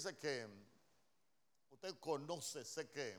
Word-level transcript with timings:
fíjese 0.00 0.16
que 0.16 0.48
usted 1.70 1.98
conoce, 1.98 2.64
sé 2.64 2.88
que 2.88 3.18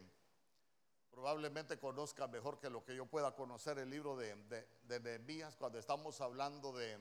probablemente 1.11 1.77
conozca 1.77 2.27
mejor 2.27 2.59
que 2.59 2.71
lo 2.71 2.83
que 2.83 2.95
yo 2.95 3.05
pueda 3.05 3.35
conocer 3.35 3.77
el 3.77 3.91
libro 3.91 4.17
de, 4.17 4.35
de, 4.87 4.99
Nehemías 4.99 5.55
cuando 5.57 5.77
estamos 5.77 6.19
hablando 6.21 6.73
de, 6.73 6.97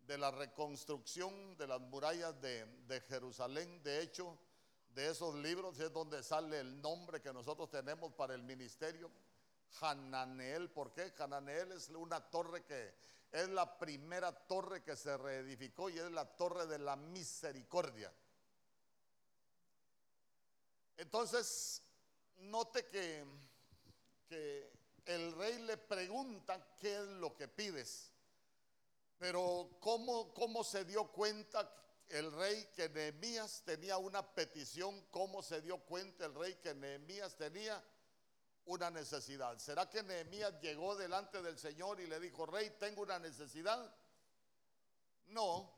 de, 0.00 0.18
la 0.18 0.32
reconstrucción 0.32 1.56
de 1.56 1.68
las 1.68 1.80
murallas 1.80 2.40
de, 2.40 3.04
Jerusalén. 3.06 3.84
De 3.84 4.02
hecho, 4.02 4.36
de 4.88 5.08
esos 5.08 5.36
libros 5.36 5.78
es 5.78 5.92
donde 5.92 6.20
sale 6.24 6.58
el 6.58 6.82
nombre 6.82 7.22
que 7.22 7.32
nosotros 7.32 7.70
tenemos 7.70 8.12
para 8.14 8.34
el 8.34 8.42
ministerio, 8.42 9.12
Hananeel. 9.80 10.70
¿Por 10.70 10.92
qué? 10.92 11.12
Hananeel 11.20 11.70
es 11.70 11.88
una 11.90 12.20
torre 12.20 12.64
que 12.64 12.94
es 13.30 13.48
la 13.48 13.78
primera 13.78 14.32
torre 14.32 14.82
que 14.82 14.96
se 14.96 15.16
reedificó 15.16 15.88
y 15.88 16.00
es 16.00 16.10
la 16.10 16.24
torre 16.24 16.66
de 16.66 16.80
la 16.80 16.96
misericordia. 16.96 18.12
Entonces, 20.96 21.82
note 22.36 22.86
que, 22.86 23.24
el 25.06 25.32
rey 25.36 25.58
le 25.62 25.76
pregunta 25.76 26.74
qué 26.80 26.96
es 26.96 27.06
lo 27.06 27.36
que 27.36 27.46
pides. 27.46 28.10
Pero 29.18 29.76
¿cómo, 29.80 30.32
cómo 30.32 30.64
se 30.64 30.84
dio 30.84 31.06
cuenta 31.12 31.70
el 32.08 32.32
rey 32.32 32.70
que 32.74 32.88
Nehemías 32.88 33.62
tenía 33.64 33.98
una 33.98 34.26
petición? 34.34 35.02
¿Cómo 35.10 35.42
se 35.42 35.60
dio 35.60 35.78
cuenta 35.78 36.24
el 36.24 36.34
rey 36.34 36.54
que 36.56 36.74
Nehemías 36.74 37.36
tenía 37.36 37.82
una 38.66 38.90
necesidad. 38.90 39.58
¿Será 39.58 39.88
que 39.88 40.02
Nehemías 40.02 40.60
llegó 40.60 40.96
delante 40.96 41.42
del 41.42 41.58
Señor 41.58 42.00
y 42.00 42.06
le 42.06 42.18
dijo, 42.20 42.46
rey, 42.46 42.70
tengo 42.78 43.02
una 43.02 43.18
necesidad? 43.18 43.94
No, 45.26 45.70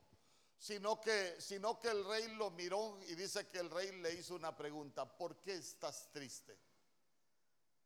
sino 0.58 1.00
que, 1.00 1.40
sino 1.40 1.78
que 1.78 1.88
el 1.88 2.04
rey 2.04 2.28
lo 2.36 2.50
miró 2.50 2.98
y 3.08 3.14
dice 3.14 3.48
que 3.48 3.58
el 3.58 3.70
rey 3.70 3.92
le 4.00 4.14
hizo 4.14 4.34
una 4.34 4.56
pregunta, 4.56 5.06
¿por 5.06 5.36
qué 5.40 5.54
estás 5.54 6.10
triste? 6.10 6.58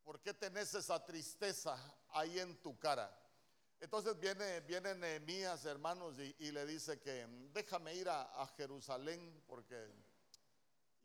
¿Por 0.05 0.21
qué 0.21 0.35
tenés 0.35 0.75
esa 0.75 1.05
tristeza 1.05 1.77
ahí 2.11 2.39
en 2.39 2.61
tu 2.63 2.79
cara? 2.79 3.17
Entonces 3.81 4.19
viene, 4.19 4.61
viene 4.61 4.95
Nehemías, 4.95 5.65
hermanos, 5.65 6.17
y, 6.19 6.53
le 6.53 6.67
dice 6.67 7.01
que 7.01 7.27
déjame 7.53 7.95
ir 7.95 8.09
a 8.09 8.47
Jerusalén 8.57 9.43
porque 9.47 9.89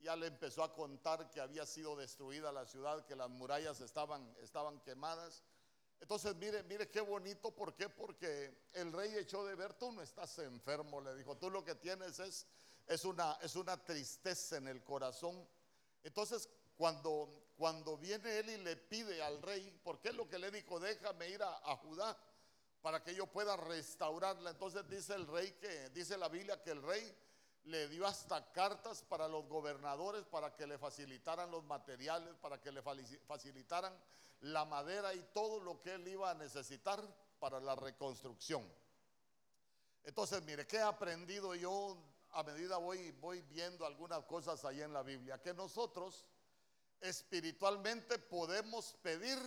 ya 0.05 0.15
le 0.15 0.27
empezó 0.27 0.63
a 0.63 0.71
contar 0.71 1.31
que 1.31 1.41
había 1.41 1.65
sido 1.65 1.95
destruida 1.95 2.51
la 2.51 2.65
ciudad, 2.65 3.05
que 3.05 3.15
las 3.15 3.29
murallas 3.29 3.81
estaban, 3.81 4.35
estaban 4.39 4.79
quemadas. 4.81 5.43
Entonces, 5.99 6.35
mire, 6.35 6.63
mire 6.63 6.89
qué 6.89 7.01
bonito, 7.01 7.51
¿por 7.51 7.75
qué? 7.75 7.89
Porque 7.89 8.67
el 8.73 8.91
rey 8.91 9.15
echó 9.15 9.45
de 9.45 9.55
ver, 9.55 9.73
tú 9.73 9.91
no 9.91 10.01
estás 10.01 10.37
enfermo, 10.39 11.01
le 11.01 11.15
dijo, 11.15 11.37
tú 11.37 11.49
lo 11.49 11.63
que 11.63 11.75
tienes 11.75 12.19
es, 12.19 12.45
es, 12.87 13.05
una, 13.05 13.37
es 13.41 13.55
una 13.55 13.83
tristeza 13.83 14.57
en 14.57 14.67
el 14.67 14.83
corazón. 14.83 15.47
Entonces, 16.03 16.49
cuando, 16.75 17.49
cuando 17.57 17.97
viene 17.97 18.39
él 18.39 18.49
y 18.49 18.57
le 18.57 18.75
pide 18.75 19.23
al 19.23 19.41
rey, 19.41 19.71
¿por 19.83 19.99
qué 19.99 20.11
lo 20.11 20.27
que 20.27 20.37
le 20.37 20.51
dijo? 20.51 20.79
Déjame 20.79 21.29
ir 21.29 21.41
a, 21.41 21.57
a 21.71 21.75
Judá 21.77 22.17
para 22.81 23.03
que 23.03 23.15
yo 23.15 23.25
pueda 23.25 23.57
restaurarla. 23.57 24.51
Entonces 24.51 24.87
dice 24.87 25.15
el 25.15 25.25
rey 25.25 25.53
que, 25.53 25.89
dice 25.89 26.17
la 26.17 26.29
Biblia 26.29 26.61
que 26.61 26.69
el 26.69 26.83
rey 26.83 27.15
le 27.65 27.87
dio 27.87 28.05
hasta 28.05 28.51
cartas 28.51 29.01
para 29.01 29.27
los 29.27 29.47
gobernadores 29.47 30.23
para 30.25 30.55
que 30.55 30.67
le 30.67 30.77
facilitaran 30.77 31.49
los 31.49 31.63
materiales, 31.63 32.35
para 32.35 32.61
que 32.61 32.71
le 32.71 32.81
facilitaran 32.81 33.93
la 34.41 34.65
madera 34.65 35.13
y 35.13 35.23
todo 35.33 35.59
lo 35.59 35.81
que 35.81 35.93
él 35.93 36.07
iba 36.07 36.29
a 36.29 36.35
necesitar 36.35 37.01
para 37.39 37.59
la 37.59 37.75
reconstrucción. 37.75 38.63
Entonces, 40.03 40.43
mire, 40.43 40.67
¿qué 40.67 40.77
he 40.77 40.81
aprendido 40.81 41.55
yo 41.55 41.97
a 42.31 42.43
medida 42.43 42.77
voy, 42.77 43.11
voy 43.13 43.41
viendo 43.41 43.85
algunas 43.85 44.23
cosas 44.25 44.63
ahí 44.65 44.81
en 44.81 44.93
la 44.93 45.01
Biblia? 45.01 45.41
Que 45.41 45.53
nosotros 45.53 46.25
espiritualmente 47.01 48.19
podemos 48.19 48.93
pedir 49.01 49.39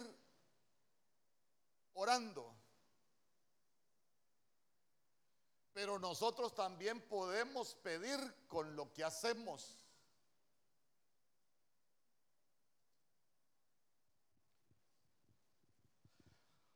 orando. 1.95 2.58
Pero 5.79 5.97
nosotros 5.97 6.57
también 6.57 7.01
podemos 7.03 7.77
pedir 7.77 8.19
con 8.49 8.75
lo 8.75 8.93
que 8.93 9.05
hacemos. 9.05 9.77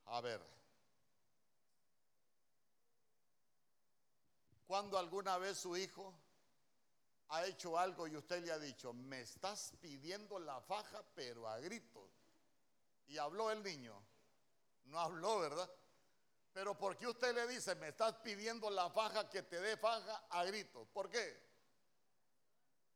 A 0.05 0.21
ver, 0.21 0.41
cuando 4.69 4.97
alguna 4.97 5.37
vez 5.37 5.59
su 5.59 5.77
hijo 5.77 6.15
ha 7.31 7.45
hecho 7.47 7.77
algo 7.77 8.07
y 8.07 8.15
usted 8.15 8.45
le 8.45 8.53
ha 8.53 8.59
dicho, 8.61 8.93
me 8.93 9.23
estás 9.23 9.73
pidiendo 9.81 10.39
la 10.39 10.61
faja, 10.61 11.03
pero 11.17 11.49
a 11.49 11.59
gritos. 11.59 12.09
Y 13.09 13.19
habló 13.19 13.51
el 13.51 13.65
niño. 13.65 14.01
No 14.85 15.01
habló, 15.01 15.41
¿verdad? 15.41 15.69
Pero 16.53 16.77
¿por 16.77 16.97
qué 16.97 17.07
usted 17.07 17.35
le 17.35 17.47
dice, 17.47 17.75
me 17.77 17.89
estás 17.89 18.15
pidiendo 18.17 18.69
la 18.71 18.91
faja 18.91 19.29
que 19.31 19.43
te 19.43 19.61
dé 19.61 19.77
faja 19.77 20.25
a 20.31 20.45
gritos? 20.45 20.87
¿Por 20.89 21.09
qué? 21.09 21.41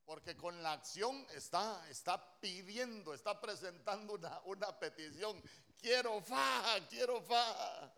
Porque 0.04 0.36
con 0.36 0.62
la 0.62 0.72
acción 0.72 1.26
está, 1.34 1.88
está 1.88 2.38
pidiendo, 2.38 3.14
está 3.14 3.40
presentando 3.40 4.14
una, 4.14 4.40
una 4.44 4.78
petición. 4.78 5.42
Quiero 5.78 6.20
faja, 6.20 6.86
quiero 6.86 7.22
faja. 7.22 7.92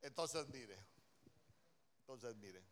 Entonces 0.00 0.48
mire, 0.48 0.78
entonces 2.00 2.36
mire. 2.36 2.62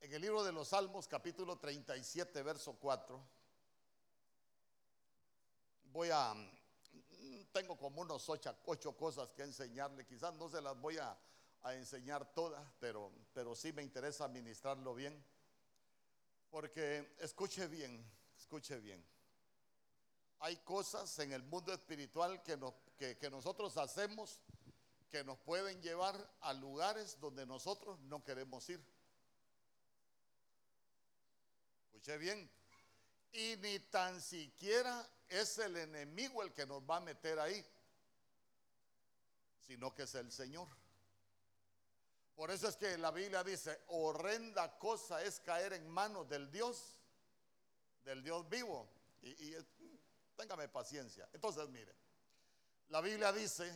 En 0.00 0.12
el 0.12 0.20
libro 0.20 0.44
de 0.44 0.52
los 0.52 0.68
Salmos, 0.68 1.08
capítulo 1.08 1.58
37, 1.58 2.42
verso 2.42 2.74
4, 2.74 3.26
voy 5.84 6.10
a 6.12 6.34
tengo 7.54 7.76
como 7.76 8.00
unos 8.02 8.28
ocho, 8.28 8.52
ocho, 8.66 8.96
cosas 8.96 9.30
que 9.30 9.44
enseñarle. 9.44 10.04
Quizás 10.04 10.34
no 10.34 10.48
se 10.48 10.60
las 10.60 10.76
voy 10.80 10.98
a, 10.98 11.16
enseñar 11.66 12.34
todas, 12.34 12.62
pero, 12.78 13.10
pero 13.32 13.54
sí 13.54 13.72
me 13.72 13.82
interesa 13.82 14.24
administrarlo 14.24 14.92
bien. 14.92 15.24
Porque 16.50 17.14
escuche 17.20 17.68
bien, 17.68 18.04
escuche 18.36 18.78
bien. 18.80 19.02
Hay 20.40 20.56
cosas 20.58 21.16
en 21.20 21.32
el 21.32 21.42
mundo 21.44 21.72
espiritual 21.72 22.42
que, 22.42 22.58
que, 22.98 23.16
que 23.16 23.30
nosotros 23.30 23.76
hacemos 23.78 24.40
que 25.10 25.22
nos 25.22 25.38
pueden 25.38 25.80
llevar 25.80 26.16
a 26.40 26.52
lugares 26.52 27.18
donde 27.20 27.46
nosotros 27.46 28.00
no 28.00 28.22
queremos 28.24 28.68
ir. 28.68 28.84
Escuche 31.86 32.18
bien. 32.18 32.50
Y 33.32 33.56
ni 33.58 33.78
tan 33.78 34.20
siquiera 34.20 35.08
es 35.34 35.58
el 35.58 35.76
enemigo 35.76 36.42
el 36.42 36.52
que 36.52 36.66
nos 36.66 36.82
va 36.82 36.96
a 36.96 37.00
meter 37.00 37.38
ahí, 37.38 37.64
sino 39.66 39.94
que 39.94 40.02
es 40.02 40.14
el 40.14 40.30
Señor. 40.30 40.68
Por 42.34 42.50
eso 42.50 42.68
es 42.68 42.76
que 42.76 42.98
la 42.98 43.10
Biblia 43.10 43.44
dice, 43.44 43.80
horrenda 43.88 44.76
cosa 44.78 45.22
es 45.22 45.38
caer 45.40 45.72
en 45.72 45.88
manos 45.88 46.28
del 46.28 46.50
Dios, 46.50 46.98
del 48.04 48.22
Dios 48.22 48.48
vivo. 48.48 48.88
Y, 49.22 49.54
téngame 50.36 50.68
paciencia. 50.68 51.28
Entonces, 51.32 51.68
mire, 51.68 51.94
la 52.88 53.00
Biblia 53.00 53.32
dice 53.32 53.72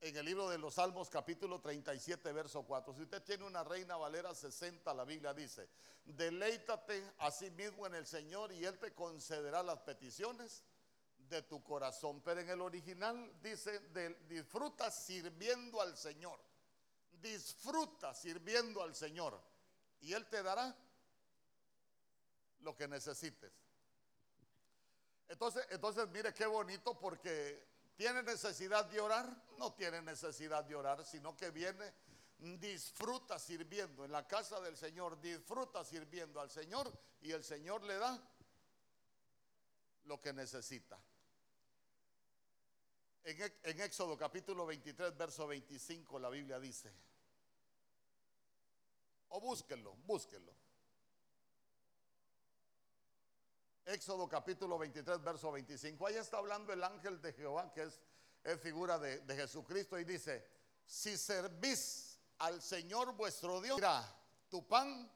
en 0.00 0.16
el 0.16 0.26
libro 0.26 0.50
de 0.50 0.58
los 0.58 0.74
Salmos 0.74 1.08
capítulo 1.08 1.60
37, 1.60 2.32
verso 2.32 2.64
4, 2.64 2.92
si 2.94 3.02
usted 3.02 3.22
tiene 3.22 3.44
una 3.44 3.64
reina 3.64 3.96
valera 3.96 4.34
60, 4.34 4.92
la 4.92 5.04
Biblia 5.04 5.32
dice, 5.32 5.68
deleítate 6.04 7.12
a 7.18 7.30
sí 7.30 7.50
mismo 7.52 7.86
en 7.86 7.94
el 7.94 8.06
Señor 8.06 8.52
y 8.52 8.64
Él 8.64 8.78
te 8.78 8.92
concederá 8.94 9.62
las 9.62 9.78
peticiones 9.80 10.64
de 11.28 11.42
tu 11.42 11.62
corazón. 11.62 12.20
Pero 12.22 12.40
en 12.40 12.50
el 12.50 12.60
original 12.60 13.32
dice, 13.42 13.80
disfruta 14.28 14.90
sirviendo 14.90 15.80
al 15.80 15.96
Señor. 15.96 16.40
Disfruta 17.12 18.14
sirviendo 18.14 18.82
al 18.82 18.94
Señor. 18.94 19.40
Y 20.00 20.12
Él 20.12 20.26
te 20.26 20.42
dará 20.42 20.74
lo 22.60 22.76
que 22.76 22.88
necesites. 22.88 23.52
Entonces, 25.28 25.66
entonces 25.70 26.08
mire 26.08 26.32
qué 26.32 26.46
bonito 26.46 26.98
porque 26.98 27.66
tiene 27.96 28.22
necesidad 28.22 28.84
de 28.86 29.00
orar, 29.00 29.28
no 29.58 29.72
tiene 29.74 30.02
necesidad 30.02 30.64
de 30.64 30.74
orar, 30.74 31.04
sino 31.04 31.36
que 31.36 31.50
viene, 31.50 31.92
disfruta 32.38 33.38
sirviendo 33.38 34.04
en 34.04 34.12
la 34.12 34.26
casa 34.26 34.60
del 34.60 34.76
Señor, 34.76 35.20
disfruta 35.20 35.84
sirviendo 35.84 36.40
al 36.40 36.50
Señor 36.50 36.92
y 37.22 37.32
el 37.32 37.42
Señor 37.42 37.82
le 37.84 37.96
da 37.96 38.22
lo 40.04 40.20
que 40.20 40.32
necesita. 40.32 40.98
En, 43.26 43.80
Éxodo 43.80 44.16
capítulo 44.16 44.64
23, 44.66 45.16
verso 45.16 45.48
25, 45.48 46.20
la 46.20 46.28
Biblia 46.30 46.60
dice, 46.60 46.92
o 49.30 49.40
búsquenlo, 49.40 49.96
búsquenlo. 50.04 50.54
Éxodo 53.84 54.28
capítulo 54.28 54.78
23, 54.78 55.20
verso 55.24 55.50
25. 55.50 56.06
Ahí 56.06 56.14
está 56.14 56.38
hablando 56.38 56.72
el 56.72 56.84
ángel 56.84 57.20
de 57.20 57.32
Jehová, 57.32 57.72
que 57.72 57.82
es, 57.82 58.00
es 58.44 58.60
figura 58.60 58.96
de, 58.96 59.18
de, 59.18 59.34
Jesucristo, 59.34 59.98
y 59.98 60.04
dice, 60.04 60.46
si 60.86 61.18
servís 61.18 62.20
al 62.38 62.62
Señor 62.62 63.12
vuestro 63.16 63.60
Dios, 63.60 63.74
mira, 63.74 64.04
tu 64.48 64.64
pan 64.68 65.10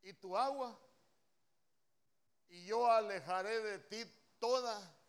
y 0.00 0.14
tu 0.14 0.34
agua, 0.34 0.80
y 2.48 2.64
yo 2.64 2.90
alejaré 2.90 3.60
de 3.60 3.78
ti 3.80 4.10
toda 4.38 4.99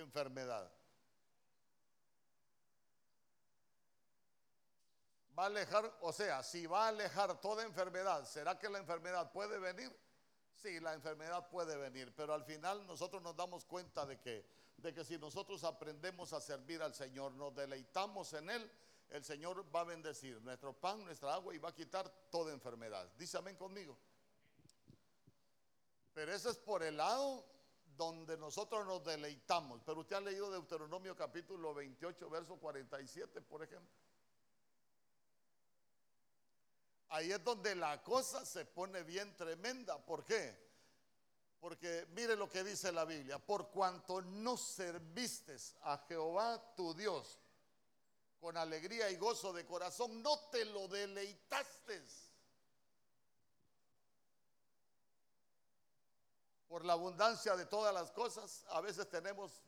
enfermedad. 0.00 0.70
Va 5.38 5.44
a 5.44 5.46
alejar, 5.46 5.98
o 6.00 6.12
sea, 6.12 6.42
si 6.42 6.66
va 6.66 6.86
a 6.86 6.88
alejar 6.88 7.40
toda 7.40 7.64
enfermedad, 7.64 8.24
¿será 8.24 8.58
que 8.58 8.70
la 8.70 8.78
enfermedad 8.78 9.30
puede 9.32 9.58
venir? 9.58 9.94
Sí, 10.54 10.80
la 10.80 10.94
enfermedad 10.94 11.48
puede 11.50 11.76
venir, 11.76 12.14
pero 12.16 12.32
al 12.32 12.44
final 12.44 12.86
nosotros 12.86 13.22
nos 13.22 13.36
damos 13.36 13.66
cuenta 13.66 14.06
de 14.06 14.18
que, 14.18 14.46
de 14.78 14.94
que 14.94 15.04
si 15.04 15.18
nosotros 15.18 15.62
aprendemos 15.64 16.32
a 16.32 16.40
servir 16.40 16.82
al 16.82 16.94
Señor, 16.94 17.32
nos 17.32 17.54
deleitamos 17.54 18.32
en 18.32 18.48
Él, 18.48 18.70
el 19.10 19.24
Señor 19.24 19.64
va 19.74 19.80
a 19.80 19.84
bendecir 19.84 20.40
nuestro 20.40 20.72
pan, 20.72 21.04
nuestra 21.04 21.34
agua 21.34 21.54
y 21.54 21.58
va 21.58 21.68
a 21.68 21.74
quitar 21.74 22.08
toda 22.30 22.52
enfermedad. 22.52 23.06
Dice 23.18 23.36
amén 23.36 23.56
conmigo. 23.56 23.96
Pero 26.14 26.32
eso 26.32 26.48
es 26.48 26.56
por 26.56 26.82
el 26.82 26.96
lado 26.96 27.44
donde 27.96 28.36
nosotros 28.36 28.86
nos 28.86 29.04
deleitamos. 29.04 29.80
Pero 29.84 30.00
usted 30.00 30.16
ha 30.16 30.20
leído 30.20 30.50
Deuteronomio 30.50 31.16
capítulo 31.16 31.74
28, 31.74 32.30
verso 32.30 32.56
47, 32.56 33.40
por 33.42 33.62
ejemplo. 33.62 33.90
Ahí 37.08 37.30
es 37.30 37.42
donde 37.42 37.74
la 37.74 38.02
cosa 38.02 38.44
se 38.44 38.64
pone 38.64 39.02
bien 39.02 39.34
tremenda. 39.36 39.98
¿Por 40.04 40.24
qué? 40.24 40.66
Porque 41.60 42.06
mire 42.14 42.36
lo 42.36 42.48
que 42.48 42.64
dice 42.64 42.92
la 42.92 43.04
Biblia. 43.04 43.38
Por 43.38 43.68
cuanto 43.70 44.20
no 44.20 44.56
serviste 44.56 45.56
a 45.82 45.98
Jehová 46.08 46.74
tu 46.74 46.94
Dios 46.94 47.38
con 48.40 48.56
alegría 48.56 49.10
y 49.10 49.16
gozo 49.16 49.52
de 49.52 49.64
corazón, 49.64 50.22
no 50.22 50.38
te 50.50 50.64
lo 50.66 50.88
deleitaste. 50.88 52.04
Por 56.68 56.84
la 56.84 56.94
abundancia 56.94 57.56
de 57.56 57.66
todas 57.66 57.94
las 57.94 58.10
cosas, 58.10 58.64
a 58.70 58.80
veces 58.80 59.06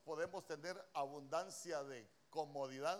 podemos 0.04 0.46
tener 0.46 0.90
abundancia 0.94 1.84
de 1.84 2.08
comodidad, 2.28 2.98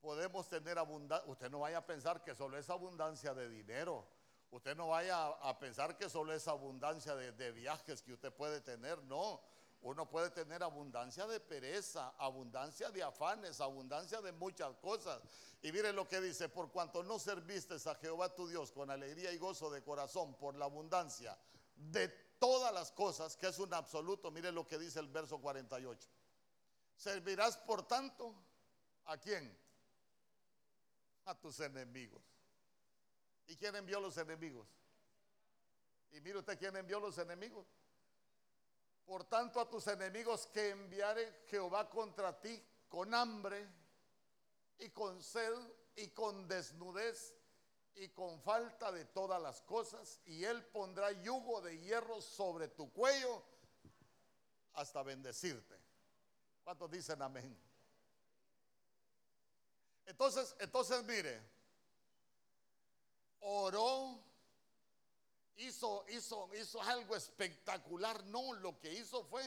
podemos 0.00 0.48
tener 0.48 0.78
abundancia. 0.78 1.28
Usted 1.30 1.50
no 1.50 1.60
vaya 1.60 1.78
a 1.78 1.86
pensar 1.86 2.22
que 2.22 2.34
solo 2.34 2.56
es 2.56 2.70
abundancia 2.70 3.34
de 3.34 3.48
dinero. 3.48 4.06
Usted 4.50 4.76
no 4.76 4.88
vaya 4.88 5.26
a, 5.26 5.58
pensar 5.58 5.96
que 5.96 6.08
solo 6.08 6.32
es 6.32 6.46
abundancia 6.46 7.16
de, 7.16 7.32
de 7.32 7.50
viajes 7.50 8.00
que 8.00 8.12
usted 8.12 8.32
puede 8.32 8.60
tener. 8.60 9.02
No, 9.02 9.42
uno 9.82 10.08
puede 10.08 10.30
tener 10.30 10.62
abundancia 10.62 11.26
de 11.26 11.40
pereza, 11.40 12.14
abundancia 12.18 12.90
de 12.90 13.02
afanes, 13.02 13.60
abundancia 13.60 14.20
de 14.20 14.32
muchas 14.32 14.76
cosas. 14.78 15.20
Y 15.62 15.72
mire 15.72 15.92
lo 15.92 16.08
que 16.08 16.20
dice, 16.20 16.48
por 16.48 16.70
cuanto 16.70 17.02
no 17.02 17.18
serviste 17.18 17.74
a 17.88 17.94
Jehová 17.96 18.34
tu 18.34 18.46
Dios 18.46 18.72
con 18.72 18.90
alegría 18.90 19.32
y 19.32 19.38
gozo 19.38 19.70
de 19.70 19.82
corazón 19.82 20.34
por 20.34 20.54
la 20.54 20.66
abundancia 20.66 21.36
de 21.74 22.25
todas 22.46 22.72
las 22.72 22.92
cosas, 22.92 23.36
que 23.36 23.48
es 23.48 23.58
un 23.58 23.74
absoluto, 23.74 24.30
mire 24.30 24.52
lo 24.52 24.64
que 24.64 24.78
dice 24.78 25.00
el 25.00 25.08
verso 25.08 25.40
48. 25.40 26.08
Servirás 26.96 27.56
por 27.56 27.82
tanto 27.88 28.32
a 29.06 29.18
quién? 29.18 29.66
a 31.26 31.34
tus 31.34 31.58
enemigos. 31.60 32.22
¿Y 33.48 33.56
quién 33.56 33.74
envió 33.74 34.00
los 34.00 34.16
enemigos? 34.16 34.68
Y 36.12 36.20
mire 36.20 36.38
usted 36.38 36.56
quién 36.56 36.76
envió 36.76 37.00
los 37.00 37.18
enemigos. 37.18 37.66
Por 39.04 39.24
tanto, 39.24 39.60
a 39.60 39.68
tus 39.68 39.88
enemigos 39.88 40.46
que 40.46 40.70
enviare 40.70 41.42
Jehová 41.48 41.90
contra 41.90 42.40
ti 42.40 42.62
con 42.88 43.12
hambre 43.12 43.68
y 44.78 44.90
con 44.90 45.20
sed 45.20 45.52
y 45.96 46.08
con 46.10 46.46
desnudez 46.46 47.35
y 47.96 48.08
con 48.10 48.40
falta 48.40 48.92
de 48.92 49.04
todas 49.06 49.40
las 49.40 49.62
cosas, 49.62 50.20
y 50.26 50.44
él 50.44 50.62
pondrá 50.66 51.10
yugo 51.12 51.60
de 51.62 51.78
hierro 51.80 52.20
sobre 52.20 52.68
tu 52.68 52.92
cuello 52.92 53.42
hasta 54.74 55.02
bendecirte. 55.02 55.74
¿Cuántos 56.62 56.90
dicen 56.90 57.22
amén? 57.22 57.56
Entonces, 60.04 60.54
entonces 60.60 61.02
mire, 61.04 61.40
oró, 63.40 64.20
hizo, 65.56 66.04
hizo, 66.08 66.50
hizo 66.54 66.82
algo 66.82 67.16
espectacular. 67.16 68.24
No, 68.26 68.52
lo 68.54 68.78
que 68.78 68.92
hizo 68.92 69.24
fue 69.24 69.42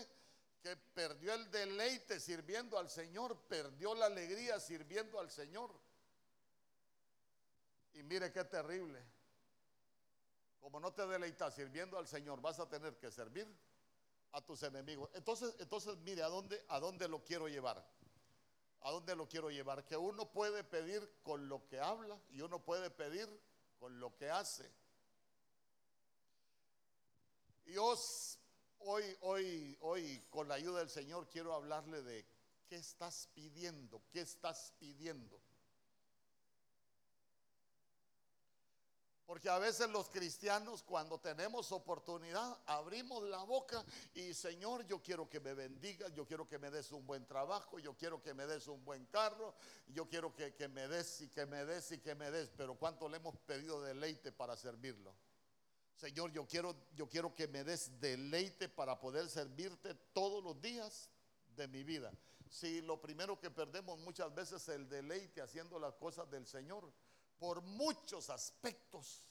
que 0.61 0.75
perdió 0.75 1.33
el 1.33 1.49
deleite 1.51 2.19
sirviendo 2.19 2.77
al 2.77 2.89
Señor, 2.89 3.37
perdió 3.47 3.93
la 3.93 4.07
alegría 4.07 4.59
sirviendo 4.59 5.19
al 5.19 5.29
Señor. 5.29 5.71
Y 7.99 8.03
mire 8.03 8.31
qué 8.31 8.45
terrible. 8.45 9.03
Como 10.61 10.79
no 10.79 10.93
te 10.93 11.05
deleitas 11.05 11.53
sirviendo 11.53 11.97
al 11.97 12.07
Señor, 12.07 12.39
vas 12.39 12.57
a 12.59 12.69
tener 12.69 12.97
que 12.97 13.11
servir 13.11 13.45
a 14.31 14.41
tus 14.41 14.63
enemigos. 14.63 15.09
Entonces, 15.13 15.53
entonces 15.59 15.97
mire 15.97 16.23
a 16.23 16.29
dónde, 16.29 16.63
a 16.69 16.79
dónde 16.79 17.09
lo 17.09 17.25
quiero 17.25 17.49
llevar. 17.49 17.85
¿A 18.81 18.91
dónde 18.91 19.17
lo 19.17 19.27
quiero 19.27 19.49
llevar? 19.51 19.85
Que 19.85 19.97
uno 19.97 20.31
puede 20.31 20.63
pedir 20.63 21.11
con 21.23 21.49
lo 21.49 21.67
que 21.67 21.77
habla 21.77 22.17
y 22.29 22.39
uno 22.39 22.63
puede 22.63 22.89
pedir 22.89 23.27
con 23.77 23.99
lo 23.99 24.15
que 24.15 24.29
hace. 24.29 24.71
Y 27.65 27.75
hoy, 27.75 29.17
hoy, 29.19 29.77
hoy, 29.81 30.25
con 30.29 30.47
la 30.47 30.55
ayuda 30.55 30.79
del 30.79 30.89
Señor, 30.89 31.27
quiero 31.27 31.53
hablarle 31.53 32.01
de 32.01 32.25
qué 32.69 32.77
estás 32.77 33.27
pidiendo, 33.33 34.01
qué 34.09 34.21
estás 34.21 34.73
pidiendo. 34.79 35.41
Porque 39.29 39.47
a 39.47 39.59
veces 39.59 39.87
los 39.91 40.09
cristianos 40.09 40.81
cuando 40.81 41.19
tenemos 41.19 41.71
oportunidad 41.71 42.57
abrimos 42.65 43.21
la 43.21 43.43
boca 43.43 43.85
y 44.15 44.33
Señor, 44.33 44.87
yo 44.87 45.03
quiero 45.03 45.29
que 45.29 45.39
me 45.39 45.53
bendigas, 45.53 46.11
yo 46.15 46.25
quiero 46.25 46.47
que 46.47 46.57
me 46.57 46.71
des 46.71 46.91
un 46.91 47.05
buen 47.05 47.27
trabajo, 47.27 47.77
yo 47.77 47.95
quiero 47.95 48.23
que 48.23 48.33
me 48.33 48.47
des 48.47 48.67
un 48.67 48.83
buen 48.83 49.05
carro, 49.05 49.53
yo 49.89 50.09
quiero 50.09 50.33
que, 50.33 50.55
que 50.55 50.67
me 50.67 50.87
des 50.87 51.21
y 51.21 51.29
que 51.29 51.45
me 51.45 51.63
des 51.63 51.91
y 51.91 51.99
que 51.99 52.15
me 52.15 52.31
des, 52.31 52.49
pero 52.57 52.73
¿cuánto 52.73 53.07
le 53.07 53.17
hemos 53.17 53.37
pedido 53.37 53.83
deleite 53.83 54.31
para 54.31 54.57
servirlo? 54.57 55.13
Señor, 55.95 56.31
yo 56.31 56.47
quiero, 56.47 56.75
yo 56.95 57.07
quiero 57.07 57.35
que 57.35 57.47
me 57.47 57.63
des 57.63 57.99
deleite 57.99 58.67
para 58.67 58.99
poder 58.99 59.29
servirte 59.29 59.93
todos 60.11 60.43
los 60.43 60.59
días 60.59 61.07
de 61.55 61.67
mi 61.67 61.83
vida. 61.83 62.11
Si 62.49 62.81
lo 62.81 62.99
primero 62.99 63.39
que 63.39 63.51
perdemos 63.51 63.99
muchas 63.99 64.33
veces 64.33 64.63
es 64.63 64.69
el 64.69 64.89
deleite 64.89 65.39
haciendo 65.39 65.77
las 65.77 65.93
cosas 65.97 66.27
del 66.31 66.47
Señor 66.47 66.91
por 67.39 67.61
muchos 67.61 68.29
aspectos. 68.29 69.25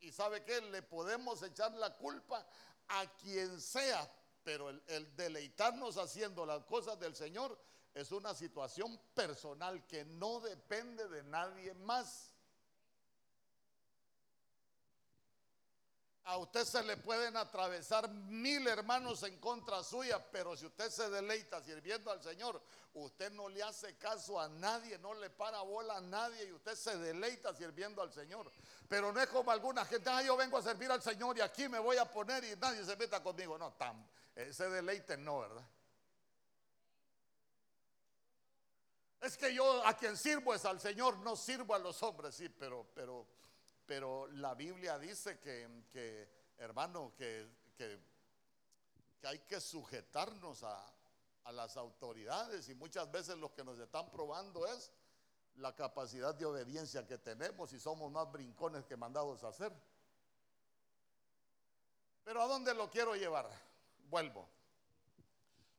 Y 0.00 0.12
sabe 0.12 0.44
que 0.44 0.60
le 0.60 0.82
podemos 0.82 1.42
echar 1.42 1.72
la 1.72 1.96
culpa 1.96 2.46
a 2.88 3.06
quien 3.16 3.60
sea, 3.60 4.08
pero 4.42 4.68
el, 4.68 5.16
deleitarnos 5.16 5.96
haciendo 5.96 6.44
las 6.44 6.64
cosas 6.64 6.98
del 7.00 7.16
Señor 7.16 7.58
es 7.94 8.12
una 8.12 8.34
situación 8.34 9.00
personal 9.14 9.86
que 9.86 10.04
no 10.04 10.40
depende 10.40 11.08
de 11.08 11.22
nadie 11.24 11.72
más. 11.74 12.33
A 16.26 16.38
usted 16.38 16.64
se 16.64 16.82
le 16.82 16.96
pueden 16.96 17.36
atravesar 17.36 18.08
mil 18.08 18.66
hermanos 18.66 19.22
en 19.24 19.38
contra 19.38 19.82
suya, 19.84 20.18
pero 20.32 20.56
si 20.56 20.64
usted 20.64 20.88
se 20.88 21.10
deleita 21.10 21.62
sirviendo 21.62 22.10
al 22.10 22.22
Señor, 22.22 22.62
usted 22.94 23.30
no 23.32 23.46
le 23.50 23.62
hace 23.62 23.98
caso 23.98 24.40
a 24.40 24.48
nadie, 24.48 24.96
no 24.98 25.12
le 25.12 25.28
para 25.28 25.60
bola 25.60 25.98
a 25.98 26.00
nadie 26.00 26.46
y 26.46 26.52
usted 26.52 26.76
se 26.76 26.96
deleita 26.96 27.54
sirviendo 27.54 28.00
al 28.00 28.10
Señor. 28.10 28.50
Pero 28.88 29.12
no 29.12 29.20
es 29.20 29.26
como 29.28 29.50
alguna 29.50 29.84
gente, 29.84 30.08
ah, 30.08 30.22
yo 30.22 30.34
vengo 30.34 30.56
a 30.56 30.62
servir 30.62 30.90
al 30.90 31.02
Señor 31.02 31.36
y 31.36 31.42
aquí 31.42 31.68
me 31.68 31.78
voy 31.78 31.98
a 31.98 32.10
poner 32.10 32.42
y 32.44 32.56
nadie 32.56 32.82
se 32.86 32.96
meta 32.96 33.22
conmigo. 33.22 33.58
No, 33.58 33.74
tan, 33.74 34.08
ese 34.34 34.70
deleite 34.70 35.18
no, 35.18 35.40
¿verdad? 35.40 35.64
Es 39.20 39.36
que 39.36 39.54
yo 39.54 39.86
a 39.86 39.94
quien 39.94 40.16
sirvo 40.16 40.54
es 40.54 40.64
al 40.64 40.80
Señor, 40.80 41.18
no 41.18 41.36
sirvo 41.36 41.74
a 41.74 41.78
los 41.78 42.02
hombres, 42.02 42.34
sí, 42.34 42.48
pero, 42.48 42.86
pero 42.94 43.26
pero 43.86 44.26
la 44.28 44.54
Biblia 44.54 44.98
dice 44.98 45.38
que, 45.38 46.28
hermano, 46.58 47.12
que, 47.16 47.48
que, 47.76 48.00
hay 49.22 49.40
que 49.40 49.60
sujetarnos 49.60 50.62
a, 50.62 50.90
las 51.52 51.76
autoridades 51.76 52.70
y 52.70 52.74
muchas 52.74 53.10
veces 53.12 53.36
lo 53.36 53.52
que 53.52 53.62
nos 53.62 53.78
están 53.78 54.10
probando 54.10 54.66
es 54.66 54.90
la 55.56 55.76
capacidad 55.76 56.34
de 56.34 56.46
obediencia 56.46 57.06
que 57.06 57.18
tenemos 57.18 57.70
y 57.74 57.78
somos 57.78 58.10
más 58.10 58.32
brincones 58.32 58.86
que 58.86 58.96
mandados 58.96 59.44
a 59.44 59.48
hacer. 59.48 59.70
Pero 62.24 62.40
¿a 62.40 62.46
dónde 62.46 62.72
lo 62.72 62.90
quiero 62.90 63.14
llevar? 63.14 63.46
Vuelvo. 64.08 64.48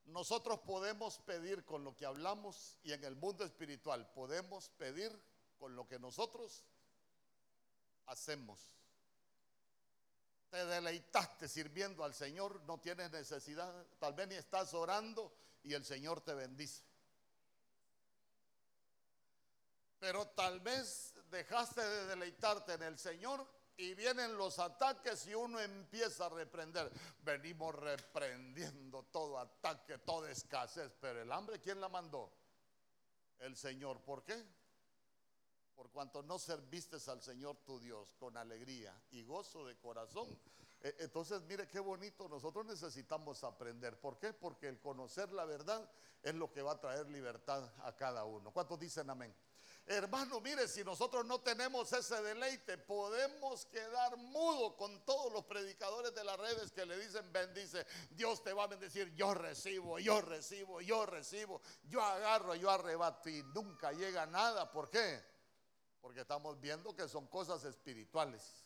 Nosotros 0.05 0.59
podemos 0.59 1.17
pedir 1.17 1.65
con 1.65 1.83
lo 1.83 1.95
que 1.95 2.05
hablamos 2.05 2.77
y 2.83 2.91
en 2.91 3.03
el 3.03 3.15
mundo 3.15 3.43
espiritual 3.43 4.07
podemos 4.11 4.69
pedir 4.69 5.19
con 5.57 5.75
lo 5.75 5.87
que 5.87 5.97
nosotros 5.97 6.63
hacemos. 8.07 8.59
Te 10.49 10.65
deleitaste 10.65 11.47
sirviendo 11.47 12.03
al 12.03 12.13
Señor, 12.13 12.61
no 12.61 12.79
tienes 12.79 13.11
necesidad, 13.11 13.73
tal 13.99 14.13
vez 14.13 14.27
ni 14.27 14.35
estás 14.35 14.73
orando 14.73 15.33
y 15.63 15.73
el 15.73 15.83
Señor 15.83 16.21
te 16.21 16.33
bendice. 16.33 16.83
Pero 19.99 20.27
tal 20.27 20.59
vez 20.59 21.13
dejaste 21.29 21.81
de 21.81 22.05
deleitarte 22.07 22.73
en 22.73 22.83
el 22.83 22.97
Señor 22.97 23.45
y 23.77 23.93
vienen 23.93 24.37
los 24.37 24.59
ataques 24.59 25.27
y 25.27 25.33
uno 25.33 25.59
empieza 25.59 26.27
a 26.27 26.29
reprender. 26.29 26.91
Venimos 27.23 27.75
reprendiendo 27.75 29.03
todo 29.11 29.37
ataque, 29.39 29.97
toda 29.99 30.31
escasez, 30.31 30.93
pero 31.01 31.21
el 31.21 31.31
hambre, 31.31 31.59
¿quién 31.59 31.81
la 31.81 31.89
mandó? 31.89 32.31
El 33.39 33.57
Señor. 33.57 33.99
¿Por 34.01 34.23
qué? 34.23 34.45
Por 35.75 35.89
cuanto 35.91 36.23
no 36.23 36.39
serviste 36.39 36.97
al 37.07 37.21
Señor 37.21 37.57
tu 37.65 37.79
Dios 37.79 38.13
con 38.17 38.37
alegría 38.37 38.97
y 39.11 39.23
gozo 39.23 39.65
de 39.65 39.77
corazón. 39.77 40.27
E, 40.81 40.95
entonces, 40.99 41.41
mire 41.43 41.67
qué 41.67 41.79
bonito, 41.79 42.29
nosotros 42.29 42.65
necesitamos 42.65 43.43
aprender. 43.43 43.99
¿Por 43.99 44.17
qué? 44.17 44.33
Porque 44.33 44.67
el 44.67 44.79
conocer 44.79 45.31
la 45.33 45.45
verdad 45.45 45.89
es 46.23 46.33
lo 46.35 46.51
que 46.51 46.61
va 46.61 46.73
a 46.73 46.79
traer 46.79 47.09
libertad 47.09 47.69
a 47.83 47.95
cada 47.95 48.23
uno. 48.25 48.51
¿Cuántos 48.51 48.79
dicen 48.79 49.09
amén? 49.09 49.35
Hermano, 49.87 50.41
mire, 50.41 50.67
si 50.67 50.83
nosotros 50.83 51.25
no 51.27 51.41
tenemos 51.41 51.93
ese 51.93 52.19
deleite, 52.23 52.75
podemos 52.75 53.67
quedar 53.67 54.17
mudo 54.17 54.75
con 54.75 55.05
todos 55.05 55.31
los 55.31 55.45
predicadores 55.45 56.13
de 56.15 56.23
las 56.23 56.39
redes 56.39 56.71
que 56.71 56.87
le 56.87 56.97
dicen 56.97 57.31
bendice, 57.31 57.85
Dios 58.09 58.43
te 58.43 58.51
va 58.51 58.63
a 58.63 58.67
bendecir, 58.67 59.13
yo 59.13 59.35
recibo, 59.35 59.99
yo 59.99 60.21
recibo, 60.21 60.81
yo 60.81 61.05
recibo, 61.05 61.61
yo 61.83 62.01
agarro, 62.01 62.55
yo 62.55 62.71
arrebato 62.71 63.29
y 63.29 63.43
nunca 63.53 63.91
llega 63.91 64.25
nada. 64.25 64.71
¿Por 64.71 64.89
qué? 64.89 65.34
Porque 66.05 66.21
estamos 66.21 66.61
viendo 66.61 66.95
que 66.95 67.07
son 67.07 67.25
cosas 67.25 67.63
espirituales. 67.63 68.63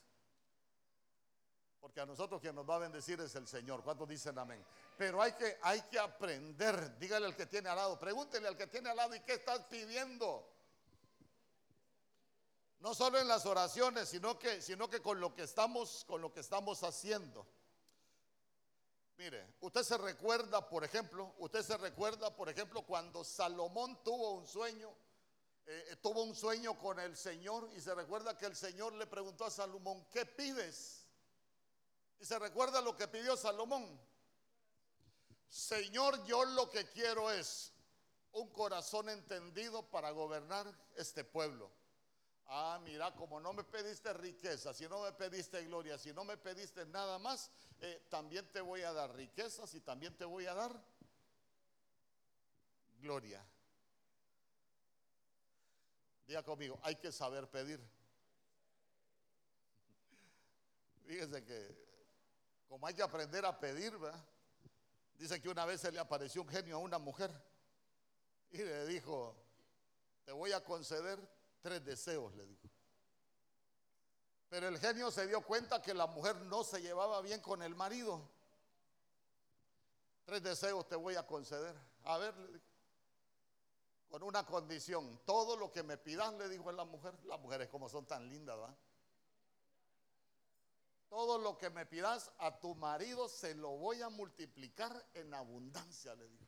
Porque 1.80 2.02
a 2.02 2.06
nosotros 2.06 2.42
quien 2.42 2.54
nos 2.54 2.70
va 2.70 2.76
a 2.76 2.80
bendecir 2.80 3.18
es 3.22 3.34
el 3.36 3.48
Señor. 3.48 3.82
¿Cuántos 3.82 4.10
dicen 4.10 4.38
amén? 4.38 4.62
Pero 4.98 5.22
hay 5.22 5.32
que, 5.32 5.58
hay 5.62 5.82
que 5.84 5.98
aprender. 5.98 7.00
Dígale 7.00 7.28
al 7.28 7.38
que 7.38 7.46
tiene 7.46 7.70
al 7.70 7.78
lado, 7.78 7.98
pregúntele 7.98 8.46
al 8.46 8.58
que 8.58 8.68
tiene 8.68 8.90
al 8.90 8.98
lado, 8.98 9.16
¿y 9.16 9.22
qué 9.22 9.36
estás 9.36 9.62
pidiendo? 9.70 10.52
No 12.82 12.94
solo 12.94 13.18
en 13.18 13.30
las 13.30 13.46
oraciones, 13.46 14.10
sino 14.10 14.38
que, 14.38 14.62
sino 14.62 14.90
que 14.90 15.02
con 15.02 15.22
lo 15.22 15.34
que 15.34 15.44
estamos, 15.44 16.04
con 16.10 16.20
lo 16.20 16.34
que 16.34 16.42
estamos 16.42 16.84
haciendo. 16.84 17.48
Mire, 19.16 19.56
usted 19.62 19.84
se 19.84 19.98
recuerda, 19.98 20.68
por 20.68 20.84
ejemplo, 20.84 21.34
usted 21.38 21.64
se 21.64 21.78
recuerda, 21.78 22.36
por 22.36 22.50
ejemplo, 22.50 22.82
cuando 22.82 23.24
Salomón 23.24 24.04
tuvo 24.04 24.32
un 24.32 24.46
sueño, 24.46 24.94
eh, 25.72 25.86
eh, 25.92 25.96
tuvo 25.98 26.24
un 26.24 26.34
sueño 26.34 26.80
con 26.80 27.00
el 27.00 27.16
Señor 27.16 27.70
y 27.76 27.80
se 27.80 27.94
recuerda 27.94 28.36
que 28.36 28.48
el 28.48 28.56
Señor 28.56 28.94
le 28.94 29.06
preguntó 29.06 29.46
a 29.46 29.52
Salomón, 29.52 30.04
¿qué 30.12 30.26
pides? 30.26 31.06
Y 32.20 32.26
se 32.26 32.40
recuerda 32.40 32.82
lo 32.82 32.98
que 32.98 33.08
pidió 33.08 33.38
Salomón. 33.38 33.88
Señor, 35.48 36.26
yo 36.26 36.44
lo 36.44 36.72
que 36.72 36.90
quiero 36.90 37.30
es 37.30 37.72
un 38.32 38.50
corazón 38.50 39.10
entendido 39.10 39.84
para 39.92 40.10
gobernar 40.10 40.66
este 40.96 41.24
pueblo. 41.24 41.70
Ah, 42.48 42.80
mira, 42.84 43.14
como 43.14 43.40
no 43.40 43.54
me 43.54 43.64
pediste 43.64 44.12
riqueza, 44.14 44.74
si 44.74 44.88
no 44.88 45.04
me 45.04 45.12
pediste 45.12 45.64
gloria, 45.66 46.00
si 46.00 46.12
no 46.14 46.24
me 46.24 46.36
pediste 46.36 46.84
nada 46.88 47.20
más, 47.20 47.52
eh, 47.80 48.08
también 48.10 48.52
te 48.52 48.62
voy 48.62 48.82
a 48.82 48.92
dar 48.92 49.16
riquezas 49.16 49.72
y 49.76 49.82
también 49.82 50.18
te 50.18 50.26
voy 50.26 50.48
a 50.48 50.56
dar 50.56 50.84
gloria. 52.98 53.46
Diga 56.30 56.44
conmigo, 56.44 56.80
hay 56.84 56.96
que 56.96 57.12
saber 57.12 57.50
pedir. 57.50 57.82
Fíjese 61.08 61.44
que 61.44 61.90
como 62.68 62.86
hay 62.86 62.94
que 62.94 63.02
aprender 63.02 63.44
a 63.46 63.60
pedir, 63.60 63.98
¿verdad? 63.98 64.24
Dice 65.18 65.42
que 65.42 65.50
una 65.50 65.66
vez 65.66 65.82
se 65.82 65.92
le 65.92 65.98
apareció 65.98 66.44
un 66.44 66.48
genio 66.48 66.76
a 66.76 66.80
una 66.82 67.00
mujer 67.00 67.32
y 68.52 68.58
le 68.60 68.86
dijo, 68.86 69.36
te 70.24 70.32
voy 70.32 70.52
a 70.52 70.64
conceder 70.64 71.20
tres 71.62 71.84
deseos, 71.84 72.32
le 72.36 72.46
dijo. 72.46 72.70
Pero 74.50 74.68
el 74.68 74.78
genio 74.78 75.10
se 75.10 75.26
dio 75.26 75.42
cuenta 75.42 75.82
que 75.82 75.96
la 75.96 76.06
mujer 76.06 76.36
no 76.42 76.64
se 76.64 76.80
llevaba 76.80 77.22
bien 77.22 77.42
con 77.42 77.64
el 77.64 77.74
marido. 77.74 78.22
Tres 80.26 80.44
deseos 80.44 80.88
te 80.88 80.96
voy 80.96 81.16
a 81.16 81.26
conceder. 81.26 81.76
A 82.04 82.20
ver, 82.20 82.38
le 82.38 82.48
dijo. 82.50 82.69
Con 84.10 84.24
una 84.24 84.46
condición. 84.46 85.22
Todo 85.26 85.56
lo 85.56 85.72
que 85.72 85.84
me 85.84 85.98
pidas, 85.98 86.34
le 86.34 86.50
dijo 86.50 86.72
la 86.72 86.86
mujer. 86.86 87.14
Las 87.26 87.40
mujeres 87.40 87.70
como 87.70 87.88
son 87.88 88.06
tan 88.06 88.28
lindas, 88.28 88.58
¿va? 88.58 88.76
Todo 91.10 91.40
lo 91.40 91.58
que 91.58 91.70
me 91.72 91.86
pidas 91.86 92.32
a 92.38 92.60
tu 92.60 92.76
marido 92.76 93.28
se 93.28 93.56
lo 93.56 93.70
voy 93.78 94.02
a 94.02 94.10
multiplicar 94.10 95.08
en 95.16 95.34
abundancia, 95.34 96.14
le 96.16 96.28
dijo. 96.28 96.46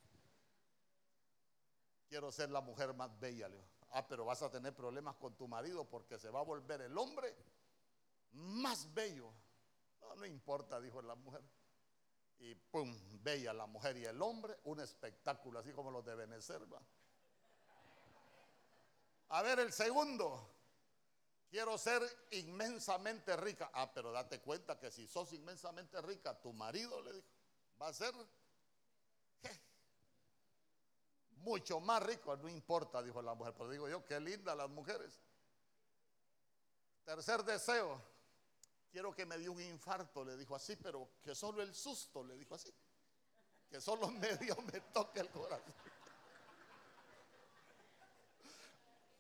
Quiero 2.08 2.32
ser 2.32 2.52
la 2.52 2.62
mujer 2.62 2.94
más 2.94 3.20
bella, 3.20 3.50
le 3.50 3.58
dijo. 3.58 3.70
Ah, 3.94 4.08
pero 4.08 4.24
vas 4.26 4.42
a 4.42 4.50
tener 4.50 4.74
problemas 4.74 5.16
con 5.16 5.36
tu 5.36 5.48
marido 5.48 5.90
porque 5.90 6.20
se 6.20 6.30
va 6.30 6.42
a 6.42 6.44
volver 6.44 6.82
el 6.82 6.98
hombre 6.98 7.36
más 8.32 8.94
bello. 8.94 9.34
No, 10.00 10.16
no 10.16 10.26
importa, 10.26 10.80
dijo 10.80 11.02
la 11.02 11.16
mujer. 11.16 11.44
Y 12.38 12.56
pum, 12.56 12.96
bella 13.22 13.54
la 13.54 13.66
mujer 13.66 13.98
y 13.98 14.06
el 14.06 14.22
hombre, 14.22 14.58
un 14.64 14.80
espectáculo 14.80 15.60
así 15.60 15.72
como 15.74 15.92
los 15.92 16.06
de 16.06 16.16
Benecer. 16.16 16.62
A 19.32 19.42
ver, 19.42 19.60
el 19.60 19.72
segundo. 19.72 20.48
Quiero 21.50 21.78
ser 21.78 22.02
inmensamente 22.32 23.36
rica. 23.38 23.72
Ah, 23.74 23.92
pero 23.94 24.12
date 24.12 24.40
cuenta 24.40 24.80
que 24.80 24.90
si 24.90 25.08
sos 25.08 25.34
inmensamente 25.34 26.02
rica, 26.02 26.40
tu 26.40 26.54
marido 26.54 27.02
le 27.02 27.14
dijo, 27.14 27.28
va 27.82 27.88
a 27.88 27.94
ser 27.94 28.14
mucho 31.42 31.80
más 31.80 32.04
rico, 32.04 32.36
no 32.38 32.48
importa, 32.48 33.02
dijo 33.02 33.22
la 33.22 33.34
mujer. 33.34 33.54
Pero 33.58 33.70
digo 33.70 33.90
yo, 33.90 34.06
qué 34.06 34.20
linda 34.20 34.56
las 34.56 34.70
mujeres. 34.70 35.20
Tercer 37.04 37.44
deseo, 37.44 38.02
quiero 38.92 39.14
que 39.14 39.26
me 39.26 39.38
dé 39.38 39.50
un 39.50 39.62
infarto, 39.62 40.24
le 40.24 40.38
dijo 40.38 40.56
así, 40.56 40.76
pero 40.76 41.10
que 41.22 41.36
solo 41.36 41.62
el 41.62 41.74
susto, 41.74 42.24
le 42.24 42.38
dijo 42.38 42.56
así. 42.56 42.74
Que 43.70 43.82
solo 43.82 44.08
medio 44.12 44.56
me 44.72 44.80
toque 44.94 45.22
el 45.22 45.30
corazón. 45.30 45.74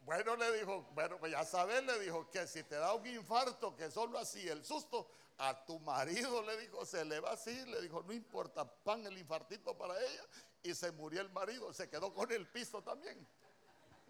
Bueno, 0.01 0.36
le 0.36 0.51
dijo, 0.58 0.88
bueno, 0.93 1.17
pues 1.20 1.31
ya 1.31 1.46
sabes, 1.46 1.84
le 1.84 2.00
dijo 2.00 2.29
que 2.29 2.48
si 2.48 2.63
te 2.63 2.75
da 2.75 2.93
un 2.93 3.05
infarto, 3.05 3.75
que 3.75 3.91
solo 3.91 4.17
así 4.17 4.48
el 4.48 4.65
susto, 4.65 5.08
a 5.38 5.65
tu 5.65 5.79
marido 5.79 6.41
le 6.43 6.58
dijo, 6.58 6.86
se 6.86 7.05
le 7.05 7.20
va 7.20 7.31
así, 7.31 7.65
le 7.65 7.81
dijo, 7.81 8.03
no 8.03 8.13
importa, 8.13 8.65
pan 8.65 9.05
el 9.05 9.17
infartito 9.17 9.77
para 9.77 10.00
ella 10.00 10.24
y 10.63 10.74
se 10.74 10.91
murió 10.91 11.22
el 11.22 11.29
marido, 11.29 11.72
se 11.74 11.89
quedó 11.89 12.13
con 12.13 12.31
el 12.31 12.48
piso 12.48 12.81
también. 12.84 13.27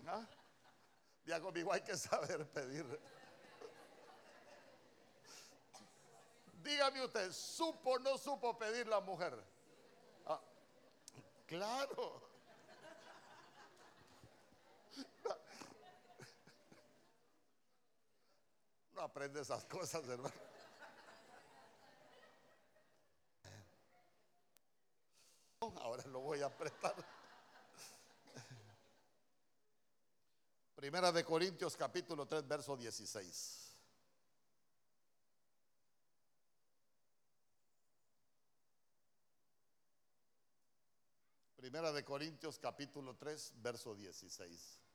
¿Ah? 0.07 0.25
Ya 1.25 1.39
hay 1.71 1.81
que 1.81 1.95
saber 1.97 2.45
pedir. 2.49 2.99
Dígame 6.63 7.03
usted, 7.03 7.31
¿supo 7.31 7.91
o 7.91 7.99
no 7.99 8.17
supo 8.17 8.57
pedir 8.57 8.87
la 8.87 8.99
mujer? 8.99 9.33
Ah, 10.25 10.41
claro. 11.47 12.30
Aprende 19.01 19.41
esas 19.41 19.65
cosas, 19.65 20.07
hermano. 20.07 20.35
Ahora 25.59 26.03
lo 26.05 26.19
voy 26.19 26.41
a 26.41 26.45
apretar. 26.45 26.95
Primera 30.75 31.11
de 31.11 31.23
Corintios 31.23 31.75
capítulo 31.75 32.27
3, 32.27 32.47
verso 32.47 32.77
16. 32.77 33.75
Primera 41.55 41.91
de 41.91 42.03
Corintios 42.03 42.59
capítulo 42.59 43.15
3, 43.15 43.53
verso 43.57 43.95
16. 43.95 44.90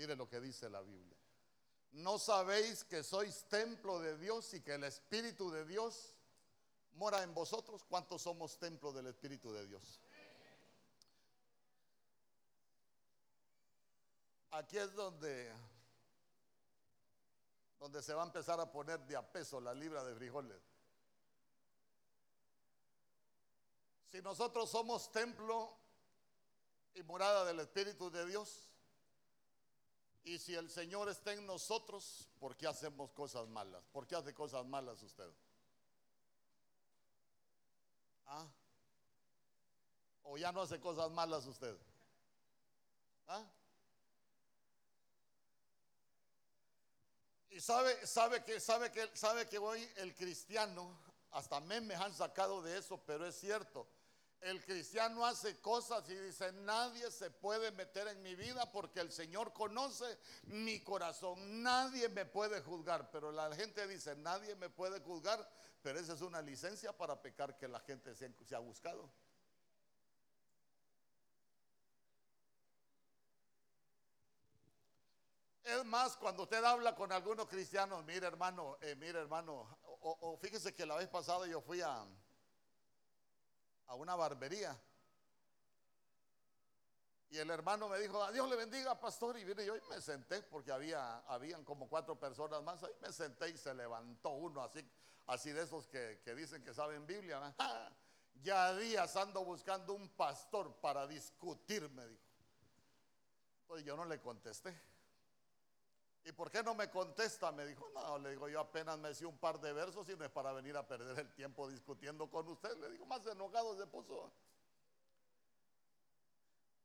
Mire 0.00 0.16
lo 0.16 0.26
que 0.26 0.40
dice 0.40 0.70
la 0.70 0.80
Biblia. 0.80 1.18
¿No 1.90 2.18
sabéis 2.18 2.84
que 2.84 3.02
sois 3.02 3.44
templo 3.50 4.00
de 4.00 4.16
Dios 4.16 4.54
y 4.54 4.62
que 4.62 4.72
el 4.72 4.84
Espíritu 4.84 5.50
de 5.50 5.66
Dios 5.66 6.16
mora 6.92 7.22
en 7.22 7.34
vosotros? 7.34 7.84
¿Cuántos 7.84 8.22
somos 8.22 8.58
templo 8.58 8.94
del 8.94 9.08
Espíritu 9.08 9.52
de 9.52 9.66
Dios? 9.66 10.00
Aquí 14.52 14.78
es 14.78 14.90
donde, 14.94 15.52
donde 17.78 18.02
se 18.02 18.14
va 18.14 18.22
a 18.22 18.26
empezar 18.26 18.58
a 18.58 18.72
poner 18.72 19.00
de 19.00 19.16
a 19.16 19.32
peso 19.32 19.60
la 19.60 19.74
libra 19.74 20.02
de 20.02 20.14
frijoles. 20.14 20.62
Si 24.10 24.22
nosotros 24.22 24.70
somos 24.70 25.12
templo 25.12 25.76
y 26.94 27.02
morada 27.02 27.44
del 27.44 27.60
Espíritu 27.60 28.10
de 28.10 28.24
Dios, 28.24 28.69
y 30.24 30.38
si 30.38 30.54
el 30.54 30.70
Señor 30.70 31.08
está 31.08 31.32
en 31.32 31.46
nosotros, 31.46 32.28
¿por 32.38 32.56
qué 32.56 32.66
hacemos 32.66 33.10
cosas 33.12 33.48
malas? 33.48 33.82
¿Por 33.92 34.06
qué 34.06 34.16
hace 34.16 34.34
cosas 34.34 34.64
malas 34.66 35.02
usted? 35.02 35.30
¿Ah? 38.26 38.46
¿O 40.22 40.36
ya 40.36 40.52
no 40.52 40.62
hace 40.62 40.78
cosas 40.78 41.10
malas 41.10 41.46
usted? 41.46 41.76
¿Ah? 43.26 43.44
Y 47.48 47.60
sabe, 47.60 48.06
sabe 48.06 48.44
que, 48.44 48.60
sabe 48.60 48.92
que, 48.92 49.10
sabe 49.16 49.48
que 49.48 49.58
hoy 49.58 49.88
el 49.96 50.14
cristiano, 50.14 50.96
hasta 51.32 51.60
memes 51.60 51.98
han 51.98 52.14
sacado 52.14 52.62
de 52.62 52.78
eso, 52.78 52.98
pero 53.06 53.26
es 53.26 53.38
cierto 53.40 53.86
el 54.40 54.64
cristiano 54.64 55.26
hace 55.26 55.60
cosas 55.60 56.08
y 56.08 56.14
dice, 56.14 56.50
nadie 56.52 57.10
se 57.10 57.30
puede 57.30 57.70
meter 57.72 58.08
en 58.08 58.22
mi 58.22 58.34
vida 58.34 58.72
porque 58.72 59.00
el 59.00 59.12
Señor 59.12 59.52
conoce 59.52 60.18
mi 60.44 60.80
corazón. 60.82 61.62
Nadie 61.62 62.08
me 62.08 62.24
puede 62.24 62.62
juzgar. 62.62 63.10
Pero 63.10 63.32
la 63.32 63.54
gente 63.54 63.86
dice, 63.86 64.16
nadie 64.16 64.54
me 64.56 64.70
puede 64.70 65.00
juzgar. 65.00 65.46
Pero 65.82 65.98
esa 65.98 66.14
es 66.14 66.22
una 66.22 66.40
licencia 66.40 66.96
para 66.96 67.20
pecar 67.20 67.58
que 67.58 67.68
la 67.68 67.80
gente 67.80 68.14
se, 68.14 68.32
ha 68.54 68.58
buscado. 68.60 69.10
Es 75.62 75.84
más, 75.84 76.16
cuando 76.16 76.44
usted 76.44 76.64
habla 76.64 76.94
con 76.94 77.12
algunos 77.12 77.46
cristianos, 77.46 78.04
mire 78.06 78.26
hermano, 78.26 78.78
eh, 78.80 78.96
mire 78.96 79.20
hermano, 79.20 79.78
o, 80.00 80.38
fíjese 80.40 80.74
que 80.74 80.86
la 80.86 80.96
vez 80.96 81.08
pasada 81.08 81.46
yo 81.46 81.60
fui 81.60 81.80
a, 81.82 82.06
a 83.90 83.94
una 83.96 84.14
barbería. 84.14 84.76
Y 87.28 87.38
el 87.38 87.50
hermano 87.50 87.88
me 87.88 87.98
dijo, 87.98 88.30
Dios 88.32 88.48
le 88.48 88.56
bendiga, 88.56 88.98
pastor. 88.98 89.36
Y 89.36 89.44
vine 89.44 89.66
yo 89.66 89.76
y 89.76 89.80
me 89.88 90.00
senté, 90.00 90.42
porque 90.42 90.70
había, 90.70 91.18
habían 91.26 91.64
como 91.64 91.88
cuatro 91.88 92.18
personas 92.18 92.62
más. 92.62 92.82
Ahí 92.84 92.92
me 93.00 93.12
senté 93.12 93.50
y 93.50 93.58
se 93.58 93.74
levantó 93.74 94.30
uno 94.30 94.62
así, 94.62 94.88
así 95.26 95.50
de 95.50 95.62
esos 95.62 95.88
que, 95.88 96.20
dicen 96.36 96.62
que 96.62 96.72
saben 96.72 97.06
Biblia. 97.06 97.54
Ya 98.42 98.74
días 98.74 99.16
ando 99.16 99.44
buscando 99.44 99.92
un 99.92 100.08
pastor 100.08 100.74
para 100.76 101.06
discutir, 101.06 101.90
me 101.90 102.08
dijo. 102.08 102.22
Entonces 103.62 103.84
yo 103.84 103.94
no 103.96 104.06
le 104.06 104.18
contesté. 104.18 104.74
¿Y 106.24 106.32
por 106.32 106.50
qué 106.50 106.62
no 106.62 106.74
me 106.74 106.90
contesta? 106.90 107.50
Me 107.50 107.64
dijo, 107.64 107.88
no, 107.94 108.18
le 108.18 108.30
digo, 108.30 108.48
yo 108.48 108.60
apenas 108.60 108.98
me 108.98 109.10
hice 109.10 109.24
un 109.24 109.38
par 109.38 109.58
de 109.60 109.72
versos 109.72 110.08
y 110.08 110.16
no 110.16 110.24
es 110.24 110.30
para 110.30 110.52
venir 110.52 110.76
a 110.76 110.86
perder 110.86 111.18
el 111.18 111.32
tiempo 111.34 111.68
discutiendo 111.68 112.30
con 112.30 112.46
usted. 112.48 112.76
Le 112.78 112.90
digo, 112.90 113.06
más 113.06 113.24
enojado 113.26 113.76
se 113.76 113.86
puso. 113.86 114.30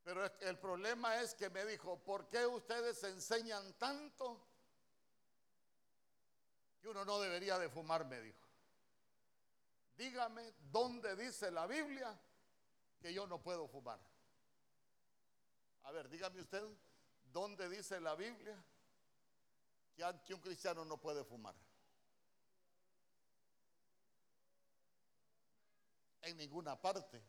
Pero 0.03 0.23
el 0.41 0.57
problema 0.59 1.21
es 1.21 1.33
que 1.33 1.49
me 1.49 1.65
dijo, 1.65 1.97
¿por 1.97 2.29
qué 2.29 2.45
ustedes 2.45 3.03
enseñan 3.03 3.73
tanto 3.73 4.39
que 6.81 6.87
uno 6.87 7.03
no 7.03 7.19
debería 7.19 7.57
de 7.59 7.69
fumar? 7.69 8.05
Me 8.05 8.21
dijo. 8.21 8.45
Dígame 9.97 10.53
dónde 10.71 11.15
dice 11.15 11.51
la 11.51 11.67
Biblia 11.67 12.17
que 13.01 13.13
yo 13.13 13.27
no 13.27 13.41
puedo 13.41 13.67
fumar. 13.67 13.99
A 15.83 15.91
ver, 15.91 16.09
dígame 16.09 16.41
usted, 16.41 16.63
¿dónde 17.31 17.67
dice 17.69 17.99
la 17.99 18.15
Biblia 18.15 18.63
que 20.25 20.33
un 20.33 20.41
cristiano 20.41 20.83
no 20.85 20.97
puede 20.97 21.23
fumar. 21.23 21.55
En 26.21 26.37
ninguna 26.37 26.79
parte. 26.79 27.21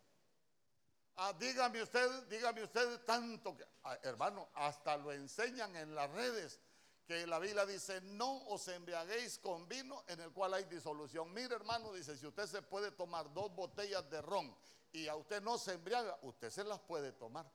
Ah, 1.17 1.33
dígame 1.33 1.83
usted, 1.83 2.27
dígame 2.29 2.63
usted 2.63 3.01
tanto 3.05 3.57
que, 3.57 3.65
ah, 3.85 3.99
hermano, 4.03 4.49
hasta 4.55 4.97
lo 4.97 5.13
enseñan 5.13 5.75
en 5.77 5.95
las 5.95 6.11
redes 6.11 6.61
que 7.07 7.27
la 7.27 7.39
Biblia 7.39 7.65
dice, 7.65 8.01
no 8.03 8.45
os 8.49 8.67
embriaguéis 8.69 9.39
con 9.39 9.69
vino 9.69 10.05
en 10.09 10.21
el 10.21 10.33
cual 10.33 10.55
hay 10.55 10.65
disolución. 10.65 11.33
Mire, 11.33 11.55
hermano, 11.55 11.93
dice, 11.93 12.17
si 12.17 12.27
usted 12.27 12.47
se 12.47 12.63
puede 12.63 12.91
tomar 12.91 13.33
dos 13.33 13.55
botellas 13.55 14.11
de 14.11 14.21
ron 14.21 14.55
y 14.93 15.07
a 15.07 15.15
usted 15.15 15.41
no 15.41 15.57
se 15.57 15.75
embriaga, 15.75 16.19
usted 16.23 16.51
se 16.51 16.65
las 16.65 16.81
puede 16.81 17.13
tomar. 17.13 17.47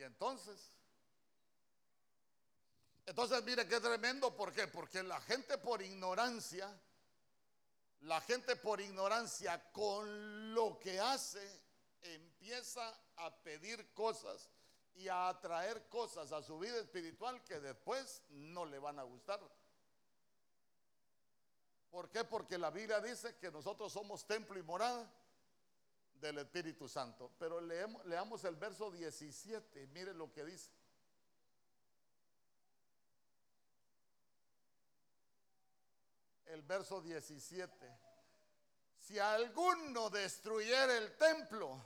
Y 0.00 0.02
entonces, 0.02 0.58
entonces 3.04 3.44
mire 3.44 3.68
qué 3.68 3.78
tremendo, 3.80 4.34
¿por 4.34 4.50
qué? 4.50 4.66
Porque 4.66 5.02
la 5.02 5.20
gente 5.20 5.58
por 5.58 5.82
ignorancia, 5.82 6.74
la 8.00 8.18
gente 8.22 8.56
por 8.56 8.80
ignorancia 8.80 9.62
con 9.72 10.54
lo 10.54 10.78
que 10.78 10.98
hace 10.98 11.46
empieza 12.00 12.98
a 13.16 13.42
pedir 13.42 13.92
cosas 13.92 14.48
y 14.94 15.08
a 15.08 15.28
atraer 15.28 15.86
cosas 15.90 16.32
a 16.32 16.42
su 16.42 16.58
vida 16.58 16.78
espiritual 16.78 17.44
que 17.44 17.60
después 17.60 18.22
no 18.30 18.64
le 18.64 18.78
van 18.78 18.98
a 18.98 19.02
gustar. 19.02 19.38
¿Por 21.90 22.08
qué? 22.08 22.24
Porque 22.24 22.56
la 22.56 22.70
Biblia 22.70 23.00
dice 23.00 23.36
que 23.36 23.50
nosotros 23.50 23.92
somos 23.92 24.26
templo 24.26 24.58
y 24.58 24.62
morada 24.62 25.06
del 26.20 26.38
Espíritu 26.38 26.88
Santo. 26.88 27.32
Pero 27.38 27.60
leemos, 27.60 28.04
leamos 28.06 28.44
el 28.44 28.56
verso 28.56 28.90
17, 28.90 29.86
mire 29.88 30.14
lo 30.14 30.32
que 30.32 30.44
dice. 30.44 30.70
El 36.46 36.62
verso 36.62 37.00
17. 37.00 37.98
Si 38.98 39.18
alguno 39.18 40.10
destruyera 40.10 40.96
el 40.96 41.16
templo 41.16 41.84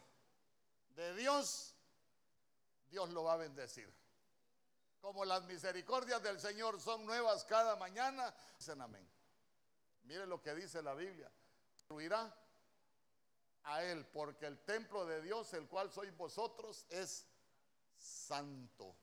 de 0.90 1.14
Dios, 1.14 1.74
Dios 2.88 3.10
lo 3.10 3.24
va 3.24 3.34
a 3.34 3.38
bendecir. 3.38 3.92
Como 5.00 5.24
las 5.24 5.44
misericordias 5.44 6.22
del 6.22 6.40
Señor 6.40 6.80
son 6.80 7.04
nuevas 7.04 7.44
cada 7.44 7.76
mañana, 7.76 8.34
dicen 8.58 8.80
amén. 8.80 9.06
Mire 10.04 10.26
lo 10.26 10.40
que 10.40 10.54
dice 10.54 10.82
la 10.82 10.94
Biblia. 10.94 11.30
Destruirá 11.74 12.34
a 13.64 13.82
Él, 13.82 14.06
porque 14.06 14.46
el 14.46 14.58
templo 14.64 15.06
de 15.06 15.22
Dios, 15.22 15.52
el 15.54 15.66
cual 15.68 15.90
sois 15.90 16.14
vosotros, 16.16 16.84
es 16.90 17.26
santo. 17.96 18.94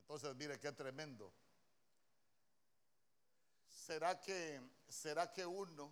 Entonces, 0.00 0.34
mire 0.36 0.58
qué 0.58 0.72
tremendo. 0.72 1.32
¿Será 3.68 4.20
que, 4.20 4.60
será 4.88 5.32
que 5.32 5.44
uno 5.44 5.90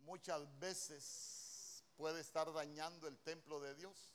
muchas 0.00 0.58
veces 0.58 1.84
puede 1.96 2.20
estar 2.20 2.52
dañando 2.52 3.06
el 3.06 3.18
templo 3.18 3.60
de 3.60 3.74
Dios? 3.74 4.14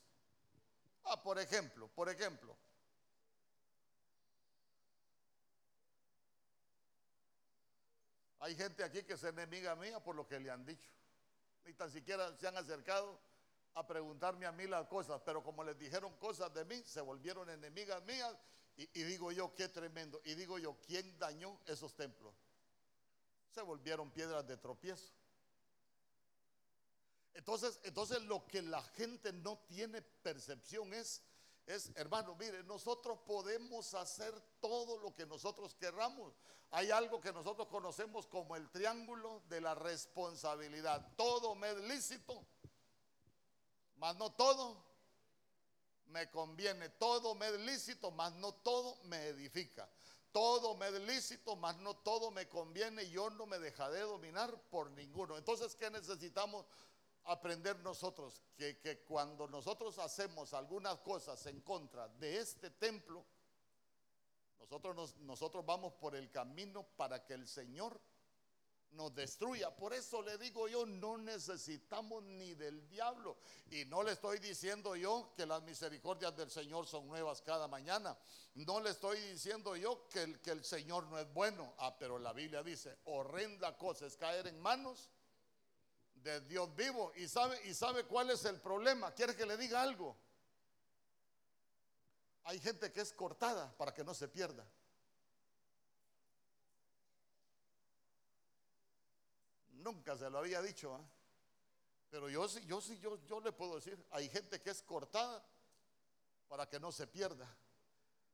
Ah, 1.03 1.21
por 1.21 1.37
ejemplo, 1.37 1.87
por 1.89 2.09
ejemplo, 2.09 2.57
Hay 8.43 8.57
gente 8.57 8.83
aquí 8.83 9.03
que 9.03 9.13
es 9.13 9.23
enemiga 9.23 9.73
mía 9.77 10.03
por 10.03 10.17
lo 10.17 10.27
que 10.27 10.37
le 10.37 10.51
han 10.51 10.65
dicho. 10.65 10.91
Ni 11.63 11.71
tan 11.75 11.89
siquiera 11.89 12.35
se 12.37 12.45
han 12.45 12.57
acercado 12.57 13.17
a 13.73 13.87
preguntarme 13.87 14.45
a 14.45 14.51
mí 14.51 14.67
las 14.67 14.85
cosas, 14.87 15.21
pero 15.23 15.41
como 15.41 15.63
les 15.63 15.79
dijeron 15.79 16.13
cosas 16.17 16.53
de 16.53 16.65
mí, 16.65 16.83
se 16.83 16.99
volvieron 16.99 17.49
enemigas 17.49 18.03
mías. 18.03 18.35
Y, 18.75 19.03
digo 19.03 19.31
yo, 19.31 19.55
qué 19.55 19.69
tremendo. 19.69 20.21
Y 20.25 20.35
digo 20.35 20.59
yo, 20.59 20.75
¿quién 20.85 21.17
dañó 21.17 21.57
esos 21.67 21.95
templos? 21.95 22.35
Se 23.49 23.61
volvieron 23.61 24.11
piedras 24.11 24.45
de 24.45 24.57
tropiezo. 24.57 25.13
Entonces, 27.35 27.79
entonces 27.83 28.21
lo 28.23 28.45
que 28.45 28.61
la 28.61 28.81
gente 28.81 29.31
no 29.31 29.57
tiene 29.69 30.01
percepción 30.01 30.93
es 30.93 31.21
es, 31.65 31.91
hermano, 31.95 32.35
mire, 32.35 32.63
nosotros 32.63 33.19
podemos 33.25 33.93
hacer 33.93 34.33
todo 34.59 34.97
lo 34.97 35.15
que 35.15 35.25
nosotros 35.25 35.75
querramos. 35.75 36.33
Hay 36.71 36.91
algo 36.91 37.21
que 37.21 37.31
nosotros 37.31 37.67
conocemos 37.67 38.27
como 38.27 38.55
el 38.55 38.69
triángulo 38.69 39.41
de 39.47 39.61
la 39.61 39.75
responsabilidad. 39.75 41.13
Todo 41.15 41.55
me 41.55 41.71
es 41.71 41.77
lícito, 41.77 42.45
mas 43.95 44.15
no 44.17 44.31
todo 44.33 44.83
me 46.07 46.29
conviene. 46.29 46.89
Todo 46.89 47.35
me 47.35 47.47
es 47.47 47.59
lícito, 47.59 48.11
mas 48.11 48.33
no 48.33 48.53
todo 48.53 48.97
me 49.03 49.27
edifica. 49.27 49.89
Todo 50.31 50.75
me 50.75 50.87
es 50.87 50.99
lícito, 51.01 51.55
mas 51.55 51.77
no 51.77 51.95
todo 51.95 52.31
me 52.31 52.49
conviene. 52.49 53.09
Yo 53.09 53.29
no 53.29 53.45
me 53.45 53.59
dejaré 53.59 53.99
dominar 53.99 54.59
por 54.69 54.89
ninguno. 54.91 55.37
Entonces, 55.37 55.75
¿qué 55.75 55.89
necesitamos? 55.91 56.65
Aprender 57.25 57.79
nosotros 57.79 58.41
que, 58.57 59.03
cuando 59.07 59.47
nosotros 59.47 59.97
hacemos 59.99 60.53
algunas 60.53 60.99
cosas 60.99 61.45
en 61.45 61.61
contra 61.61 62.07
de 62.07 62.37
este 62.37 62.69
templo, 62.71 63.25
nosotros, 64.59 65.17
nosotros 65.19 65.65
vamos 65.65 65.93
por 65.93 66.15
el 66.15 66.31
camino 66.31 66.83
para 66.95 67.25
que 67.25 67.33
el 67.33 67.47
Señor 67.47 67.99
nos 68.93 69.13
destruya. 69.13 69.75
Por 69.75 69.93
eso 69.93 70.21
le 70.21 70.37
digo 70.37 70.67
yo, 70.67 70.85
no 70.85 71.17
necesitamos 71.17 72.23
ni 72.23 72.53
del 72.53 72.87
diablo. 72.87 73.37
Y 73.71 73.85
no 73.85 74.03
le 74.03 74.11
estoy 74.13 74.39
diciendo 74.39 74.95
yo 74.95 75.33
que 75.35 75.45
las 75.45 75.61
misericordias 75.63 76.35
del 76.35 76.49
Señor 76.49 76.87
son 76.87 77.07
nuevas 77.07 77.41
cada 77.41 77.67
mañana. 77.67 78.17
No 78.55 78.79
le 78.79 78.91
estoy 78.91 79.19
diciendo 79.19 79.75
yo 79.75 80.07
que 80.09 80.23
el, 80.23 80.39
que 80.41 80.51
el 80.51 80.63
Señor 80.63 81.07
no 81.07 81.19
es 81.19 81.31
bueno. 81.33 81.73
Ah, 81.79 81.95
pero 81.97 82.19
la 82.19 82.33
Biblia 82.33 82.63
dice, 82.63 82.97
horrenda 83.05 83.77
cosa 83.77 84.05
es 84.05 84.15
caer 84.15 84.47
en 84.47 84.59
manos 84.59 85.09
de 86.23 86.41
Dios 86.41 86.73
vivo. 86.75 87.11
¿Y 87.15 87.27
sabe, 87.27 87.59
¿Y 87.65 87.73
sabe 87.73 88.05
cuál 88.05 88.29
es 88.31 88.45
el 88.45 88.59
problema? 88.59 89.13
¿Quiere 89.13 89.35
que 89.35 89.45
le 89.45 89.57
diga 89.57 89.81
algo? 89.81 90.15
Hay 92.45 92.59
gente 92.59 92.91
que 92.91 93.01
es 93.01 93.13
cortada 93.13 93.71
para 93.77 93.93
que 93.93 94.03
no 94.03 94.13
se 94.13 94.27
pierda. 94.27 94.65
Nunca 99.71 100.17
se 100.17 100.29
lo 100.29 100.39
había 100.39 100.61
dicho. 100.61 100.97
¿eh? 100.97 101.03
Pero 102.09 102.29
yo 102.29 102.47
sí, 102.47 102.65
yo 102.65 102.81
sí, 102.81 102.97
yo, 102.99 103.17
yo 103.25 103.39
le 103.41 103.51
puedo 103.51 103.75
decir, 103.75 104.01
hay 104.11 104.29
gente 104.29 104.61
que 104.61 104.69
es 104.69 104.81
cortada 104.81 105.43
para 106.47 106.67
que 106.69 106.79
no 106.79 106.91
se 106.91 107.07
pierda. 107.07 107.47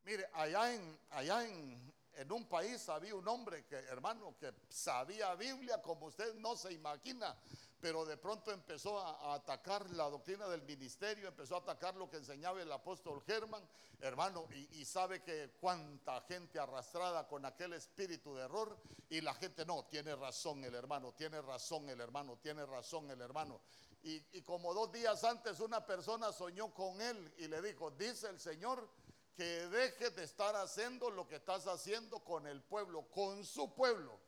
Mire, 0.03 0.29
allá 0.33 0.73
en, 0.73 0.99
allá 1.11 1.45
en, 1.45 1.93
en 2.13 2.31
un 2.31 2.45
país 2.47 2.87
había 2.89 3.15
un 3.15 3.27
hombre 3.27 3.65
que, 3.65 3.75
hermano, 3.75 4.35
que 4.37 4.53
sabía 4.69 5.35
Biblia 5.35 5.81
como 5.81 6.07
usted 6.07 6.33
no 6.35 6.55
se 6.55 6.73
imagina, 6.73 7.37
pero 7.81 8.05
de 8.05 8.17
pronto 8.17 8.51
empezó 8.51 8.99
a, 8.99 9.33
atacar 9.33 9.89
la 9.91 10.09
doctrina 10.09 10.47
del 10.47 10.61
ministerio, 10.63 11.27
empezó 11.27 11.55
a 11.55 11.59
atacar 11.59 11.95
lo 11.95 12.09
que 12.09 12.17
enseñaba 12.17 12.61
el 12.61 12.71
apóstol 12.71 13.21
Germán, 13.25 13.67
hermano, 14.01 14.47
y, 14.71 14.83
sabe 14.85 15.21
que 15.23 15.51
cuánta 15.59 16.21
gente 16.21 16.59
arrastrada 16.59 17.27
con 17.27 17.45
aquel 17.45 17.73
espíritu 17.73 18.35
de 18.35 18.43
error, 18.43 18.77
y 19.09 19.21
la 19.21 19.33
gente 19.33 19.65
no, 19.65 19.85
tiene 19.85 20.15
razón 20.15 20.63
el 20.63 20.75
hermano, 20.75 21.13
tiene 21.13 21.41
razón 21.41 21.89
el 21.89 22.01
hermano, 22.01 22.37
tiene 22.37 22.65
razón 22.65 23.09
el 23.11 23.21
hermano. 23.21 23.61
Y, 24.01 24.41
como 24.41 24.73
dos 24.73 24.91
días 24.91 25.23
antes 25.23 25.59
una 25.59 25.85
persona 25.85 26.31
soñó 26.31 26.73
con 26.73 27.01
él 27.01 27.33
y 27.37 27.47
le 27.47 27.61
dijo, 27.61 27.91
dice 27.91 28.29
el 28.29 28.39
Señor, 28.39 28.89
que 29.35 29.67
deje 29.67 30.09
de 30.09 30.23
estar 30.23 30.55
haciendo 30.55 31.09
lo 31.09 31.27
que 31.27 31.37
estás 31.37 31.65
haciendo 31.67 32.19
con 32.19 32.45
el 32.45 32.61
pueblo, 32.61 33.09
con 33.09 33.45
su 33.45 33.73
pueblo. 33.73 34.19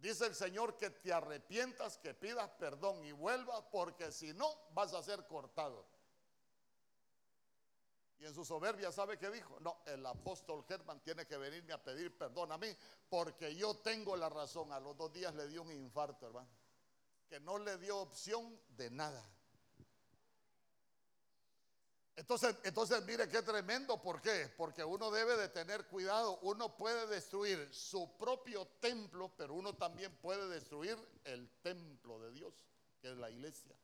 Dice 0.00 0.26
el 0.26 0.34
Señor 0.34 0.78
que 0.78 0.88
te 0.88 1.12
arrepientas, 1.12 1.98
que 1.98 2.14
pidas 2.14 2.48
perdón 2.58 3.04
y 3.04 3.12
vuelvas, 3.12 3.62
porque 3.70 4.10
si 4.10 4.32
no 4.32 4.46
vas 4.72 4.94
a 4.94 5.02
ser 5.02 5.26
cortado. 5.26 5.86
Y 8.18 8.24
en 8.24 8.34
su 8.34 8.44
soberbia, 8.44 8.90
¿sabe 8.92 9.18
qué 9.18 9.30
dijo? 9.30 9.60
No, 9.60 9.82
el 9.86 10.04
apóstol 10.04 10.64
Germán 10.66 11.00
tiene 11.00 11.26
que 11.26 11.36
venirme 11.36 11.74
a 11.74 11.82
pedir 11.82 12.16
perdón 12.16 12.50
a 12.52 12.58
mí, 12.58 12.74
porque 13.08 13.54
yo 13.54 13.76
tengo 13.78 14.16
la 14.16 14.30
razón. 14.30 14.72
A 14.72 14.80
los 14.80 14.96
dos 14.96 15.12
días 15.12 15.34
le 15.34 15.48
dio 15.48 15.62
un 15.62 15.72
infarto, 15.72 16.26
hermano, 16.26 16.48
que 17.28 17.38
no 17.40 17.58
le 17.58 17.76
dio 17.76 17.98
opción 17.98 18.58
de 18.76 18.90
nada. 18.90 19.22
Entonces, 22.20 22.54
entonces 22.64 23.02
mire 23.06 23.26
qué 23.30 23.40
tremendo, 23.40 23.96
¿por 24.02 24.20
qué? 24.20 24.52
Porque 24.54 24.84
uno 24.84 25.10
debe 25.10 25.38
de 25.38 25.48
tener 25.48 25.86
cuidado, 25.86 26.38
uno 26.42 26.76
puede 26.76 27.06
destruir 27.06 27.66
su 27.72 28.14
propio 28.18 28.66
templo, 28.78 29.32
pero 29.38 29.54
uno 29.54 29.74
también 29.74 30.14
puede 30.16 30.46
destruir 30.50 30.98
el 31.24 31.48
templo 31.62 32.20
de 32.20 32.30
Dios, 32.32 32.52
que 33.00 33.10
es 33.10 33.16
la 33.16 33.30
iglesia. 33.30 33.74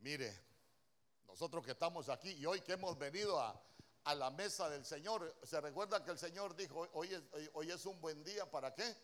Mire, 0.00 0.38
nosotros 1.26 1.64
que 1.64 1.70
estamos 1.70 2.10
aquí 2.10 2.32
y 2.32 2.44
hoy 2.44 2.60
que 2.60 2.74
hemos 2.74 2.98
venido 2.98 3.40
a, 3.40 3.58
a 4.04 4.14
la 4.14 4.30
mesa 4.30 4.68
del 4.68 4.84
Señor, 4.84 5.34
se 5.42 5.58
recuerda 5.62 6.04
que 6.04 6.10
el 6.10 6.18
Señor 6.18 6.54
dijo, 6.54 6.86
hoy 6.92 7.08
hoy 7.54 7.70
es 7.70 7.86
un 7.86 7.98
buen 8.02 8.22
día, 8.22 8.50
¿para 8.50 8.74
qué? 8.74 8.94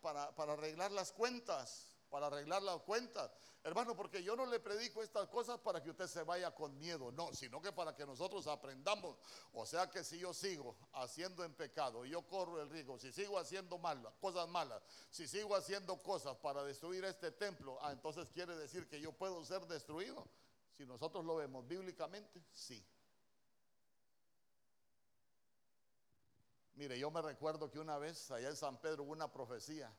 Para, 0.00 0.52
arreglar 0.52 0.90
las 0.92 1.12
cuentas, 1.12 1.86
para 2.08 2.28
arreglar 2.28 2.62
las 2.62 2.80
cuentas. 2.82 3.30
Hermano, 3.62 3.94
porque 3.96 4.22
yo 4.22 4.34
no 4.34 4.46
le 4.46 4.60
predico 4.60 5.02
estas 5.02 5.28
cosas 5.28 5.58
para 5.58 5.82
que 5.82 5.90
usted 5.90 6.06
se 6.06 6.22
vaya 6.22 6.54
con 6.54 6.78
miedo, 6.78 7.12
no, 7.12 7.34
sino 7.34 7.60
que 7.60 7.72
para 7.72 7.94
que 7.94 8.06
nosotros 8.06 8.46
aprendamos. 8.46 9.16
O 9.52 9.66
sea 9.66 9.90
que 9.90 10.04
si 10.04 10.18
yo 10.18 10.32
sigo 10.32 10.76
haciendo 10.92 11.44
en 11.44 11.52
pecado, 11.54 12.04
yo 12.04 12.22
corro 12.22 12.62
el 12.62 12.70
riesgo, 12.70 12.98
si 12.98 13.12
sigo 13.12 13.38
haciendo 13.38 13.78
malas, 13.78 14.14
cosas 14.20 14.48
malas, 14.48 14.82
si 15.10 15.28
sigo 15.28 15.54
haciendo 15.54 15.96
cosas 16.02 16.36
para 16.36 16.62
destruir 16.64 17.04
este 17.04 17.30
templo, 17.32 17.78
ah, 17.82 17.92
entonces 17.92 18.28
quiere 18.30 18.56
decir 18.56 18.88
que 18.88 19.00
yo 19.00 19.12
puedo 19.12 19.44
ser 19.44 19.66
destruido. 19.66 20.26
Si 20.76 20.86
nosotros 20.86 21.24
lo 21.24 21.36
vemos 21.36 21.66
bíblicamente, 21.66 22.40
sí. 22.52 22.86
Mire, 26.78 26.96
yo 26.96 27.10
me 27.10 27.20
recuerdo 27.20 27.68
que 27.68 27.80
una 27.80 27.98
vez 27.98 28.30
allá 28.30 28.50
en 28.50 28.56
San 28.56 28.80
Pedro 28.80 29.02
hubo 29.02 29.10
una 29.10 29.32
profecía. 29.32 29.92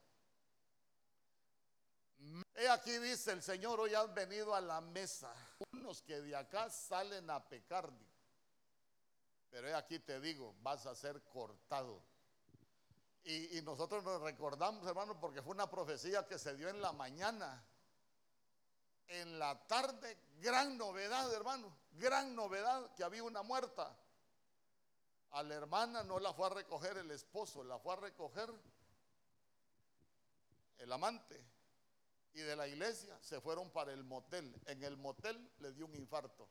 He 2.56 2.70
aquí 2.70 2.98
dice 3.00 3.34
el 3.34 3.44
Señor, 3.44 3.82
hoy 3.82 3.94
han 3.94 4.14
venido 4.14 4.56
a 4.56 4.62
la 4.62 4.80
mesa 4.80 5.34
unos 5.74 6.02
que 6.02 6.22
de 6.22 6.34
acá 6.38 6.70
salen 6.70 7.30
a 7.30 7.44
pecar. 7.50 7.92
Pero 9.50 9.68
he 9.68 9.74
aquí 9.74 10.00
te 10.00 10.22
digo, 10.22 10.56
vas 10.62 10.86
a 10.86 10.96
ser 10.96 11.22
cortado. 11.24 12.02
Y, 13.26 13.58
y 13.58 13.62
nosotros 13.62 14.02
nos 14.02 14.22
recordamos, 14.22 14.88
hermano, 14.88 15.20
porque 15.20 15.42
fue 15.42 15.52
una 15.52 15.70
profecía 15.70 16.26
que 16.26 16.40
se 16.40 16.56
dio 16.56 16.70
en 16.70 16.82
la 16.82 16.94
mañana. 16.94 17.62
En 19.10 19.38
la 19.38 19.68
tarde, 19.68 20.18
gran 20.38 20.78
novedad, 20.78 21.34
hermano, 21.34 21.76
gran 21.92 22.34
novedad, 22.34 22.96
que 22.96 23.04
había 23.04 23.24
una 23.24 23.42
muerta. 23.42 23.94
A 25.32 25.44
la 25.44 25.56
hermana 25.56 26.04
no 26.04 26.20
la 26.20 26.34
fue 26.34 26.48
a 26.48 26.50
recoger 26.50 26.98
el 26.98 27.12
esposo, 27.12 27.64
la 27.64 27.78
fue 27.78 27.94
a 27.94 27.98
recoger 27.98 28.52
el 30.80 30.92
amante. 30.92 31.40
Y 32.34 32.42
de 32.42 32.56
la 32.56 32.68
iglesia 32.68 33.18
se 33.22 33.40
fueron 33.42 33.70
para 33.70 33.94
el 33.94 34.04
motel. 34.04 34.56
En 34.66 34.84
el 34.84 34.98
motel 34.98 35.52
le 35.60 35.72
dio 35.74 35.86
un 35.86 35.96
infarto. 35.96 36.48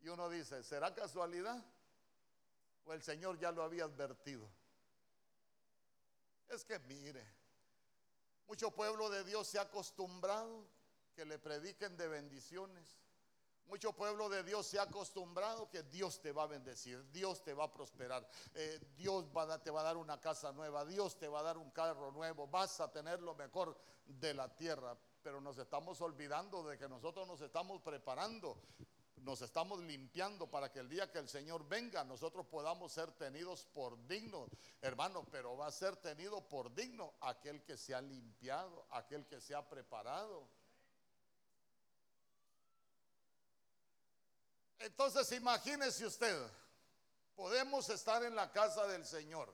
Y 0.00 0.08
uno 0.08 0.28
dice, 0.28 0.62
¿será 0.62 0.94
casualidad? 0.94 1.64
¿O 2.84 2.92
el 2.92 3.02
Señor 3.02 3.38
ya 3.38 3.52
lo 3.52 3.62
había 3.62 3.84
advertido? 3.84 4.48
Es 6.48 6.64
que 6.64 6.78
mire, 6.80 7.24
mucho 8.46 8.70
pueblo 8.70 9.10
de 9.10 9.24
Dios 9.24 9.46
se 9.46 9.58
ha 9.58 9.62
acostumbrado 9.62 10.66
que 11.14 11.24
le 11.24 11.38
prediquen 11.38 11.96
de 11.96 12.08
bendiciones 12.08 12.98
mucho 13.68 13.92
pueblo 13.92 14.28
de 14.28 14.42
Dios 14.42 14.66
se 14.66 14.78
ha 14.78 14.82
acostumbrado 14.82 15.68
que 15.68 15.82
Dios 15.84 16.20
te 16.20 16.32
va 16.32 16.44
a 16.44 16.46
bendecir, 16.46 17.04
Dios 17.12 17.42
te 17.44 17.52
va 17.52 17.64
a 17.64 17.72
prosperar, 17.72 18.26
eh, 18.54 18.80
Dios 18.96 19.26
te 19.62 19.70
va 19.70 19.80
a 19.80 19.84
dar 19.84 19.96
una 19.96 20.20
casa 20.20 20.52
nueva, 20.52 20.84
Dios 20.84 21.18
te 21.18 21.28
va 21.28 21.40
a 21.40 21.42
dar 21.42 21.58
un 21.58 21.70
carro 21.70 22.10
nuevo, 22.10 22.48
vas 22.48 22.80
a 22.80 22.90
tener 22.90 23.20
lo 23.20 23.34
mejor 23.34 23.78
de 24.06 24.34
la 24.34 24.54
tierra. 24.54 24.96
Pero 25.22 25.40
nos 25.40 25.58
estamos 25.58 26.00
olvidando 26.00 26.62
de 26.62 26.78
que 26.78 26.88
nosotros 26.88 27.28
nos 27.28 27.40
estamos 27.42 27.82
preparando, 27.82 28.62
nos 29.22 29.42
estamos 29.42 29.80
limpiando 29.80 30.48
para 30.50 30.70
que 30.70 30.78
el 30.78 30.88
día 30.88 31.10
que 31.10 31.18
el 31.18 31.28
Señor 31.28 31.68
venga 31.68 32.04
nosotros 32.04 32.46
podamos 32.46 32.92
ser 32.92 33.12
tenidos 33.12 33.66
por 33.66 34.06
dignos, 34.06 34.48
hermano, 34.80 35.26
pero 35.30 35.56
va 35.56 35.66
a 35.66 35.72
ser 35.72 35.96
tenido 35.96 36.48
por 36.48 36.74
digno 36.74 37.14
aquel 37.20 37.62
que 37.62 37.76
se 37.76 37.94
ha 37.94 38.00
limpiado, 38.00 38.86
aquel 38.90 39.26
que 39.26 39.40
se 39.40 39.54
ha 39.54 39.68
preparado. 39.68 40.48
Entonces 44.78 45.30
imagínese 45.32 46.06
usted, 46.06 46.36
podemos 47.34 47.88
estar 47.88 48.22
en 48.24 48.34
la 48.34 48.50
casa 48.52 48.86
del 48.86 49.04
Señor, 49.04 49.52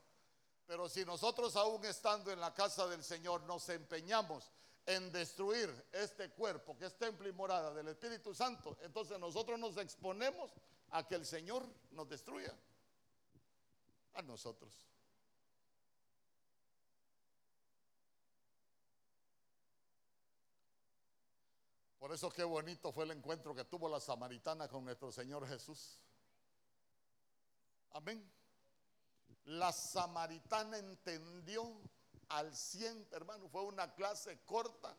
pero 0.66 0.88
si 0.88 1.04
nosotros 1.04 1.56
aún 1.56 1.84
estando 1.84 2.30
en 2.30 2.40
la 2.40 2.54
casa 2.54 2.87
del 2.87 3.02
Señor 3.02 3.42
nos 3.42 3.68
empeñamos 3.68 4.50
en 4.87 5.10
destruir 5.12 5.70
este 5.92 6.30
cuerpo 6.30 6.76
que 6.76 6.87
es 6.87 6.98
templo 6.98 7.28
y 7.28 7.32
morada 7.32 7.72
del 7.72 7.88
Espíritu 7.88 8.34
Santo, 8.34 8.76
entonces 8.82 9.18
nosotros 9.18 9.58
nos 9.58 9.76
exponemos 9.78 10.52
a 10.90 11.06
que 11.06 11.14
el 11.14 11.24
Señor 11.24 11.66
nos 11.90 12.08
destruya 12.08 12.54
a 14.14 14.22
nosotros. 14.22 14.93
Por 22.04 22.12
eso 22.12 22.28
qué 22.28 22.44
bonito 22.44 22.92
fue 22.92 23.04
el 23.04 23.12
encuentro 23.12 23.54
que 23.54 23.64
tuvo 23.64 23.88
la 23.88 23.98
samaritana 23.98 24.68
con 24.68 24.84
nuestro 24.84 25.10
Señor 25.10 25.48
Jesús. 25.48 25.98
Amén. 27.92 28.30
La 29.46 29.72
samaritana 29.72 30.76
entendió 30.76 31.66
al 32.28 32.54
cien, 32.54 33.08
hermano, 33.10 33.48
fue 33.48 33.62
una 33.62 33.94
clase 33.94 34.38
corta, 34.44 34.94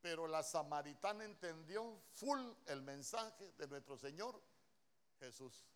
pero 0.00 0.26
la 0.26 0.42
samaritana 0.42 1.26
entendió 1.26 2.00
full 2.14 2.40
el 2.64 2.80
mensaje 2.80 3.52
de 3.58 3.66
nuestro 3.66 3.98
Señor 3.98 4.40
Jesús. 5.20 5.66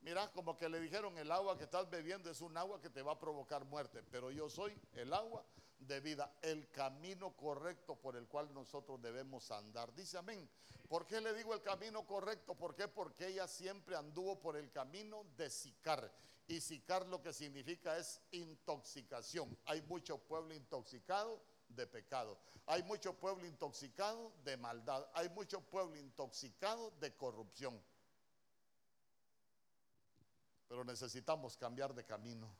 Mira, 0.00 0.32
como 0.32 0.56
que 0.56 0.70
le 0.70 0.80
dijeron, 0.80 1.18
el 1.18 1.30
agua 1.30 1.58
que 1.58 1.64
estás 1.64 1.90
bebiendo 1.90 2.30
es 2.30 2.40
un 2.40 2.56
agua 2.56 2.80
que 2.80 2.88
te 2.88 3.02
va 3.02 3.12
a 3.12 3.18
provocar 3.18 3.66
muerte, 3.66 4.02
pero 4.10 4.30
yo 4.30 4.48
soy 4.48 4.80
el 4.94 5.12
agua 5.12 5.44
de 5.86 6.00
vida, 6.00 6.32
el 6.42 6.70
camino 6.70 7.36
correcto 7.36 7.96
por 7.96 8.16
el 8.16 8.26
cual 8.28 8.52
nosotros 8.52 9.00
debemos 9.00 9.50
andar. 9.50 9.92
Dice 9.94 10.18
amén. 10.18 10.48
¿Por 10.88 11.06
qué 11.06 11.20
le 11.20 11.32
digo 11.32 11.54
el 11.54 11.62
camino 11.62 12.06
correcto? 12.06 12.54
¿Por 12.54 12.74
qué? 12.74 12.86
Porque 12.86 13.28
ella 13.28 13.48
siempre 13.48 13.96
anduvo 13.96 14.38
por 14.38 14.56
el 14.56 14.70
camino 14.70 15.24
de 15.36 15.48
Sicar. 15.48 16.12
Y 16.46 16.60
Sicar 16.60 17.06
lo 17.06 17.22
que 17.22 17.32
significa 17.32 17.96
es 17.96 18.20
intoxicación. 18.32 19.56
Hay 19.64 19.80
mucho 19.82 20.18
pueblo 20.18 20.54
intoxicado 20.54 21.42
de 21.68 21.86
pecado. 21.86 22.38
Hay 22.66 22.82
mucho 22.82 23.14
pueblo 23.14 23.46
intoxicado 23.46 24.32
de 24.44 24.56
maldad. 24.56 25.08
Hay 25.14 25.28
mucho 25.30 25.60
pueblo 25.62 25.96
intoxicado 25.96 26.90
de 27.00 27.14
corrupción. 27.16 27.82
Pero 30.68 30.84
necesitamos 30.84 31.56
cambiar 31.56 31.94
de 31.94 32.04
camino. 32.04 32.54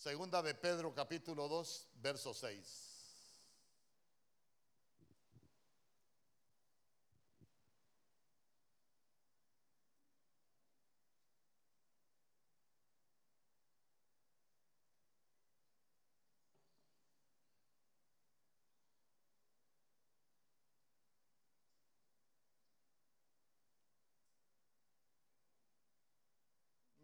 Segunda 0.00 0.40
de 0.40 0.54
Pedro 0.54 0.94
capítulo 0.94 1.46
2, 1.46 1.88
verso 1.96 2.32
6. 2.32 2.90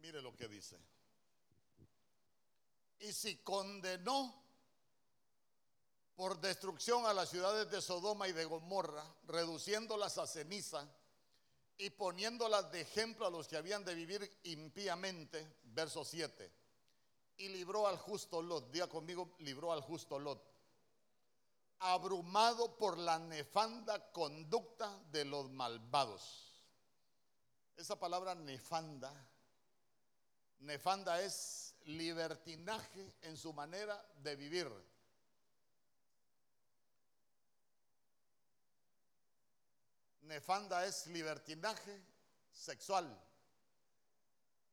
Mire 0.01 0.19
lo 0.23 0.35
que 0.35 0.47
dice. 0.47 0.96
Y 2.99 3.13
si 3.13 3.37
condenó 3.37 4.47
por 6.15 6.39
destrucción 6.41 7.05
a 7.05 7.13
las 7.13 7.29
ciudades 7.29 7.69
de 7.69 7.79
Sodoma 7.79 8.27
y 8.27 8.33
de 8.33 8.45
Gomorra, 8.45 9.05
reduciéndolas 9.27 10.17
a 10.17 10.25
ceniza 10.25 10.87
y 11.77 11.91
poniéndolas 11.91 12.71
de 12.71 12.81
ejemplo 12.81 13.27
a 13.27 13.29
los 13.29 13.47
que 13.47 13.55
habían 13.55 13.85
de 13.85 13.93
vivir 13.93 14.39
impíamente, 14.43 15.47
verso 15.63 16.03
7. 16.03 16.51
Y 17.37 17.49
libró 17.49 17.87
al 17.87 17.97
justo 17.97 18.41
Lot, 18.41 18.71
diga 18.71 18.87
conmigo, 18.87 19.35
libró 19.39 19.71
al 19.71 19.81
justo 19.81 20.17
Lot, 20.17 20.41
abrumado 21.79 22.75
por 22.77 22.97
la 22.97 23.19
nefanda 23.19 24.11
conducta 24.11 24.99
de 25.11 25.23
los 25.23 25.51
malvados. 25.51 26.51
Esa 27.75 27.99
palabra 27.99 28.33
nefanda, 28.33 29.13
nefanda 30.61 31.21
es 31.21 31.66
libertinaje 31.87 33.15
en 33.21 33.37
su 33.37 33.53
manera 33.53 34.03
de 34.21 34.35
vivir. 34.35 34.71
Nefanda 40.21 40.85
es 40.85 41.07
libertinaje 41.07 42.01
sexual. 42.51 43.17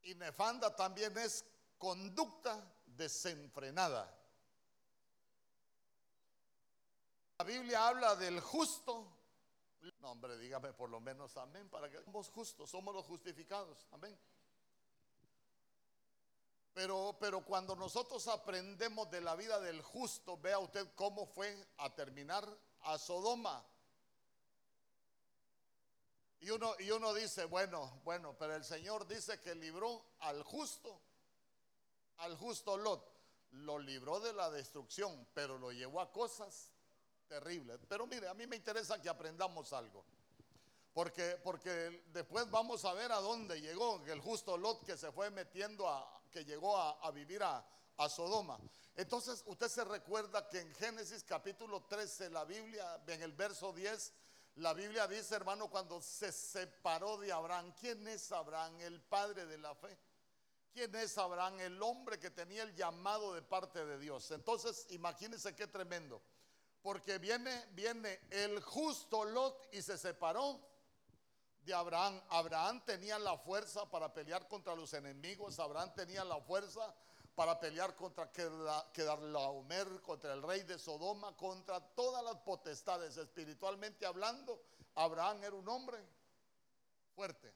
Y 0.02 0.14
nefanda 0.16 0.74
también 0.74 1.16
es 1.16 1.44
conducta 1.78 2.62
desenfrenada. 2.86 4.12
La 7.38 7.44
Biblia 7.44 7.88
habla 7.88 8.16
del 8.16 8.40
justo. 8.40 9.06
No, 10.00 10.12
hombre, 10.12 10.36
dígame 10.38 10.72
por 10.72 10.90
lo 10.90 11.00
menos 11.00 11.36
amén, 11.36 11.68
para 11.68 11.90
que 11.90 12.02
somos 12.02 12.28
justos, 12.30 12.70
somos 12.70 12.94
los 12.94 13.06
justificados. 13.06 13.86
Amén. 13.92 14.18
Pero, 16.74 17.16
pero 17.20 17.44
cuando 17.44 17.76
nosotros 17.76 18.26
aprendemos 18.26 19.08
de 19.08 19.20
la 19.20 19.36
vida 19.36 19.60
del 19.60 19.80
justo, 19.80 20.36
vea 20.36 20.58
usted 20.58 20.88
cómo 20.96 21.24
fue 21.24 21.56
a 21.78 21.94
terminar 21.94 22.44
a 22.80 22.98
Sodoma. 22.98 23.64
Y 26.40 26.50
uno, 26.50 26.74
y 26.80 26.90
uno 26.90 27.14
dice, 27.14 27.44
bueno, 27.44 28.00
bueno, 28.04 28.36
pero 28.36 28.56
el 28.56 28.64
Señor 28.64 29.06
dice 29.06 29.40
que 29.40 29.54
libró 29.54 30.04
al 30.18 30.42
justo, 30.42 31.00
al 32.18 32.36
justo 32.36 32.76
Lot. 32.76 33.14
Lo 33.52 33.78
libró 33.78 34.18
de 34.18 34.32
la 34.32 34.50
destrucción, 34.50 35.28
pero 35.32 35.56
lo 35.58 35.70
llevó 35.70 36.00
a 36.00 36.10
cosas 36.10 36.72
terribles. 37.28 37.78
Pero 37.88 38.04
mire, 38.08 38.26
a 38.28 38.34
mí 38.34 38.48
me 38.48 38.56
interesa 38.56 39.00
que 39.00 39.08
aprendamos 39.08 39.72
algo. 39.72 40.04
Porque, 40.92 41.38
porque 41.42 42.02
después 42.08 42.50
vamos 42.50 42.84
a 42.84 42.92
ver 42.94 43.12
a 43.12 43.20
dónde 43.20 43.60
llegó 43.60 44.02
el 44.06 44.20
justo 44.20 44.56
Lot 44.56 44.84
que 44.84 44.96
se 44.96 45.12
fue 45.12 45.30
metiendo 45.30 45.88
a, 45.88 46.23
que 46.34 46.44
llegó 46.44 46.76
a, 46.76 47.10
vivir 47.12 47.44
a, 47.44 47.64
Sodoma. 48.08 48.58
Entonces, 48.96 49.44
usted 49.46 49.68
se 49.68 49.84
recuerda 49.84 50.48
que 50.48 50.58
en 50.58 50.74
Génesis 50.74 51.22
capítulo 51.22 51.84
13, 51.84 52.28
la 52.30 52.44
Biblia, 52.44 53.00
en 53.06 53.22
el 53.22 53.32
verso 53.32 53.72
10, 53.72 54.12
la 54.56 54.74
Biblia 54.74 55.06
dice, 55.06 55.36
hermano, 55.36 55.70
cuando 55.70 56.02
se 56.02 56.32
separó 56.32 57.16
de 57.18 57.30
Abraham, 57.30 57.72
¿quién 57.78 58.06
es 58.08 58.32
Abraham? 58.32 58.80
El 58.80 59.00
padre 59.00 59.46
de 59.46 59.58
la 59.58 59.76
fe. 59.76 59.96
¿Quién 60.72 60.92
es 60.96 61.16
Abraham? 61.18 61.60
El 61.60 61.80
hombre 61.80 62.18
que 62.18 62.30
tenía 62.30 62.64
el 62.64 62.74
llamado 62.74 63.32
de 63.34 63.42
parte 63.42 63.84
de 63.84 63.96
Dios. 63.96 64.28
Entonces, 64.32 64.88
imagínense 64.90 65.54
qué 65.54 65.68
tremendo. 65.68 66.20
Porque 66.82 67.18
viene, 67.18 67.64
viene 67.70 68.22
el 68.30 68.60
justo 68.60 69.24
Lot 69.24 69.68
y 69.72 69.82
se 69.82 69.96
separó 69.96 70.60
de 71.64 71.74
Abraham. 71.74 72.20
Abraham 72.30 72.82
tenía 72.84 73.18
la 73.18 73.36
fuerza 73.38 73.88
para 73.90 74.12
pelear 74.12 74.46
contra 74.48 74.74
los 74.74 74.92
enemigos. 74.94 75.58
Abraham 75.58 75.92
tenía 75.94 76.24
la 76.24 76.40
fuerza 76.40 76.94
para 77.34 77.58
pelear 77.58 77.96
contra 77.96 78.30
Kedarlaomer, 78.30 80.00
contra 80.02 80.34
el 80.34 80.42
rey 80.42 80.62
de 80.62 80.78
Sodoma, 80.78 81.36
contra 81.36 81.80
todas 81.80 82.22
las 82.22 82.36
potestades. 82.36 83.16
Espiritualmente 83.16 84.06
hablando, 84.06 84.60
Abraham 84.94 85.42
era 85.42 85.56
un 85.56 85.68
hombre 85.68 85.98
fuerte. 87.14 87.52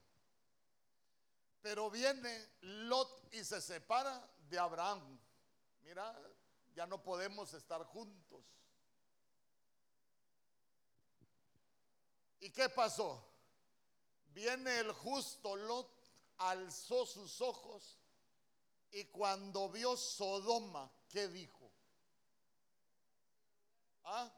Pero 1.62 1.90
viene 1.90 2.48
Lot 2.62 3.34
y 3.34 3.44
se 3.44 3.60
separa 3.60 4.26
de 4.48 4.58
Abraham. 4.58 5.18
Mira, 5.82 6.16
ya 6.74 6.86
no 6.86 7.02
podemos 7.02 7.52
estar 7.54 7.84
juntos. 7.84 8.44
¿Y 12.40 12.50
qué 12.50 12.68
pasó? 12.68 13.27
Viene 14.38 14.78
el 14.78 14.92
justo 14.92 15.56
Lot, 15.56 15.90
alzó 16.36 17.04
sus 17.04 17.40
ojos 17.40 17.98
y 18.92 19.06
cuando 19.06 19.68
vio 19.68 19.96
Sodoma, 19.96 20.88
¿qué 21.08 21.26
dijo? 21.26 21.68
¿Ah? 24.04 24.32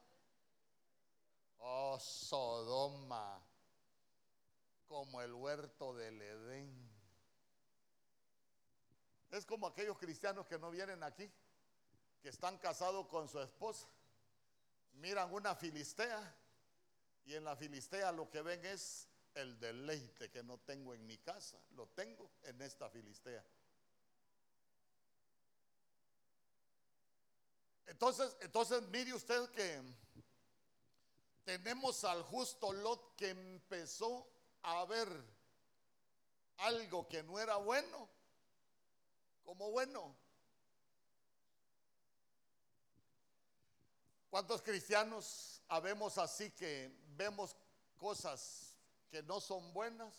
Oh, 1.58 1.98
Sodoma, 2.00 3.42
como 4.86 5.20
el 5.20 5.34
huerto 5.34 5.92
del 5.92 6.22
Edén. 6.22 6.90
Es 9.32 9.44
como 9.44 9.66
aquellos 9.66 9.98
cristianos 9.98 10.46
que 10.46 10.58
no 10.58 10.70
vienen 10.70 11.02
aquí, 11.02 11.30
que 12.22 12.30
están 12.30 12.56
casados 12.56 13.06
con 13.08 13.28
su 13.28 13.38
esposa, 13.38 13.86
miran 14.92 15.30
una 15.30 15.54
filistea 15.54 16.34
y 17.26 17.34
en 17.34 17.44
la 17.44 17.54
filistea 17.54 18.10
lo 18.12 18.30
que 18.30 18.40
ven 18.40 18.64
es 18.64 19.09
el 19.34 19.58
deleite 19.58 20.30
que 20.30 20.42
no 20.42 20.58
tengo 20.58 20.94
en 20.94 21.06
mi 21.06 21.18
casa, 21.18 21.58
lo 21.72 21.86
tengo 21.88 22.30
en 22.42 22.60
esta 22.62 22.88
Filistea. 22.90 23.44
Entonces, 27.86 28.36
entonces 28.40 28.82
mire 28.88 29.12
usted 29.12 29.50
que 29.50 29.82
tenemos 31.44 32.04
al 32.04 32.22
justo 32.22 32.72
Lot 32.72 33.16
que 33.16 33.30
empezó 33.30 34.28
a 34.62 34.84
ver 34.84 35.08
algo 36.58 37.08
que 37.08 37.22
no 37.22 37.38
era 37.38 37.56
bueno 37.56 38.08
como 39.44 39.70
bueno. 39.70 40.14
¿Cuántos 44.30 44.62
cristianos 44.62 45.60
habemos 45.66 46.16
así 46.18 46.52
que 46.52 46.96
vemos 47.16 47.56
cosas 47.98 48.69
que 49.10 49.22
no 49.22 49.40
son 49.40 49.72
buenas 49.72 50.14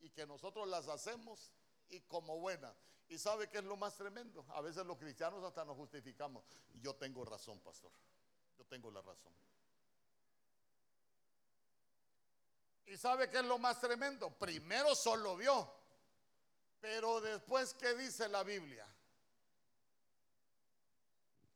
y 0.00 0.10
que 0.10 0.26
nosotros 0.26 0.66
las 0.68 0.88
hacemos 0.88 1.52
y 1.88 2.00
como 2.00 2.38
buenas. 2.38 2.74
¿Y 3.08 3.18
sabe 3.18 3.48
qué 3.48 3.58
es 3.58 3.64
lo 3.64 3.76
más 3.76 3.96
tremendo? 3.96 4.44
A 4.48 4.60
veces 4.62 4.86
los 4.86 4.96
cristianos 4.96 5.44
hasta 5.44 5.64
nos 5.64 5.76
justificamos. 5.76 6.44
Yo 6.80 6.96
tengo 6.96 7.24
razón, 7.24 7.60
pastor. 7.60 7.92
Yo 8.56 8.64
tengo 8.64 8.90
la 8.90 9.02
razón. 9.02 9.32
¿Y 12.86 12.96
sabe 12.96 13.30
qué 13.30 13.38
es 13.38 13.44
lo 13.44 13.58
más 13.58 13.80
tremendo? 13.80 14.30
Primero 14.30 14.94
solo 14.94 15.36
vio, 15.36 15.72
pero 16.80 17.20
después, 17.20 17.74
¿qué 17.74 17.94
dice 17.94 18.28
la 18.28 18.42
Biblia? 18.42 18.86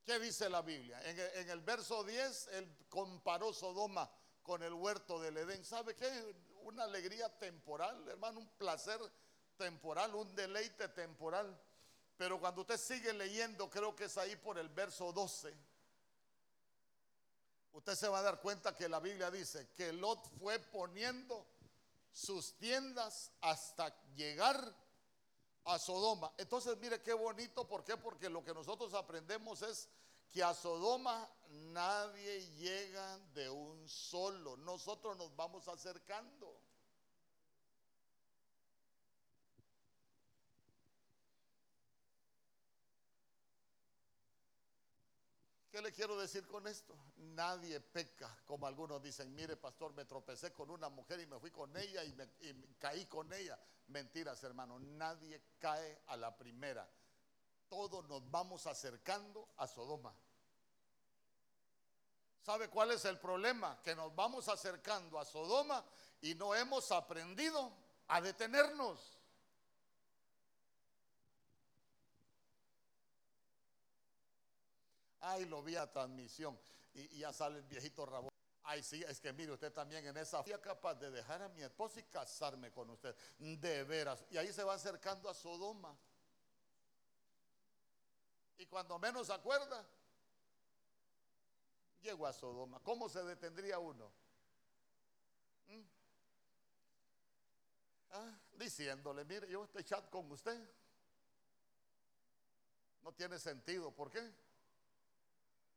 ¿Qué 0.04 0.20
dice 0.20 0.48
la 0.48 0.62
Biblia? 0.62 1.02
En 1.02 1.18
el, 1.18 1.30
en 1.36 1.50
el 1.50 1.60
verso 1.60 2.04
10, 2.04 2.48
él 2.52 2.86
comparó 2.88 3.52
Sodoma 3.52 4.08
con 4.42 4.62
el 4.62 4.72
huerto 4.72 5.20
del 5.20 5.36
Edén. 5.36 5.64
¿Sabe 5.64 5.96
qué? 5.96 6.34
Una 6.66 6.84
alegría 6.84 7.28
temporal, 7.38 8.08
hermano, 8.08 8.40
un 8.40 8.48
placer 8.58 9.00
temporal, 9.56 10.14
un 10.14 10.34
deleite 10.34 10.88
temporal. 10.88 11.56
Pero 12.16 12.40
cuando 12.40 12.62
usted 12.62 12.76
sigue 12.76 13.12
leyendo, 13.12 13.70
creo 13.70 13.94
que 13.94 14.04
es 14.04 14.18
ahí 14.18 14.34
por 14.36 14.58
el 14.58 14.68
verso 14.68 15.12
12, 15.12 15.54
usted 17.72 17.94
se 17.94 18.08
va 18.08 18.18
a 18.18 18.22
dar 18.22 18.40
cuenta 18.40 18.74
que 18.74 18.88
la 18.88 19.00
Biblia 19.00 19.30
dice 19.30 19.68
que 19.76 19.92
Lot 19.92 20.26
fue 20.40 20.58
poniendo 20.58 21.46
sus 22.12 22.56
tiendas 22.56 23.30
hasta 23.42 23.94
llegar 24.14 24.74
a 25.64 25.78
Sodoma. 25.78 26.32
Entonces, 26.38 26.76
mire 26.78 27.00
qué 27.02 27.12
bonito, 27.12 27.68
¿por 27.68 27.84
qué? 27.84 27.96
Porque 27.96 28.28
lo 28.28 28.42
que 28.42 28.54
nosotros 28.54 28.94
aprendemos 28.94 29.62
es 29.62 29.88
que 30.32 30.42
a 30.42 30.54
Sodoma 30.54 31.28
nadie 31.48 32.46
llega 32.56 33.18
de 33.34 33.48
un 33.50 33.88
solo. 33.88 34.56
Nosotros 34.56 35.16
nos 35.16 35.34
vamos 35.36 35.68
acercando. 35.68 36.55
¿Qué 45.76 45.82
le 45.82 45.92
quiero 45.92 46.16
decir 46.16 46.46
con 46.46 46.66
esto? 46.66 46.96
Nadie 47.16 47.78
peca, 47.80 48.34
como 48.46 48.66
algunos 48.66 49.02
dicen, 49.02 49.34
mire 49.34 49.58
pastor, 49.58 49.92
me 49.92 50.06
tropecé 50.06 50.50
con 50.50 50.70
una 50.70 50.88
mujer 50.88 51.20
y 51.20 51.26
me 51.26 51.38
fui 51.38 51.50
con 51.50 51.76
ella 51.76 52.02
y, 52.02 52.14
me, 52.14 52.26
caí 52.78 53.04
con 53.04 53.30
ella. 53.30 53.58
Mentiras, 53.88 54.42
hermano, 54.42 54.78
nadie 54.78 55.38
cae 55.58 56.00
a 56.06 56.16
la 56.16 56.34
primera. 56.34 56.88
Todos 57.68 58.08
nos 58.08 58.30
vamos 58.30 58.66
acercando 58.66 59.50
a 59.58 59.66
Sodoma. 59.66 60.14
¿Sabe 62.40 62.70
cuál 62.70 62.92
es 62.92 63.04
el 63.04 63.18
problema? 63.18 63.78
Que 63.82 63.94
nos 63.94 64.14
vamos 64.14 64.48
acercando 64.48 65.18
a 65.18 65.26
Sodoma 65.26 65.84
y 66.22 66.34
no 66.36 66.54
hemos 66.54 66.90
aprendido 66.90 67.70
a 68.08 68.22
detenernos. 68.22 69.15
Ay, 75.28 75.44
lo 75.46 75.60
vi 75.60 75.74
a 75.74 75.90
transmisión 75.90 76.56
y, 76.94 77.18
ya 77.18 77.32
sale 77.32 77.58
el 77.58 77.64
viejito 77.64 78.06
rabón. 78.06 78.30
Ay, 78.62 78.80
sí, 78.82 79.02
es 79.08 79.20
que 79.20 79.32
mire, 79.32 79.50
usted 79.50 79.72
también 79.72 80.06
en 80.06 80.16
esa 80.16 80.42
fui 80.42 80.52
capaz 80.60 80.94
de 80.94 81.10
dejar 81.10 81.42
a 81.42 81.48
mi 81.48 81.62
esposa 81.62 81.98
y 81.98 82.04
casarme 82.04 82.70
con 82.70 82.90
usted. 82.90 83.14
De 83.38 83.82
veras. 83.82 84.24
Y 84.30 84.36
ahí 84.36 84.52
se 84.52 84.62
va 84.62 84.74
acercando 84.74 85.28
a 85.28 85.34
Sodoma. 85.34 85.96
Y 88.58 88.66
cuando 88.66 88.98
menos 89.00 89.28
acuerda, 89.30 89.84
llego 92.02 92.24
a 92.24 92.32
Sodoma. 92.32 92.78
¿Cómo 92.84 93.08
se 93.08 93.22
detendría 93.24 93.80
uno? 93.80 94.12
¿Mm? 95.66 95.82
Ah, 98.12 98.38
diciéndole, 98.52 99.24
mire, 99.24 99.48
yo 99.48 99.64
estoy 99.64 99.82
chat 99.82 100.08
con 100.08 100.30
usted. 100.30 100.70
No 103.02 103.12
tiene 103.12 103.40
sentido. 103.40 103.90
¿Por 103.90 104.10
qué? 104.10 104.45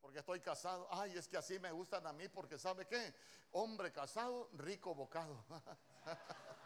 Porque 0.02 0.20
estoy 0.20 0.40
casado. 0.40 0.88
Ay, 0.92 1.18
es 1.18 1.28
que 1.28 1.38
así 1.38 1.60
me 1.60 1.72
gustan 1.72 2.06
a 2.08 2.14
mí 2.14 2.28
porque 2.30 2.58
sabe 2.58 2.88
qué, 2.88 3.14
hombre 3.52 3.92
casado, 3.92 4.50
rico 4.54 4.96
bocado. 4.96 5.46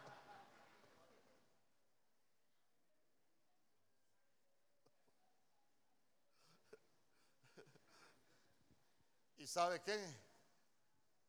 ¿Y 9.36 9.46
sabe 9.46 9.82
qué? 9.82 10.24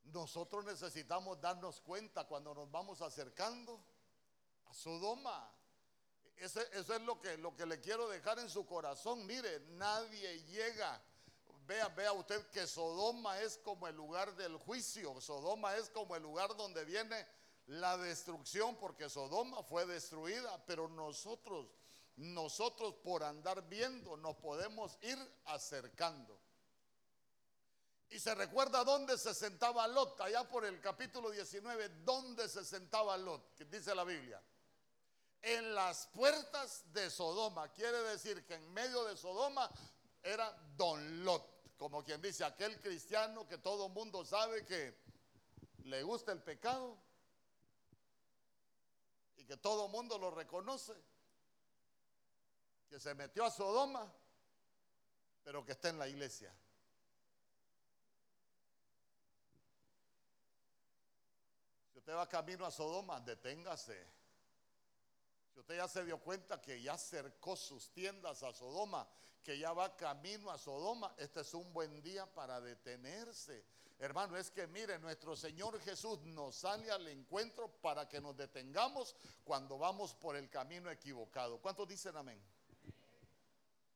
Nosotros 0.03 0.63
necesitamos 0.63 1.41
darnos 1.41 1.81
cuenta 1.81 2.25
cuando 2.25 2.53
nos 2.53 2.71
vamos 2.71 3.01
acercando 3.01 3.83
a 4.67 4.73
Sodoma. 4.73 5.51
eso 6.37 6.61
es 6.71 7.01
lo 7.01 7.19
que, 7.19 7.37
lo 7.37 7.53
que 7.55 7.65
le 7.65 7.81
quiero 7.81 8.07
dejar 8.07 8.39
en 8.39 8.49
su 8.49 8.65
corazón. 8.65 9.25
Mire, 9.25 9.59
nadie 9.71 10.41
llega 10.43 11.01
Vea, 11.67 11.87
vea 11.89 12.13
usted 12.13 12.45
que 12.49 12.67
Sodoma 12.67 13.39
es 13.41 13.57
como 13.57 13.87
el 13.87 13.95
lugar 13.95 14.35
del 14.35 14.55
juicio. 14.57 15.19
Sodoma 15.19 15.75
es 15.75 15.89
como 15.89 16.15
el 16.15 16.21
lugar 16.21 16.55
donde 16.55 16.85
viene 16.85 17.25
la 17.67 17.97
destrucción, 17.97 18.75
porque 18.75 19.09
Sodoma 19.09 19.63
fue 19.63 19.85
destruida, 19.87 20.63
pero 20.67 20.87
nosotros, 20.87 21.67
nosotros 22.17 22.93
por 23.03 23.23
andar 23.23 23.67
viendo, 23.67 24.15
nos 24.17 24.35
podemos 24.35 24.97
ir 25.01 25.17
acercando. 25.45 26.39
Y 28.09 28.19
se 28.19 28.35
recuerda 28.35 28.83
dónde 28.83 29.17
se 29.17 29.33
sentaba 29.33 29.87
Lot, 29.87 30.21
allá 30.21 30.47
por 30.47 30.65
el 30.65 30.79
capítulo 30.79 31.31
19, 31.31 31.89
dónde 32.03 32.47
se 32.47 32.63
sentaba 32.63 33.17
Lot, 33.17 33.55
que 33.55 33.65
dice 33.65 33.95
la 33.95 34.03
Biblia. 34.03 34.39
En 35.41 35.73
las 35.73 36.07
puertas 36.07 36.83
de 36.93 37.09
Sodoma, 37.09 37.69
quiere 37.69 37.97
decir 38.03 38.45
que 38.45 38.53
en 38.53 38.71
medio 38.71 39.03
de 39.05 39.17
Sodoma 39.17 39.69
era 40.21 40.51
Don 40.75 41.23
Lot 41.23 41.54
como 41.77 42.03
quien 42.03 42.21
dice, 42.21 42.43
aquel 42.43 42.79
cristiano 42.79 43.47
que 43.47 43.57
todo 43.57 43.89
mundo 43.89 44.23
sabe 44.23 44.65
que 44.65 44.97
le 45.83 46.03
gusta 46.03 46.31
el 46.31 46.41
pecado 46.41 46.97
y 49.37 49.45
que 49.45 49.57
todo 49.57 49.87
mundo 49.89 50.17
lo 50.17 50.31
reconoce, 50.31 50.93
que 52.89 52.99
se 52.99 53.13
metió 53.13 53.43
a 53.43 53.51
Sodoma, 53.51 54.11
pero 55.43 55.65
que 55.65 55.73
está 55.73 55.89
en 55.89 55.99
la 55.99 56.07
iglesia. 56.07 56.55
Si 61.91 61.99
usted 61.99 62.15
va 62.15 62.27
camino 62.27 62.65
a 62.65 62.71
Sodoma, 62.71 63.19
deténgase. 63.19 64.07
Si 65.53 65.59
usted 65.59 65.77
ya 65.77 65.87
se 65.87 66.03
dio 66.03 66.19
cuenta 66.19 66.61
que 66.61 66.81
ya 66.81 66.97
cercó 66.97 67.55
sus 67.55 67.91
tiendas 67.91 68.43
a 68.43 68.53
Sodoma, 68.53 69.07
que 69.45 69.59
ya 69.59 69.71
va 69.73 69.95
camino 69.95 70.49
a 70.49 70.57
Sodoma, 70.57 71.13
este 71.19 71.41
es 71.41 71.53
un 71.53 71.71
buen 71.71 72.01
día 72.01 72.25
para 72.25 72.59
detenerse. 72.59 73.63
Hermano, 73.99 74.35
es 74.35 74.49
que 74.49 74.65
mire, 74.65 74.97
nuestro 74.97 75.35
Señor 75.35 75.79
Jesús 75.81 76.19
nos 76.23 76.55
sale 76.55 76.89
al 76.89 77.07
encuentro 77.07 77.69
para 77.79 78.09
que 78.09 78.19
nos 78.19 78.35
detengamos 78.35 79.15
cuando 79.43 79.77
vamos 79.77 80.15
por 80.15 80.35
el 80.35 80.49
camino 80.49 80.89
equivocado. 80.89 81.59
¿Cuántos 81.61 81.87
dicen 81.87 82.17
amén? 82.17 82.41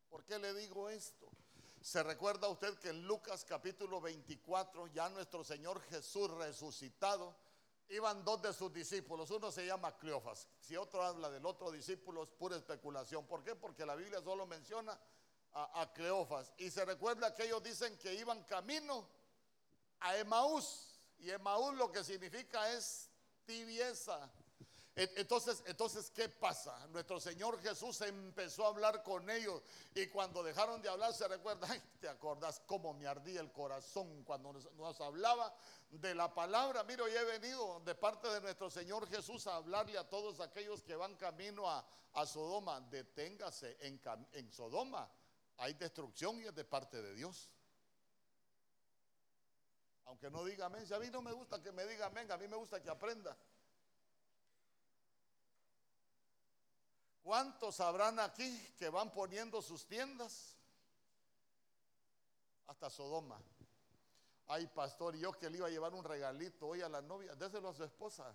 ¿Por 0.08 0.24
qué 0.24 0.38
le 0.38 0.54
digo 0.54 0.88
esto? 0.88 1.28
Se 1.82 2.04
recuerda 2.04 2.48
usted 2.48 2.78
que 2.78 2.90
en 2.90 3.08
Lucas 3.08 3.44
capítulo 3.44 4.00
24, 4.00 4.86
ya 4.88 5.10
nuestro 5.10 5.44
Señor 5.44 5.82
Jesús 5.90 6.30
resucitado, 6.30 7.36
iban 7.90 8.24
dos 8.24 8.40
de 8.44 8.54
sus 8.54 8.72
discípulos. 8.72 9.32
Uno 9.32 9.52
se 9.52 9.66
llama 9.66 9.98
Cleofas. 9.98 10.48
Si 10.60 10.78
otro 10.78 11.02
habla 11.02 11.32
del 11.32 11.46
otro 11.48 11.72
discípulo, 11.72 12.22
es 12.22 12.30
pura 12.30 12.56
especulación. 12.56 13.26
¿Por 13.26 13.44
qué? 13.44 13.56
Porque 13.56 13.84
la 13.84 13.96
Biblia 13.96 14.22
solo 14.22 14.46
menciona 14.46 15.00
a, 15.54 15.92
Cleofas. 15.94 16.52
Y 16.58 16.70
se 16.70 16.86
recuerda 16.86 17.34
que 17.34 17.46
ellos 17.46 17.64
dicen 17.64 17.98
que 17.98 18.14
iban 18.14 18.44
camino 18.44 19.08
a 20.00 20.18
Emaús. 20.18 21.00
Y 21.20 21.30
Emaús 21.30 21.76
lo 21.76 21.92
que 21.92 22.04
significa 22.04 22.72
es 22.74 23.10
tibieza. 23.46 24.30
Entonces, 24.96 25.64
entonces, 25.66 26.12
¿qué 26.12 26.28
pasa? 26.28 26.86
Nuestro 26.88 27.22
Señor 27.22 27.62
Jesús 27.62 28.02
empezó 28.02 28.66
a 28.66 28.68
hablar 28.68 29.02
con 29.02 29.30
ellos 29.30 29.62
y 29.96 30.08
cuando 30.08 30.44
dejaron 30.44 30.82
de 30.82 30.90
hablar 30.90 31.14
se 31.14 31.26
recuerda, 31.26 31.68
ay, 31.70 31.82
¿te 32.02 32.10
acordás 32.10 32.62
cómo 32.66 32.94
me 32.94 33.08
ardía 33.08 33.40
el 33.40 33.50
corazón 33.50 34.26
cuando 34.26 34.52
nos, 34.52 35.00
hablaba 35.00 35.56
de 35.90 36.14
la 36.14 36.34
palabra? 36.34 36.84
Mira, 36.84 37.06
hoy 37.06 37.12
he 37.12 37.24
venido 37.24 37.80
de 37.86 37.96
parte 37.96 38.28
de 38.28 38.42
nuestro 38.42 38.70
Señor 38.70 39.08
Jesús 39.08 39.48
a 39.48 39.56
hablarle 39.56 39.98
a 39.98 40.10
todos 40.10 40.42
aquellos 40.42 40.84
que 40.84 40.98
van 40.98 41.16
camino 41.16 41.70
a, 41.70 41.86
Sodoma, 42.26 42.82
deténgase 42.82 43.78
en, 43.80 44.02
en 44.34 44.52
Sodoma 44.52 45.10
hay 45.60 45.74
destrucción 45.74 46.40
y 46.42 46.46
es 46.46 46.56
de 46.56 46.64
parte 46.64 47.02
de 47.02 47.14
Dios. 47.14 47.50
Aunque 50.06 50.32
no 50.32 50.44
diga 50.44 50.66
amén, 50.66 50.92
a 50.92 51.00
mí 51.00 51.10
no 51.12 51.22
me 51.22 51.32
gusta 51.34 51.62
que 51.62 51.72
me 51.72 51.86
diga 51.86 52.08
amén, 52.08 52.32
a 52.32 52.38
mí 52.38 52.48
me 52.48 52.56
gusta 52.56 52.82
que 52.82 52.90
aprenda. 52.90 53.38
¿Cuántos 57.22 57.80
habrán 57.82 58.20
aquí 58.20 58.74
que 58.78 58.90
van 58.90 59.12
poniendo 59.12 59.62
sus 59.62 59.86
tiendas? 59.86 60.56
Hasta 62.66 62.90
Sodoma. 62.90 63.40
Ay, 64.48 64.66
pastor, 64.68 65.16
yo 65.16 65.34
que 65.34 65.50
le 65.50 65.58
iba 65.58 65.68
a 65.68 65.70
llevar 65.70 65.94
un 65.94 66.04
regalito 66.04 66.68
hoy 66.68 66.82
a 66.82 66.90
la 66.90 67.02
novia, 67.02 67.36
déselo 67.36 67.70
a 67.70 67.74
su 67.74 67.84
esposa. 67.84 68.34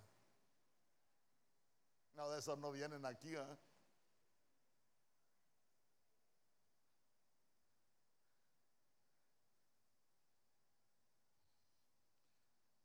No, 2.15 2.31
de 2.31 2.39
esos 2.39 2.57
no 2.59 2.71
vienen 2.71 3.05
aquí. 3.05 3.35
¿eh? 3.35 3.57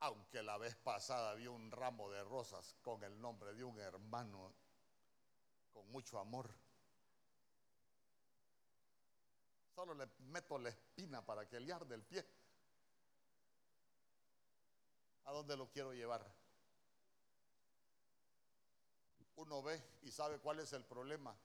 Aunque 0.02 0.42
la 0.42 0.58
vez 0.58 0.76
pasada 0.76 1.34
vi 1.34 1.48
un 1.48 1.72
ramo 1.72 2.10
de 2.10 2.24
rosas 2.24 2.76
con 2.82 3.04
el 3.04 3.20
nombre 3.20 3.54
de 3.54 3.64
un 3.64 3.80
hermano 3.80 4.54
con 5.74 5.90
mucho 5.92 6.20
amor. 6.20 6.50
Solo 9.76 9.94
le 9.94 10.08
meto 10.20 10.58
la 10.58 10.70
espina 10.70 11.26
para 11.26 11.48
que 11.48 11.60
le 11.60 11.72
arde 11.72 11.96
el 11.96 12.04
pie. 12.04 12.26
¿A 15.26 15.32
dónde 15.32 15.56
lo 15.56 15.70
quiero 15.70 15.94
llevar? 15.94 16.26
Uno 19.36 19.62
ve 19.62 19.82
y 20.02 20.12
sabe 20.12 20.40
cuál 20.40 20.60
es 20.60 20.74
el 20.74 20.84
problema. 20.84 21.36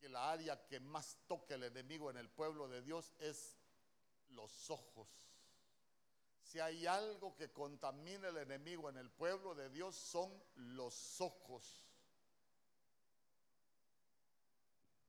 Que 0.00 0.08
la 0.08 0.30
área 0.30 0.66
que 0.66 0.80
más 0.80 1.16
toca 1.26 1.54
el 1.54 1.62
enemigo 1.62 2.10
en 2.10 2.18
el 2.18 2.28
pueblo 2.28 2.68
de 2.68 2.82
Dios 2.82 3.14
es 3.18 3.56
los 4.30 4.70
ojos. 4.70 5.08
Si 6.54 6.60
hay 6.60 6.86
algo 6.86 7.34
que 7.34 7.50
contamina 7.50 8.28
el 8.28 8.36
enemigo 8.36 8.88
en 8.88 8.96
el 8.96 9.10
pueblo 9.10 9.56
de 9.56 9.68
Dios 9.70 9.96
son 9.96 10.32
los 10.54 11.20
ojos. 11.20 11.84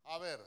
A 0.06 0.18
ver, 0.18 0.44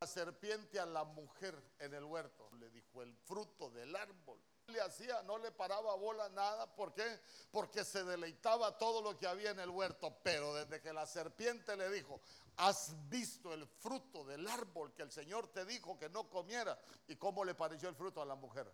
la 0.00 0.06
serpiente 0.06 0.80
a 0.80 0.86
la 0.86 1.04
mujer 1.04 1.62
en 1.78 1.92
el 1.92 2.04
huerto. 2.04 2.48
Le 2.52 2.70
dijo 2.70 3.02
el 3.02 3.14
fruto 3.14 3.68
del 3.68 3.94
árbol. 3.94 4.40
Le 4.68 4.80
hacía, 4.80 5.22
no 5.24 5.36
le 5.36 5.52
paraba 5.52 5.94
bola 5.96 6.26
nada. 6.30 6.74
¿Por 6.74 6.94
qué? 6.94 7.20
Porque 7.50 7.84
se 7.84 8.02
deleitaba 8.02 8.78
todo 8.78 9.02
lo 9.02 9.18
que 9.18 9.26
había 9.26 9.50
en 9.50 9.60
el 9.60 9.68
huerto. 9.68 10.16
Pero 10.22 10.54
desde 10.54 10.80
que 10.80 10.94
la 10.94 11.04
serpiente 11.04 11.76
le 11.76 11.90
dijo, 11.90 12.18
has 12.56 12.94
visto 13.10 13.52
el 13.52 13.66
fruto 13.66 14.24
del 14.24 14.48
árbol 14.48 14.94
que 14.94 15.02
el 15.02 15.12
Señor 15.12 15.48
te 15.48 15.66
dijo 15.66 15.98
que 15.98 16.08
no 16.08 16.30
comiera. 16.30 16.80
¿Y 17.08 17.16
cómo 17.16 17.44
le 17.44 17.54
pareció 17.54 17.90
el 17.90 17.94
fruto 17.94 18.22
a 18.22 18.24
la 18.24 18.36
mujer? 18.36 18.72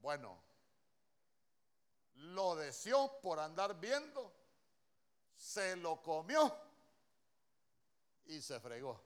Bueno, 0.00 0.38
lo 2.14 2.56
deseó 2.56 3.20
por 3.20 3.38
andar 3.38 3.78
viendo, 3.78 4.32
se 5.36 5.76
lo 5.76 6.02
comió 6.02 6.54
y 8.26 8.40
se 8.40 8.60
fregó. 8.60 9.00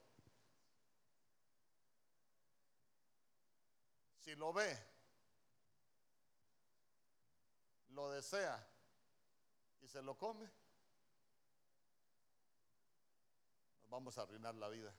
Si 4.23 4.35
lo 4.35 4.53
ve, 4.53 4.77
lo 7.89 8.09
desea 8.11 8.65
y 9.81 9.87
se 9.87 10.01
lo 10.01 10.17
come, 10.17 10.49
nos 13.81 13.89
vamos 13.89 14.17
a 14.17 14.21
arruinar 14.21 14.55
la 14.55 14.69
vida. 14.69 14.93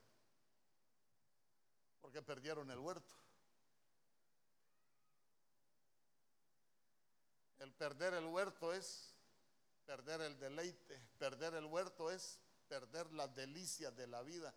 Porque 2.00 2.20
perdieron 2.20 2.70
el 2.70 2.78
huerto. 2.78 3.23
El 7.58 7.72
perder 7.72 8.14
el 8.14 8.26
huerto 8.26 8.72
es 8.72 9.14
perder 9.84 10.20
el 10.22 10.38
deleite. 10.38 11.00
Perder 11.18 11.54
el 11.54 11.66
huerto 11.66 12.10
es 12.10 12.38
perder 12.68 13.12
las 13.12 13.34
delicias 13.34 13.94
de 13.96 14.06
la 14.06 14.22
vida. 14.22 14.54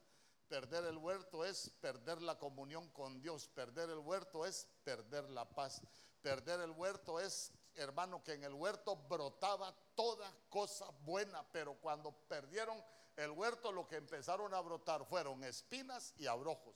Perder 0.47 0.85
el 0.85 0.97
huerto 0.97 1.43
es 1.43 1.69
perder 1.81 2.21
la 2.21 2.39
comunión 2.39 2.89
con 2.89 3.21
Dios. 3.21 3.47
Perder 3.49 3.89
el 3.89 3.99
huerto 3.99 4.45
es 4.45 4.67
perder 4.83 5.29
la 5.29 5.47
paz. 5.47 5.81
Perder 6.21 6.61
el 6.61 6.71
huerto 6.71 7.19
es, 7.19 7.51
hermano, 7.75 8.23
que 8.23 8.33
en 8.33 8.43
el 8.43 8.53
huerto 8.53 8.95
brotaba 8.95 9.75
toda 9.95 10.33
cosa 10.49 10.89
buena, 11.03 11.45
pero 11.51 11.75
cuando 11.75 12.11
perdieron 12.27 12.81
el 13.17 13.31
huerto 13.31 13.71
lo 13.71 13.87
que 13.87 13.95
empezaron 13.95 14.53
a 14.53 14.61
brotar 14.61 15.03
fueron 15.05 15.43
espinas 15.43 16.13
y 16.17 16.27
abrojos. 16.27 16.75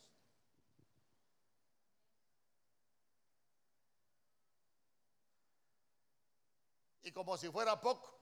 Y 7.04 7.12
como 7.12 7.38
si 7.38 7.50
fuera 7.50 7.80
poco. 7.80 8.20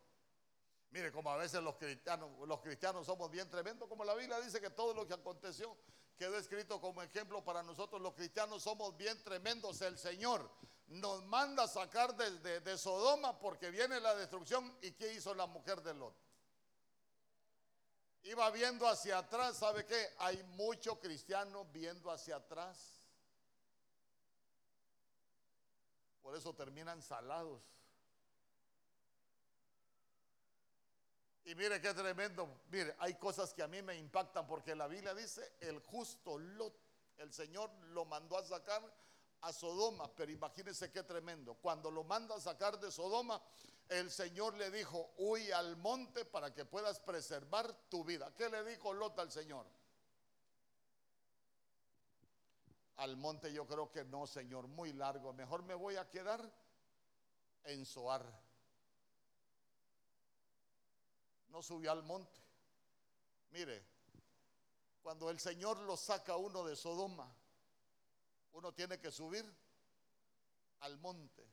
Mire, 0.91 1.11
como 1.11 1.29
a 1.29 1.37
veces 1.37 1.61
los 1.61 1.75
cristianos, 1.75 2.29
los 2.47 2.61
cristianos 2.61 3.05
somos 3.05 3.29
bien 3.29 3.47
tremendos, 3.49 3.87
como 3.87 4.03
la 4.03 4.15
Biblia 4.15 4.39
dice 4.39 4.59
que 4.59 4.71
todo 4.71 4.93
lo 4.93 5.05
que 5.05 5.13
aconteció 5.13 5.77
quedó 6.17 6.37
escrito 6.37 6.81
como 6.81 7.01
ejemplo 7.01 7.43
para 7.43 7.63
nosotros. 7.63 8.01
Los 8.01 8.13
cristianos 8.13 8.63
somos 8.63 8.95
bien 8.97 9.23
tremendos. 9.23 9.81
El 9.81 9.97
Señor 9.97 10.49
nos 10.87 11.23
manda 11.25 11.63
a 11.63 11.67
sacar 11.67 12.15
de, 12.15 12.77
Sodoma 12.77 13.39
porque 13.39 13.69
viene 13.69 13.99
la 13.99 14.13
destrucción. 14.15 14.77
¿Y 14.81 14.91
qué 14.91 15.13
hizo 15.13 15.33
la 15.33 15.45
mujer 15.45 15.81
de 15.81 15.93
Lot? 15.93 16.15
Iba 18.23 18.49
viendo 18.51 18.87
hacia 18.87 19.19
atrás. 19.19 19.57
¿Sabe 19.57 19.85
qué? 19.85 20.09
Hay 20.17 20.43
muchos 20.57 20.97
cristianos 20.99 21.71
viendo 21.71 22.11
hacia 22.11 22.35
atrás. 22.35 22.99
Por 26.21 26.35
eso 26.35 26.53
terminan 26.53 27.01
salados. 27.01 27.61
Y 31.49 31.55
mire 31.55 31.81
qué 31.81 31.95
tremendo. 31.95 32.61
Mire, 32.69 32.95
hay 32.99 33.15
cosas 33.15 33.55
que 33.55 33.63
a 33.63 33.67
mí 33.67 33.81
me 33.81 33.95
impactan 33.95 34.45
porque 34.45 34.75
la 34.75 34.87
Biblia 34.87 35.15
dice, 35.15 35.53
el 35.61 35.79
justo 35.79 36.37
Lot, 36.37 36.79
el 37.17 37.33
Señor 37.33 37.71
lo 37.85 38.05
mandó 38.05 38.37
a 38.37 38.43
sacar 38.43 38.83
a 39.41 39.51
Sodoma, 39.51 40.13
pero 40.15 40.31
imagínense 40.31 40.91
qué 40.91 41.01
tremendo. 41.01 41.55
Cuando 41.55 41.89
lo 41.89 42.03
manda 42.03 42.35
a 42.35 42.39
sacar 42.39 42.79
de 42.79 42.91
Sodoma, 42.91 43.41
el 43.87 44.11
Señor 44.11 44.53
le 44.57 44.69
dijo, 44.69 45.15
huye 45.17 45.51
al 45.51 45.75
monte 45.77 46.23
para 46.23 46.53
que 46.53 46.65
puedas 46.65 46.99
preservar 46.99 47.73
tu 47.89 48.03
vida. 48.03 48.31
¿Qué 48.37 48.47
le 48.47 48.63
dijo 48.65 48.93
Lot 48.93 49.17
al 49.17 49.31
Señor? 49.31 49.65
Al 52.97 53.17
monte 53.17 53.51
yo 53.51 53.65
creo 53.65 53.91
que 53.91 54.05
no, 54.05 54.27
Señor, 54.27 54.67
muy 54.67 54.93
largo. 54.93 55.33
Mejor 55.33 55.63
me 55.63 55.73
voy 55.73 55.95
a 55.95 56.07
quedar 56.11 56.47
en 57.63 57.87
Soar 57.87 58.48
no 61.49 61.61
subió 61.61 61.91
al 61.91 62.03
monte. 62.03 62.39
Mire, 63.51 63.83
cuando 65.01 65.29
el 65.29 65.39
Señor 65.39 65.77
lo 65.79 65.97
saca 65.97 66.35
uno 66.35 66.63
de 66.63 66.75
Sodoma, 66.75 67.33
uno 68.53 68.73
tiene 68.73 68.99
que 68.99 69.11
subir 69.11 69.45
al 70.81 70.97
monte. 70.97 71.45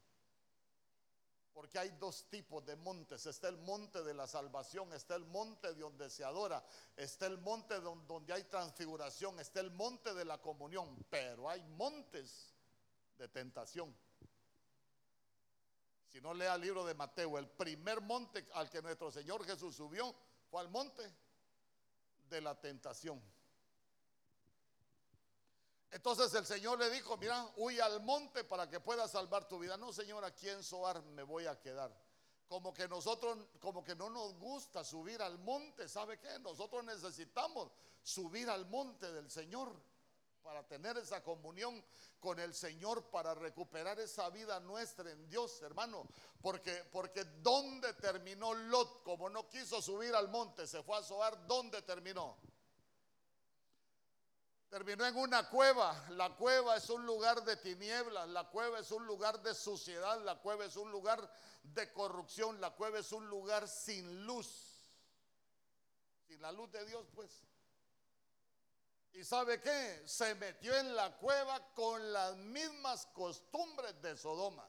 Porque 1.52 1.78
hay 1.78 1.90
dos 1.92 2.28
tipos 2.28 2.66
de 2.66 2.76
montes. 2.76 3.24
Está 3.24 3.48
el 3.48 3.56
monte 3.56 4.02
de 4.02 4.12
la 4.12 4.26
salvación, 4.26 4.92
está 4.92 5.14
el 5.14 5.24
monte 5.24 5.72
de 5.72 5.80
donde 5.80 6.10
se 6.10 6.22
adora, 6.22 6.62
está 6.96 7.26
el 7.26 7.38
monte 7.38 7.80
donde 7.80 8.34
hay 8.34 8.44
transfiguración, 8.44 9.40
está 9.40 9.60
el 9.60 9.70
monte 9.70 10.12
de 10.12 10.26
la 10.26 10.40
comunión, 10.42 11.02
pero 11.08 11.48
hay 11.48 11.62
montes 11.62 12.54
de 13.16 13.28
tentación. 13.28 13.96
Si 16.16 16.22
no 16.22 16.32
lea 16.32 16.54
el 16.54 16.62
libro 16.62 16.82
de 16.86 16.94
Mateo, 16.94 17.36
el 17.36 17.46
primer 17.46 18.00
monte 18.00 18.48
al 18.54 18.70
que 18.70 18.80
nuestro 18.80 19.10
Señor 19.10 19.44
Jesús 19.44 19.76
subió 19.76 20.14
fue 20.50 20.62
al 20.62 20.70
monte 20.70 21.14
de 22.30 22.40
la 22.40 22.58
tentación. 22.58 23.22
Entonces 25.90 26.32
el 26.32 26.46
Señor 26.46 26.78
le 26.78 26.88
dijo, 26.88 27.18
mira, 27.18 27.46
huye 27.56 27.82
al 27.82 28.02
monte 28.02 28.44
para 28.44 28.66
que 28.66 28.80
puedas 28.80 29.10
salvar 29.10 29.46
tu 29.46 29.58
vida. 29.58 29.76
No, 29.76 29.92
Señor, 29.92 30.24
aquí 30.24 30.48
en 30.48 30.62
Soar 30.64 31.02
me 31.02 31.22
voy 31.22 31.44
a 31.44 31.60
quedar. 31.60 31.94
Como 32.48 32.72
que 32.72 32.88
nosotros, 32.88 33.36
como 33.60 33.84
que 33.84 33.94
no 33.94 34.08
nos 34.08 34.38
gusta 34.38 34.84
subir 34.84 35.20
al 35.20 35.38
monte, 35.40 35.86
¿sabe 35.86 36.18
qué? 36.18 36.38
Nosotros 36.38 36.82
necesitamos 36.82 37.70
subir 38.02 38.48
al 38.48 38.64
monte 38.64 39.12
del 39.12 39.30
Señor 39.30 39.70
para 40.46 40.62
tener 40.62 40.96
esa 40.96 41.24
comunión 41.24 41.84
con 42.20 42.38
el 42.38 42.54
Señor, 42.54 43.10
para 43.10 43.34
recuperar 43.34 43.98
esa 43.98 44.30
vida 44.30 44.60
nuestra 44.60 45.10
en 45.10 45.28
Dios, 45.28 45.60
hermano. 45.62 46.06
Porque, 46.40 46.84
porque 46.92 47.24
¿dónde 47.42 47.92
terminó 47.94 48.54
Lot? 48.54 49.02
Como 49.02 49.28
no 49.28 49.48
quiso 49.48 49.82
subir 49.82 50.14
al 50.14 50.28
monte, 50.28 50.68
se 50.68 50.84
fue 50.84 50.98
a 50.98 51.02
Zoar, 51.02 51.48
¿dónde 51.48 51.82
terminó? 51.82 52.36
Terminó 54.68 55.04
en 55.04 55.16
una 55.16 55.50
cueva. 55.50 56.06
La 56.10 56.36
cueva 56.36 56.76
es 56.76 56.88
un 56.90 57.04
lugar 57.04 57.42
de 57.44 57.56
tinieblas, 57.56 58.28
la 58.28 58.48
cueva 58.48 58.78
es 58.78 58.92
un 58.92 59.04
lugar 59.04 59.42
de 59.42 59.52
suciedad, 59.52 60.22
la 60.22 60.40
cueva 60.40 60.64
es 60.64 60.76
un 60.76 60.92
lugar 60.92 61.28
de 61.64 61.92
corrupción, 61.92 62.60
la 62.60 62.70
cueva 62.70 63.00
es 63.00 63.10
un 63.10 63.28
lugar 63.28 63.66
sin 63.66 64.24
luz. 64.24 64.46
Sin 66.28 66.40
la 66.40 66.52
luz 66.52 66.70
de 66.70 66.86
Dios, 66.86 67.04
pues. 67.16 67.32
¿Y 69.16 69.24
sabe 69.24 69.62
qué? 69.62 70.02
Se 70.04 70.34
metió 70.34 70.76
en 70.76 70.94
la 70.94 71.16
cueva 71.16 71.72
con 71.72 72.12
las 72.12 72.36
mismas 72.36 73.06
costumbres 73.06 74.00
de 74.02 74.14
Sodoma. 74.14 74.68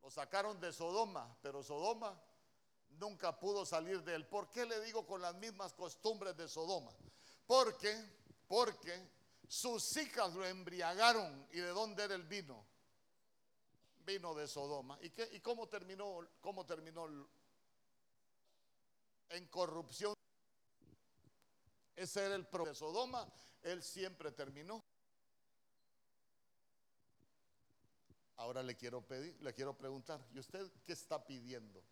Lo 0.00 0.10
sacaron 0.10 0.60
de 0.60 0.72
Sodoma, 0.72 1.36
pero 1.42 1.60
Sodoma 1.64 2.16
nunca 2.90 3.36
pudo 3.36 3.66
salir 3.66 4.04
de 4.04 4.14
él. 4.14 4.28
¿Por 4.28 4.48
qué 4.48 4.64
le 4.64 4.80
digo 4.82 5.04
con 5.04 5.20
las 5.20 5.34
mismas 5.34 5.72
costumbres 5.72 6.36
de 6.36 6.46
Sodoma? 6.46 6.92
Porque, 7.48 7.92
porque 8.46 9.10
sus 9.48 9.96
hijas 9.96 10.32
lo 10.32 10.46
embriagaron. 10.46 11.48
¿Y 11.50 11.58
de 11.58 11.70
dónde 11.70 12.04
era 12.04 12.14
el 12.14 12.22
vino? 12.22 12.64
Vino 14.06 14.34
de 14.34 14.46
Sodoma. 14.46 14.98
¿Y, 15.02 15.10
qué, 15.10 15.28
y 15.32 15.40
cómo 15.40 15.68
terminó? 15.68 16.20
¿Cómo 16.40 16.64
terminó? 16.64 17.08
En 19.30 19.48
corrupción. 19.48 20.14
Ese 21.96 22.24
era 22.24 22.34
el 22.34 22.46
problema 22.46 22.72
de 22.72 22.78
Sodoma. 22.78 23.28
Él 23.62 23.82
siempre 23.82 24.32
terminó. 24.32 24.84
Ahora 28.36 28.62
le 28.62 28.76
quiero 28.76 29.00
pedir, 29.06 29.40
le 29.40 29.54
quiero 29.54 29.76
preguntar, 29.76 30.20
¿y 30.32 30.38
usted 30.40 30.70
qué 30.84 30.92
está 30.92 31.24
pidiendo? 31.24 31.82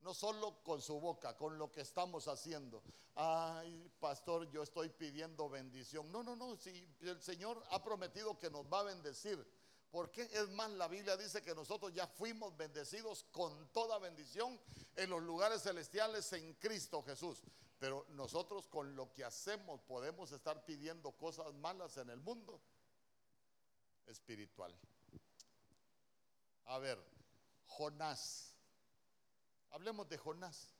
No 0.00 0.14
solo 0.14 0.62
con 0.62 0.80
su 0.80 0.98
boca, 0.98 1.36
con 1.36 1.58
lo 1.58 1.70
que 1.70 1.82
estamos 1.82 2.28
haciendo. 2.28 2.82
Ay, 3.14 3.90
pastor, 4.00 4.48
yo 4.50 4.62
estoy 4.62 4.88
pidiendo 4.88 5.48
bendición. 5.48 6.10
No, 6.10 6.22
no, 6.22 6.34
no, 6.34 6.56
si 6.56 6.88
el 7.00 7.20
Señor 7.20 7.62
ha 7.70 7.82
prometido 7.82 8.38
que 8.38 8.50
nos 8.50 8.64
va 8.72 8.80
a 8.80 8.84
bendecir. 8.84 9.44
¿Por 9.90 10.10
qué? 10.10 10.22
Es 10.22 10.48
más, 10.50 10.70
la 10.72 10.88
Biblia 10.88 11.16
dice 11.16 11.42
que 11.42 11.54
nosotros 11.54 11.92
ya 11.92 12.06
fuimos 12.06 12.56
bendecidos 12.56 13.24
con 13.30 13.68
toda 13.72 13.98
bendición 13.98 14.58
en 14.94 15.10
los 15.10 15.22
lugares 15.22 15.62
celestiales 15.62 16.32
en 16.32 16.54
Cristo 16.54 17.02
Jesús. 17.02 17.42
Pero 17.78 18.06
nosotros 18.10 18.66
con 18.68 18.96
lo 18.96 19.12
que 19.12 19.24
hacemos 19.24 19.80
podemos 19.82 20.32
estar 20.32 20.64
pidiendo 20.64 21.12
cosas 21.12 21.52
malas 21.54 21.96
en 21.98 22.10
el 22.10 22.20
mundo 22.20 22.60
espiritual. 24.06 24.74
A 26.64 26.78
ver, 26.78 26.98
Jonás. 27.66 28.54
Hablemos 29.70 30.08
de 30.08 30.16
Jonás. 30.16 30.76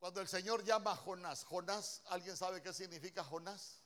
Cuando 0.00 0.20
el 0.20 0.28
Señor 0.28 0.64
llama 0.64 0.92
a 0.92 0.96
Jonás, 0.96 1.44
Jonás, 1.44 2.02
¿alguien 2.06 2.36
sabe 2.36 2.62
qué 2.62 2.72
significa 2.72 3.24
Jonás? 3.24 3.82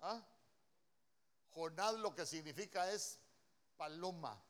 ¿Ah? 0.00 0.22
Jonás 1.50 1.94
lo 1.94 2.14
que 2.14 2.24
significa 2.26 2.90
es 2.90 3.18
paloma. 3.76 4.40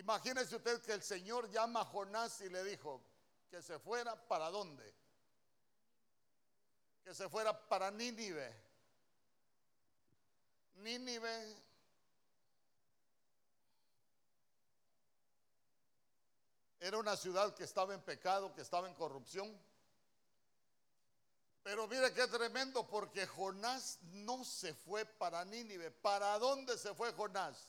Imagínese 0.00 0.56
usted 0.56 0.80
que 0.80 0.94
el 0.94 1.02
Señor 1.02 1.50
llama 1.50 1.82
a 1.82 1.84
Jonás 1.84 2.40
y 2.40 2.48
le 2.48 2.64
dijo 2.64 3.02
que 3.50 3.60
se 3.60 3.78
fuera 3.78 4.16
para 4.16 4.48
dónde? 4.48 4.94
Que 7.04 7.14
se 7.14 7.28
fuera 7.28 7.68
para 7.68 7.90
Nínive. 7.90 8.50
Nínive 10.76 11.54
era 16.80 16.96
una 16.96 17.14
ciudad 17.14 17.54
que 17.54 17.64
estaba 17.64 17.92
en 17.92 18.00
pecado, 18.00 18.54
que 18.54 18.62
estaba 18.62 18.88
en 18.88 18.94
corrupción. 18.94 19.54
Pero 21.62 21.86
mire 21.88 22.14
qué 22.14 22.26
tremendo, 22.26 22.88
porque 22.88 23.26
Jonás 23.26 23.98
no 24.12 24.44
se 24.44 24.72
fue 24.72 25.04
para 25.04 25.44
Nínive. 25.44 25.90
¿Para 25.90 26.38
dónde 26.38 26.78
se 26.78 26.94
fue 26.94 27.12
Jonás? 27.12 27.68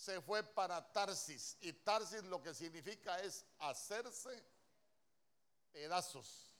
Se 0.00 0.18
fue 0.22 0.42
para 0.42 0.80
Tarsis. 0.92 1.58
Y 1.60 1.74
Tarsis 1.74 2.24
lo 2.24 2.42
que 2.42 2.54
significa 2.54 3.20
es 3.20 3.44
hacerse 3.58 4.42
pedazos. 5.70 6.50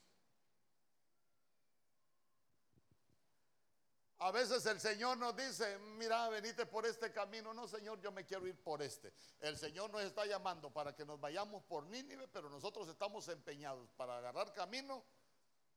A 4.18 4.30
veces 4.30 4.66
el 4.66 4.78
Señor 4.78 5.16
nos 5.16 5.34
dice, 5.34 5.78
mira, 5.96 6.28
venite 6.28 6.66
por 6.66 6.84
este 6.84 7.10
camino. 7.10 7.54
No, 7.54 7.66
Señor, 7.66 7.98
yo 8.02 8.12
me 8.12 8.26
quiero 8.26 8.46
ir 8.46 8.62
por 8.62 8.82
este. 8.82 9.10
El 9.40 9.56
Señor 9.56 9.90
nos 9.90 10.02
está 10.02 10.26
llamando 10.26 10.70
para 10.70 10.94
que 10.94 11.06
nos 11.06 11.18
vayamos 11.18 11.62
por 11.62 11.86
Nínive, 11.86 12.28
pero 12.28 12.50
nosotros 12.50 12.86
estamos 12.88 13.26
empeñados 13.28 13.90
para 13.92 14.18
agarrar 14.18 14.52
camino 14.52 15.02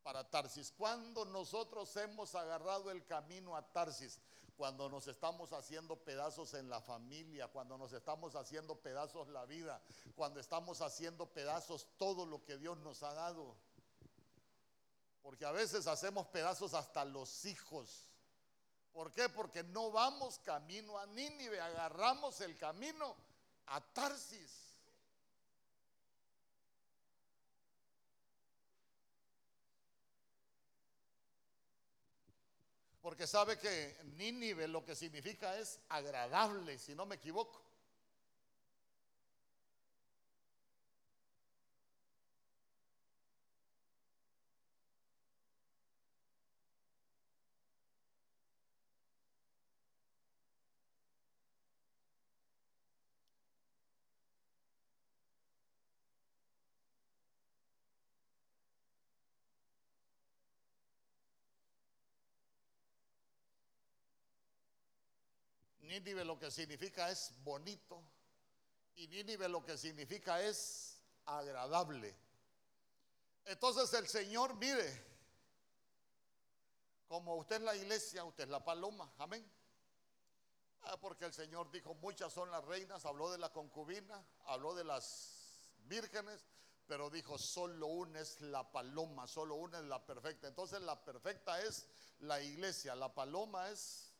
para 0.01 0.29
Tarsis. 0.29 0.73
Cuando 0.73 1.23
nosotros 1.23 1.95
hemos 1.95 2.35
agarrado 2.35 2.91
el 2.91 3.05
camino 3.05 3.55
a 3.55 3.61
Tarsis, 3.71 4.19
cuando 4.55 4.89
nos 4.89 5.07
estamos 5.07 5.51
haciendo 5.53 5.95
pedazos 6.03 6.53
en 6.53 6.69
la 6.69 6.81
familia, 6.81 7.47
cuando 7.47 7.77
nos 7.77 7.93
estamos 7.93 8.35
haciendo 8.35 8.79
pedazos 8.79 9.27
la 9.29 9.45
vida, 9.45 9.81
cuando 10.15 10.39
estamos 10.39 10.81
haciendo 10.81 11.27
pedazos 11.27 11.87
todo 11.97 12.25
lo 12.25 12.43
que 12.43 12.57
Dios 12.57 12.77
nos 12.79 13.03
ha 13.03 13.13
dado. 13.13 13.55
Porque 15.21 15.45
a 15.45 15.51
veces 15.51 15.87
hacemos 15.87 16.27
pedazos 16.27 16.73
hasta 16.73 17.05
los 17.05 17.45
hijos. 17.45 18.09
¿Por 18.91 19.11
qué? 19.11 19.27
Porque 19.29 19.63
no 19.63 19.91
vamos 19.91 20.37
camino 20.39 20.99
a 20.99 21.07
Nínive, 21.07 21.59
agarramos 21.59 22.39
el 22.41 22.57
camino 22.57 23.15
a 23.65 23.81
Tarsis. 23.81 24.72
Porque 33.03 33.27
sabe 33.27 33.59
que 33.59 33.97
Nínive 34.15 34.65
lo 34.69 34.85
que 34.85 34.95
significa 34.95 35.59
es 35.59 35.77
agradable, 35.89 36.79
si 36.79 36.95
no 36.95 37.05
me 37.05 37.15
equivoco. 37.15 37.61
Nínive 65.93 66.25
lo 66.25 66.39
que 66.39 66.49
significa 66.49 67.11
es 67.11 67.31
bonito 67.43 68.03
y 68.95 69.07
Nínive 69.07 69.47
lo 69.47 69.63
que 69.63 69.77
significa 69.77 70.41
es 70.41 70.99
agradable. 71.25 72.15
Entonces 73.45 73.93
el 73.93 74.07
Señor, 74.07 74.55
mire, 74.55 75.05
como 77.07 77.35
usted 77.35 77.57
es 77.57 77.61
la 77.61 77.75
iglesia, 77.75 78.23
usted 78.23 78.45
es 78.45 78.49
la 78.49 78.65
paloma, 78.65 79.13
amén. 79.19 79.47
Ah, 80.81 80.99
porque 80.99 81.25
el 81.25 81.33
Señor 81.33 81.69
dijo, 81.69 81.93
muchas 81.93 82.33
son 82.33 82.49
las 82.49 82.65
reinas, 82.65 83.05
habló 83.05 83.31
de 83.31 83.37
la 83.37 83.53
concubina, 83.53 84.25
habló 84.45 84.73
de 84.73 84.85
las 84.85 85.69
vírgenes, 85.83 86.43
pero 86.87 87.11
dijo, 87.11 87.37
solo 87.37 87.85
una 87.85 88.19
es 88.19 88.41
la 88.41 88.71
paloma, 88.71 89.27
solo 89.27 89.55
una 89.55 89.77
es 89.77 89.85
la 89.85 90.03
perfecta. 90.03 90.47
Entonces 90.47 90.81
la 90.81 91.05
perfecta 91.05 91.61
es 91.61 91.85
la 92.17 92.41
iglesia, 92.41 92.95
la 92.95 93.13
paloma 93.13 93.69
es 93.69 94.12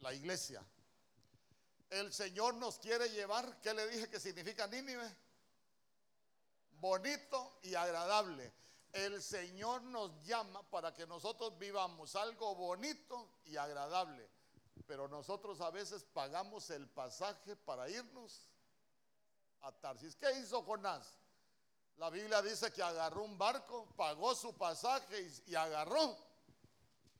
la 0.00 0.12
iglesia. 0.12 0.64
El 1.90 2.12
Señor 2.12 2.54
nos 2.54 2.78
quiere 2.78 3.08
llevar, 3.10 3.60
¿qué 3.60 3.72
le 3.72 3.88
dije 3.88 4.08
que 4.08 4.20
significa 4.20 4.66
Nínive? 4.66 5.16
Bonito 6.72 7.58
y 7.62 7.74
agradable. 7.74 8.52
El 8.92 9.22
Señor 9.22 9.82
nos 9.82 10.22
llama 10.24 10.62
para 10.70 10.92
que 10.94 11.06
nosotros 11.06 11.58
vivamos 11.58 12.14
algo 12.16 12.54
bonito 12.54 13.40
y 13.44 13.56
agradable. 13.56 14.28
Pero 14.86 15.08
nosotros 15.08 15.60
a 15.60 15.70
veces 15.70 16.04
pagamos 16.04 16.70
el 16.70 16.88
pasaje 16.88 17.56
para 17.56 17.88
irnos 17.88 18.48
a 19.60 19.72
Tarsis. 19.72 20.14
¿Qué 20.16 20.30
hizo 20.38 20.62
Jonás? 20.62 21.18
La 21.96 22.10
Biblia 22.10 22.40
dice 22.42 22.72
que 22.72 22.82
agarró 22.82 23.24
un 23.24 23.36
barco, 23.36 23.88
pagó 23.96 24.34
su 24.34 24.56
pasaje 24.56 25.20
y, 25.20 25.52
y 25.52 25.54
agarró 25.54 26.16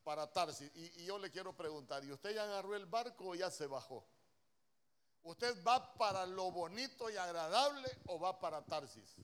para 0.08 0.26
Tarsis. 0.26 0.70
Y, 0.74 1.04
yo 1.04 1.18
le 1.18 1.30
quiero 1.30 1.54
preguntar, 1.54 2.02
¿y 2.02 2.10
usted 2.10 2.34
ya 2.34 2.44
agarró 2.44 2.74
el 2.74 2.86
barco 2.86 3.28
o 3.28 3.34
ya 3.34 3.50
se 3.50 3.66
bajó? 3.66 4.02
¿Usted 5.22 5.62
va 5.62 5.92
para 5.98 6.24
lo 6.24 6.50
bonito 6.50 7.10
y 7.10 7.16
agradable 7.18 7.94
o 8.06 8.18
va 8.18 8.40
para 8.40 8.64
Tarsis? 8.64 9.16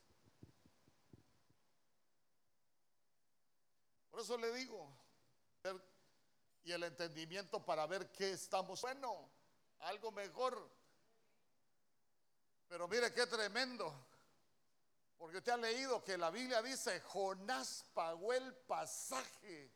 Por 4.11 4.21
eso 4.21 4.37
le 4.37 4.53
digo, 4.53 4.95
y 6.65 6.73
el 6.73 6.83
entendimiento 6.83 7.65
para 7.65 7.87
ver 7.87 8.13
qué 8.13 8.33
estamos, 8.33 8.83
bueno, 8.83 9.31
algo 9.79 10.13
mejor. 10.13 10.69
Pero 12.69 12.89
mire 12.89 13.11
qué 13.15 13.27
tremendo, 13.27 13.91
porque 15.17 15.39
usted 15.39 15.53
ha 15.53 15.57
leído 15.57 16.05
que 16.05 16.19
la 16.19 16.29
Biblia 16.29 16.61
dice, 16.61 17.01
Jonás 17.01 17.87
pagó 17.95 18.35
el 18.35 18.55
pasaje 18.55 19.73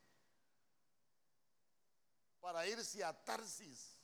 para 2.41 2.65
irse 2.67 3.03
a 3.03 3.13
Tarsis. 3.23 3.95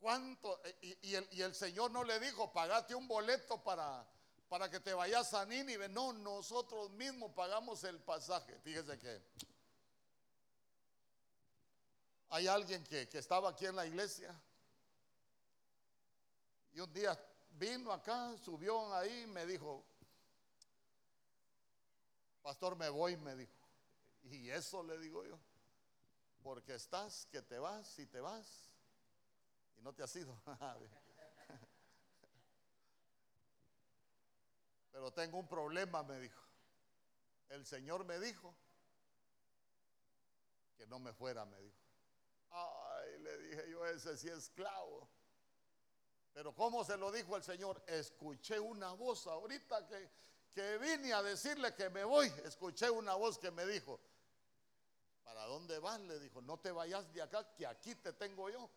¿Cuánto? 0.00 0.60
E, 0.64 0.98
y, 1.02 1.14
el, 1.14 1.28
y, 1.32 1.42
el, 1.42 1.54
Señor 1.54 1.90
no 1.90 2.04
le 2.04 2.20
dijo, 2.20 2.52
pagate 2.52 2.94
un 2.94 3.08
boleto 3.08 3.62
para, 3.62 4.06
para 4.48 4.70
que 4.70 4.80
te 4.80 4.94
vayas 4.94 5.32
a 5.34 5.44
Nínive. 5.46 5.88
No, 5.88 6.12
nosotros 6.12 6.90
mismos 6.90 7.32
pagamos 7.32 7.82
el 7.84 7.98
pasaje. 8.00 8.58
Fíjese 8.60 8.98
que 8.98 9.22
hay 12.30 12.46
alguien 12.46 12.84
que, 12.84 13.08
que 13.08 13.18
estaba 13.18 13.50
aquí 13.50 13.66
en 13.66 13.76
la 13.76 13.86
iglesia 13.86 14.34
y 16.76 16.80
un 16.80 16.92
día 16.92 17.18
vino 17.52 17.90
acá, 17.90 18.36
subió 18.36 18.94
ahí 18.94 19.22
y 19.22 19.26
me 19.28 19.46
dijo, 19.46 19.82
pastor, 22.42 22.76
me 22.76 22.90
voy, 22.90 23.16
me 23.16 23.34
dijo. 23.34 23.52
Y 24.24 24.50
eso 24.50 24.82
le 24.82 24.98
digo 24.98 25.24
yo. 25.24 25.38
Porque 26.46 26.74
estás 26.76 27.26
que 27.26 27.42
te 27.42 27.58
vas 27.58 27.98
y 27.98 28.06
te 28.06 28.20
vas 28.20 28.70
y 29.76 29.80
no 29.80 29.92
te 29.92 30.04
has 30.04 30.14
ido. 30.14 30.40
Pero 34.92 35.12
tengo 35.12 35.40
un 35.40 35.48
problema, 35.48 36.04
me 36.04 36.20
dijo. 36.20 36.40
El 37.48 37.66
Señor 37.66 38.04
me 38.04 38.20
dijo 38.20 38.54
que 40.76 40.86
no 40.86 41.00
me 41.00 41.12
fuera, 41.12 41.44
me 41.44 41.60
dijo. 41.60 41.82
Ay, 42.50 43.18
le 43.18 43.38
dije 43.38 43.68
yo, 43.68 43.84
ese 43.84 44.16
sí 44.16 44.28
es 44.28 44.44
esclavo. 44.44 45.08
Pero 46.32 46.54
¿cómo 46.54 46.84
se 46.84 46.96
lo 46.96 47.10
dijo 47.10 47.36
el 47.36 47.42
Señor? 47.42 47.82
Escuché 47.88 48.60
una 48.60 48.92
voz 48.92 49.26
ahorita 49.26 49.84
que, 49.88 50.08
que 50.52 50.78
vine 50.78 51.12
a 51.12 51.24
decirle 51.24 51.74
que 51.74 51.90
me 51.90 52.04
voy. 52.04 52.32
Escuché 52.44 52.88
una 52.88 53.16
voz 53.16 53.36
que 53.36 53.50
me 53.50 53.66
dijo, 53.66 53.98
¿Para 55.26 55.44
dónde 55.46 55.80
vas? 55.80 56.00
Le 56.02 56.20
dijo, 56.20 56.40
no 56.40 56.56
te 56.56 56.70
vayas 56.70 57.12
de 57.12 57.20
acá, 57.20 57.52
que 57.56 57.66
aquí 57.66 57.96
te 57.96 58.12
tengo 58.12 58.48
yo. 58.48 58.70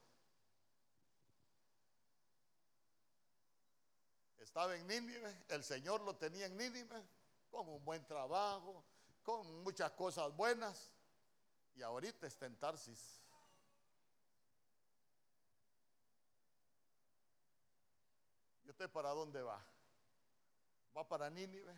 Estaba 4.40 4.76
en 4.76 4.88
Nínive, 4.88 5.46
el 5.50 5.64
Señor 5.64 6.02
lo 6.02 6.16
tenía 6.16 6.48
en 6.48 6.58
Nínive, 6.58 7.04
con 7.52 7.70
un 7.70 7.86
buen 7.86 8.04
trabajo, 8.08 8.84
con 9.22 9.64
muchas 9.64 9.92
cosas 9.92 10.36
buenas, 10.36 10.92
y 11.76 11.84
ahorita 11.84 12.26
está 12.26 12.48
en 12.48 12.56
Tarsis. 12.56 13.22
¿Y 18.66 18.72
usted 18.72 18.90
para 18.90 19.10
dónde 19.10 19.44
va? 19.44 19.64
¿Va 20.98 21.08
para 21.08 21.30
Nínive 21.30 21.76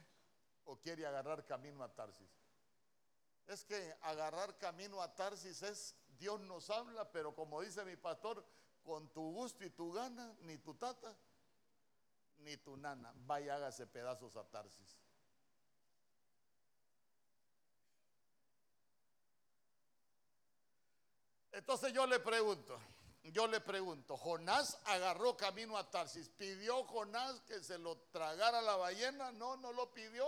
o 0.63 0.78
quiere 0.78 1.05
agarrar 1.05 1.45
camino 1.45 1.84
a 1.84 1.93
Tarsis? 1.93 2.40
Es 3.47 3.65
que 3.65 3.95
agarrar 4.01 4.57
camino 4.57 5.01
a 5.01 5.13
Tarsis 5.13 5.61
es 5.63 5.95
Dios 6.17 6.39
nos 6.41 6.69
habla, 6.69 7.11
pero 7.11 7.33
como 7.33 7.61
dice 7.61 7.83
mi 7.83 7.97
pastor, 7.97 8.45
con 8.83 9.09
tu 9.09 9.31
gusto 9.31 9.63
y 9.63 9.69
tu 9.69 9.91
gana, 9.91 10.35
ni 10.41 10.57
tu 10.57 10.75
tata, 10.75 11.15
ni 12.39 12.57
tu 12.57 12.77
nana, 12.77 13.13
vaya 13.25 13.55
hágase 13.55 13.87
pedazos 13.87 14.35
a 14.35 14.43
Tarsis. 14.43 14.97
Entonces 21.51 21.91
yo 21.91 22.07
le 22.07 22.19
pregunto, 22.19 22.79
yo 23.23 23.45
le 23.47 23.59
pregunto, 23.59 24.15
Jonás 24.17 24.79
agarró 24.85 25.35
camino 25.35 25.77
a 25.77 25.89
Tarsis, 25.89 26.29
¿pidió 26.29 26.83
Jonás 26.85 27.41
que 27.41 27.61
se 27.63 27.77
lo 27.77 27.97
tragara 28.11 28.61
la 28.61 28.75
ballena? 28.77 29.31
No, 29.31 29.57
no 29.57 29.73
lo 29.73 29.93
pidió. 29.93 30.25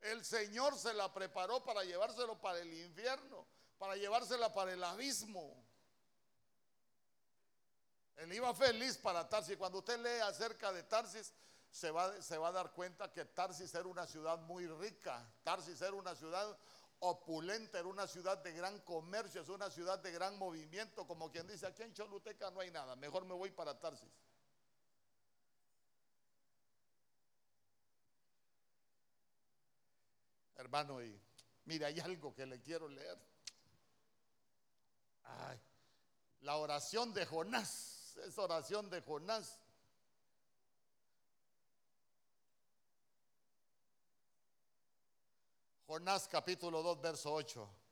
El 0.00 0.24
Señor 0.24 0.76
se 0.78 0.94
la 0.94 1.12
preparó 1.12 1.64
para 1.64 1.84
llevárselo 1.84 2.40
para 2.40 2.60
el 2.60 2.72
infierno, 2.72 3.46
para 3.78 3.96
llevársela 3.96 4.52
para 4.52 4.72
el 4.72 4.82
abismo. 4.82 5.64
Él 8.16 8.32
iba 8.32 8.54
feliz 8.54 8.96
para 8.96 9.28
Tarsis. 9.28 9.56
Cuando 9.56 9.78
usted 9.78 9.98
lee 9.98 10.20
acerca 10.22 10.72
de 10.72 10.82
Tarsis, 10.84 11.32
se 11.70 11.90
va, 11.90 12.20
se 12.22 12.38
va 12.38 12.48
a 12.48 12.52
dar 12.52 12.72
cuenta 12.72 13.12
que 13.12 13.24
Tarsis 13.24 13.74
era 13.74 13.86
una 13.86 14.06
ciudad 14.06 14.38
muy 14.38 14.66
rica. 14.66 15.28
Tarsis 15.42 15.80
era 15.82 15.92
una 15.92 16.14
ciudad 16.14 16.56
opulenta, 16.98 17.78
era 17.78 17.88
una 17.88 18.06
ciudad 18.06 18.38
de 18.38 18.52
gran 18.52 18.80
comercio, 18.80 19.42
es 19.42 19.48
una 19.48 19.70
ciudad 19.70 19.98
de 19.98 20.12
gran 20.12 20.38
movimiento, 20.38 21.06
como 21.06 21.30
quien 21.30 21.46
dice, 21.46 21.66
aquí 21.66 21.82
en 21.82 21.92
Choluteca 21.92 22.50
no 22.50 22.60
hay 22.60 22.70
nada, 22.70 22.96
mejor 22.96 23.24
me 23.26 23.34
voy 23.34 23.50
para 23.50 23.78
Tarsis. 23.78 24.10
Hermano, 30.56 31.02
y 31.02 31.20
mire, 31.66 31.86
hay 31.86 32.00
algo 32.00 32.34
que 32.34 32.46
le 32.46 32.60
quiero 32.60 32.88
leer. 32.88 33.18
la 36.40 36.56
oración 36.56 37.12
de 37.12 37.26
Jonás, 37.26 38.16
es 38.24 38.38
oración 38.38 38.88
de 38.88 39.02
Jonás. 39.02 39.58
Jonás 45.86 46.26
capítulo 46.28 46.82
2, 46.82 47.00
verso 47.00 47.32
8. 47.32 47.85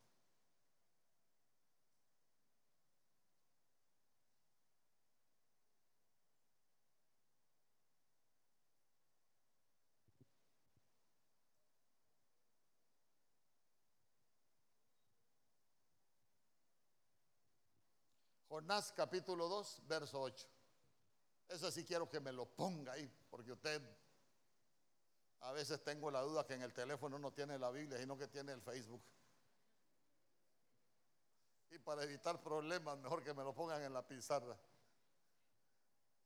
Jonás 18.55 18.93
capítulo 18.93 19.49
2, 19.49 19.83
verso 19.89 20.21
8. 20.21 20.47
Eso 21.49 21.73
sí 21.73 21.85
quiero 21.85 22.09
que 22.09 22.21
me 22.21 22.31
lo 22.31 22.47
ponga 22.47 22.93
ahí, 22.93 23.13
porque 23.29 23.51
usted 23.51 23.83
a 25.41 25.51
veces 25.51 25.83
tengo 25.83 26.09
la 26.09 26.21
duda 26.21 26.47
que 26.47 26.55
en 26.55 26.63
el 26.63 26.73
teléfono 26.73 27.19
no 27.19 27.33
tiene 27.33 27.59
la 27.59 27.73
Biblia, 27.73 27.99
sino 27.99 28.17
que 28.17 28.29
tiene 28.29 28.53
el 28.53 28.63
Facebook. 28.63 29.03
Y 31.73 31.81
para 31.81 32.05
evitar 32.05 32.41
problemas, 32.45 32.97
mejor 32.99 33.25
que 33.25 33.35
me 33.35 33.43
lo 33.43 33.53
pongan 33.53 33.83
en 33.83 33.93
la 33.93 34.07
pizarra. 34.07 34.57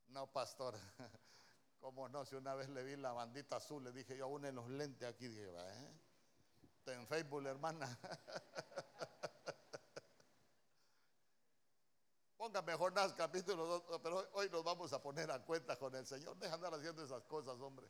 No, 0.08 0.26
pastor. 0.30 0.74
¿Cómo 1.80 2.10
no? 2.10 2.26
Si 2.26 2.34
una 2.34 2.54
vez 2.54 2.68
le 2.68 2.84
vi 2.84 2.96
la 2.96 3.12
bandita 3.12 3.56
azul, 3.56 3.82
le 3.82 3.90
dije 3.90 4.18
yo, 4.18 4.28
en 4.36 4.54
los 4.54 4.68
lentes 4.68 5.08
aquí. 5.08 5.28
Dije, 5.28 5.48
¿eh? 5.48 5.92
En 6.88 7.06
Facebook, 7.06 7.46
hermana. 7.46 7.98
Ponga 12.48 12.62
mejor 12.62 12.94
capítulo 13.14 13.66
2, 13.66 14.00
pero 14.02 14.26
hoy 14.32 14.48
nos 14.48 14.64
vamos 14.64 14.90
a 14.94 15.02
poner 15.02 15.30
a 15.30 15.38
cuenta 15.38 15.76
con 15.76 15.94
el 15.94 16.06
Señor. 16.06 16.34
Deja 16.38 16.54
andar 16.54 16.72
haciendo 16.72 17.04
esas 17.04 17.22
cosas, 17.26 17.60
hombre. 17.60 17.86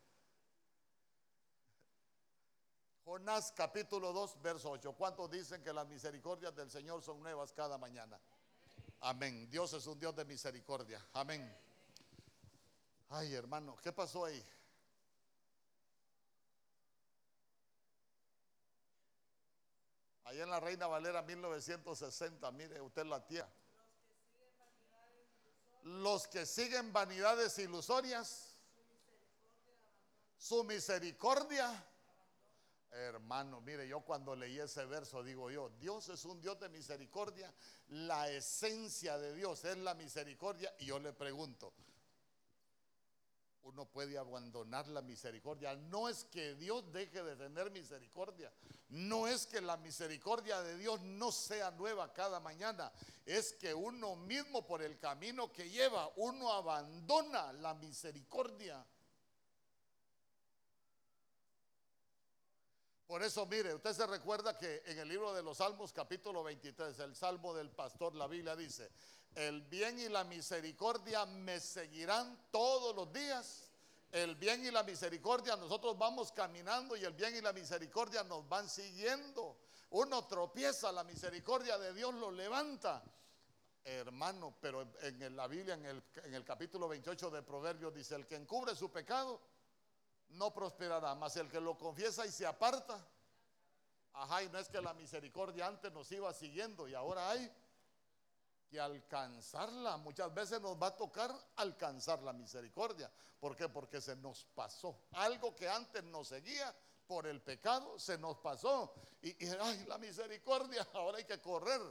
Jonás 3.05 3.53
capítulo 3.53 4.11
2, 4.11 4.41
verso 4.41 4.69
8. 4.71 4.91
¿Cuántos 4.97 5.31
dicen 5.31 5.63
que 5.63 5.71
las 5.71 5.87
misericordias 5.87 6.53
del 6.53 6.69
Señor 6.69 7.01
son 7.01 7.23
nuevas 7.23 7.53
cada 7.53 7.77
mañana? 7.77 8.19
Amén. 8.99 9.49
Dios 9.49 9.71
es 9.71 9.87
un 9.87 9.97
Dios 9.97 10.13
de 10.13 10.25
misericordia. 10.25 11.07
Amén. 11.13 11.57
Ay, 13.07 13.33
hermano, 13.35 13.77
¿qué 13.81 13.93
pasó 13.93 14.25
ahí? 14.25 14.45
Allá 20.25 20.43
en 20.43 20.49
la 20.49 20.59
Reina 20.59 20.85
Valera 20.85 21.21
1960, 21.21 22.51
mire 22.51 22.81
usted 22.81 23.05
la 23.05 23.25
tía. 23.25 23.49
Los 25.83 26.27
que 26.27 26.45
siguen 26.45 26.91
vanidades 26.91 27.57
ilusorias, 27.59 28.55
su 30.37 30.63
misericordia. 30.63 31.85
Hermano, 32.91 33.61
mire, 33.61 33.87
yo 33.87 34.01
cuando 34.01 34.35
leí 34.35 34.59
ese 34.59 34.85
verso 34.85 35.23
digo 35.23 35.51
yo, 35.51 35.69
Dios 35.79 36.09
es 36.09 36.25
un 36.25 36.41
Dios 36.41 36.59
de 36.59 36.69
misericordia, 36.69 37.53
la 37.89 38.29
esencia 38.29 39.17
de 39.19 39.33
Dios 39.35 39.63
es 39.65 39.77
la 39.77 39.93
misericordia 39.93 40.73
y 40.79 40.85
yo 40.85 40.97
le 40.99 41.13
pregunto, 41.13 41.71
uno 43.63 43.85
puede 43.85 44.17
abandonar 44.17 44.87
la 44.87 45.01
misericordia. 45.01 45.75
No 45.75 46.09
es 46.09 46.23
que 46.25 46.55
Dios 46.55 46.91
deje 46.91 47.23
de 47.23 47.35
tener 47.35 47.71
misericordia, 47.71 48.51
no 48.89 49.27
es 49.27 49.45
que 49.45 49.61
la 49.61 49.77
misericordia 49.77 50.61
de 50.61 50.77
Dios 50.77 51.01
no 51.01 51.31
sea 51.31 51.71
nueva 51.71 52.11
cada 52.13 52.39
mañana, 52.39 52.91
es 53.25 53.53
que 53.53 53.73
uno 53.73 54.15
mismo 54.15 54.65
por 54.65 54.81
el 54.81 54.97
camino 54.97 55.51
que 55.51 55.69
lleva, 55.69 56.11
uno 56.15 56.51
abandona 56.51 57.53
la 57.53 57.73
misericordia. 57.75 58.85
Por 63.09 63.23
eso, 63.23 63.43
mire, 63.47 63.73
usted 63.73 63.93
se 63.93 64.05
recuerda 64.05 64.55
que 64.55 64.83
en 64.85 64.99
el 64.99 65.07
libro 65.07 65.33
de 65.33 65.41
los 65.41 65.57
Salmos, 65.57 65.91
capítulo 65.91 66.43
23, 66.43 66.99
el 66.99 67.15
Salmo 67.15 67.55
del 67.55 67.71
Pastor, 67.71 68.13
la 68.13 68.27
Biblia 68.27 68.55
dice, 68.55 68.91
el 69.35 69.61
bien 69.61 69.99
y 69.99 70.09
la 70.09 70.23
misericordia 70.23 71.25
me 71.25 71.59
seguirán 71.59 72.37
todos 72.51 72.95
los 72.95 73.11
días. 73.13 73.71
El 74.11 74.35
bien 74.35 74.65
y 74.65 74.71
la 74.71 74.83
misericordia, 74.83 75.55
nosotros 75.55 75.97
vamos 75.97 76.31
caminando 76.31 76.97
y 76.97 77.03
el 77.03 77.13
bien 77.13 77.35
y 77.35 77.41
la 77.41 77.53
misericordia 77.53 78.23
nos 78.23 78.47
van 78.49 78.67
siguiendo. 78.67 79.57
Uno 79.91 80.25
tropieza, 80.25 80.91
la 80.91 81.03
misericordia 81.03 81.77
de 81.77 81.93
Dios 81.93 82.13
lo 82.15 82.31
levanta. 82.31 83.03
Hermano, 83.83 84.55
pero 84.59 84.87
en 85.01 85.35
la 85.35 85.47
Biblia, 85.47 85.75
en 85.75 85.85
el, 85.85 86.43
capítulo 86.43 86.87
28 86.87 87.29
de 87.29 87.41
Proverbios, 87.43 87.93
dice, 87.93 88.15
el 88.15 88.27
que 88.27 88.35
encubre 88.35 88.75
su 88.75 88.91
pecado, 88.91 89.41
no 90.29 90.53
prosperará, 90.53 91.15
mas 91.15 91.37
el 91.37 91.49
que 91.49 91.59
lo 91.59 91.77
confiesa 91.77 92.25
y 92.25 92.31
se 92.31 92.45
aparta, 92.45 93.03
ajá, 94.13 94.43
y 94.43 94.49
no 94.49 94.59
es 94.59 94.69
que 94.69 94.81
la 94.81 94.93
misericordia 94.93 95.65
antes 95.65 95.91
nos 95.91 96.11
iba 96.11 96.31
siguiendo 96.33 96.87
y 96.87 96.93
ahora 96.93 97.29
hay 97.31 97.51
que 98.69 98.79
alcanzarla. 98.79 99.97
Muchas 99.97 100.33
veces 100.33 100.61
nos 100.61 100.81
va 100.81 100.87
a 100.87 100.95
tocar 100.95 101.33
alcanzar 101.57 102.21
la 102.21 102.33
misericordia. 102.33 103.11
¿Por 103.39 103.55
qué? 103.55 103.67
Porque 103.67 103.99
se 103.99 104.15
nos 104.15 104.45
pasó. 104.45 105.01
Algo 105.13 105.55
que 105.55 105.67
antes 105.67 106.03
nos 106.03 106.27
seguía 106.29 106.73
por 107.07 107.27
el 107.27 107.41
pecado, 107.41 107.97
se 107.99 108.17
nos 108.17 108.37
pasó. 108.37 108.93
Y, 109.21 109.45
y 109.45 109.85
la 109.87 109.97
misericordia, 109.97 110.87
ahora 110.93 111.17
hay 111.17 111.25
que 111.25 111.41
correr 111.41 111.81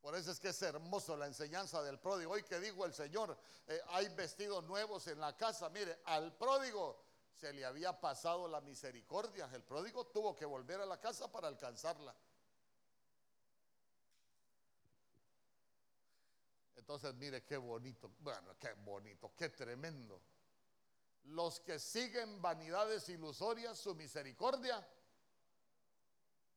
Por 0.00 0.14
eso 0.14 0.30
es 0.30 0.40
que 0.40 0.48
es 0.48 0.62
hermoso 0.62 1.16
la 1.16 1.26
enseñanza 1.26 1.82
del 1.82 1.98
pródigo. 1.98 2.32
Hoy 2.32 2.42
que 2.42 2.58
dijo 2.58 2.86
el 2.86 2.94
Señor, 2.94 3.36
eh, 3.66 3.80
hay 3.88 4.08
vestidos 4.08 4.64
nuevos 4.64 5.06
en 5.08 5.20
la 5.20 5.36
casa. 5.36 5.68
Mire, 5.68 6.00
al 6.04 6.34
pródigo 6.36 7.04
se 7.34 7.52
le 7.52 7.64
había 7.64 7.98
pasado 8.00 8.48
la 8.48 8.60
misericordia. 8.62 9.48
El 9.52 9.62
pródigo 9.62 10.06
tuvo 10.06 10.34
que 10.34 10.46
volver 10.46 10.80
a 10.80 10.86
la 10.86 10.98
casa 10.98 11.30
para 11.30 11.48
alcanzarla. 11.48 12.14
Entonces, 16.92 17.14
mire 17.20 17.44
qué 17.44 17.56
bonito, 17.56 18.10
bueno, 18.18 18.56
qué 18.58 18.72
bonito, 18.72 19.32
qué 19.36 19.50
tremendo. 19.50 20.20
Los 21.26 21.60
que 21.60 21.78
siguen 21.78 22.42
vanidades 22.42 23.08
ilusorias, 23.08 23.78
su 23.78 23.94
misericordia 23.94 24.84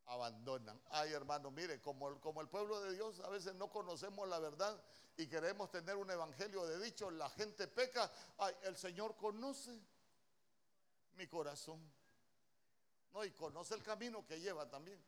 abandonan. 0.07 0.81
Ay, 0.89 1.13
hermano, 1.13 1.51
mire, 1.51 1.79
como, 1.79 2.09
el 2.09 2.49
pueblo 2.49 2.81
de 2.81 2.93
Dios 2.93 3.19
a 3.19 3.29
veces 3.29 3.53
no 3.53 3.69
conocemos 3.69 4.27
la 4.27 4.39
verdad 4.39 4.84
y 5.17 5.27
queremos 5.27 5.69
tener 5.69 5.97
un 5.97 6.09
evangelio 6.09 6.65
de 6.65 6.79
dicho, 6.79 7.11
la 7.11 7.29
gente 7.29 7.67
peca. 7.67 8.11
Ay, 8.39 8.55
el 8.63 8.75
Señor 8.75 9.15
conoce 9.15 9.79
mi 11.13 11.27
corazón. 11.27 11.79
No, 13.13 13.23
y 13.23 13.29
conoce 13.34 13.75
el 13.75 13.84
camino 13.84 14.25
que 14.25 14.39
lleva 14.39 14.67
también. 14.67 14.99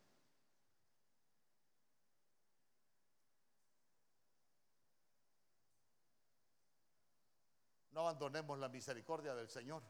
No 7.96 8.02
abandonemos 8.02 8.60
la 8.60 8.68
misericordia 8.68 9.34
del 9.36 9.48
Señor. 9.48 9.82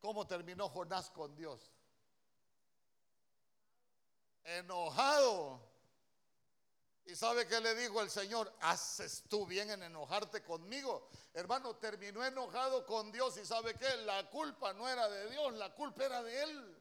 ¿Cómo 0.00 0.26
terminó 0.26 0.68
Jonás 0.68 1.10
con 1.10 1.36
Dios? 1.36 1.72
Enojado. 4.42 5.60
¿Y 7.04 7.14
sabe 7.14 7.46
qué 7.46 7.60
le 7.60 7.76
dijo 7.76 8.02
el 8.02 8.10
Señor? 8.10 8.52
¿Haces 8.62 9.22
tú 9.28 9.46
bien 9.46 9.70
en 9.70 9.84
enojarte 9.84 10.42
conmigo? 10.42 11.08
Hermano, 11.34 11.76
terminó 11.76 12.24
enojado 12.24 12.84
con 12.84 13.12
Dios 13.12 13.36
y 13.36 13.46
sabe 13.46 13.74
qué? 13.74 13.96
La 13.98 14.28
culpa 14.28 14.72
no 14.72 14.88
era 14.88 15.08
de 15.08 15.30
Dios, 15.30 15.52
la 15.52 15.72
culpa 15.72 16.04
era 16.04 16.20
de 16.20 16.42
él. 16.42 16.75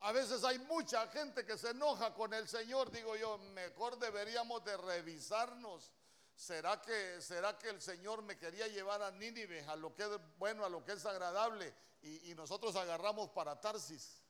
A 0.00 0.12
veces 0.12 0.44
hay 0.44 0.58
mucha 0.60 1.08
gente 1.08 1.44
que 1.44 1.58
se 1.58 1.70
enoja 1.70 2.14
con 2.14 2.32
el 2.32 2.48
Señor. 2.48 2.90
Digo 2.90 3.16
yo, 3.16 3.38
mejor 3.38 3.98
deberíamos 3.98 4.64
de 4.64 4.76
revisarnos. 4.76 5.90
¿Será 6.36 6.80
que, 6.80 7.20
¿Será 7.20 7.58
que 7.58 7.68
el 7.68 7.82
Señor 7.82 8.22
me 8.22 8.38
quería 8.38 8.68
llevar 8.68 9.02
a 9.02 9.10
Nínive, 9.10 9.64
a 9.64 9.74
lo 9.74 9.92
que 9.94 10.04
es 10.04 10.10
bueno, 10.38 10.64
a 10.64 10.68
lo 10.68 10.84
que 10.84 10.92
es 10.92 11.04
agradable? 11.04 11.74
Y, 12.02 12.30
y 12.30 12.34
nosotros 12.36 12.76
agarramos 12.76 13.30
para 13.30 13.60
Tarsis. 13.60 14.22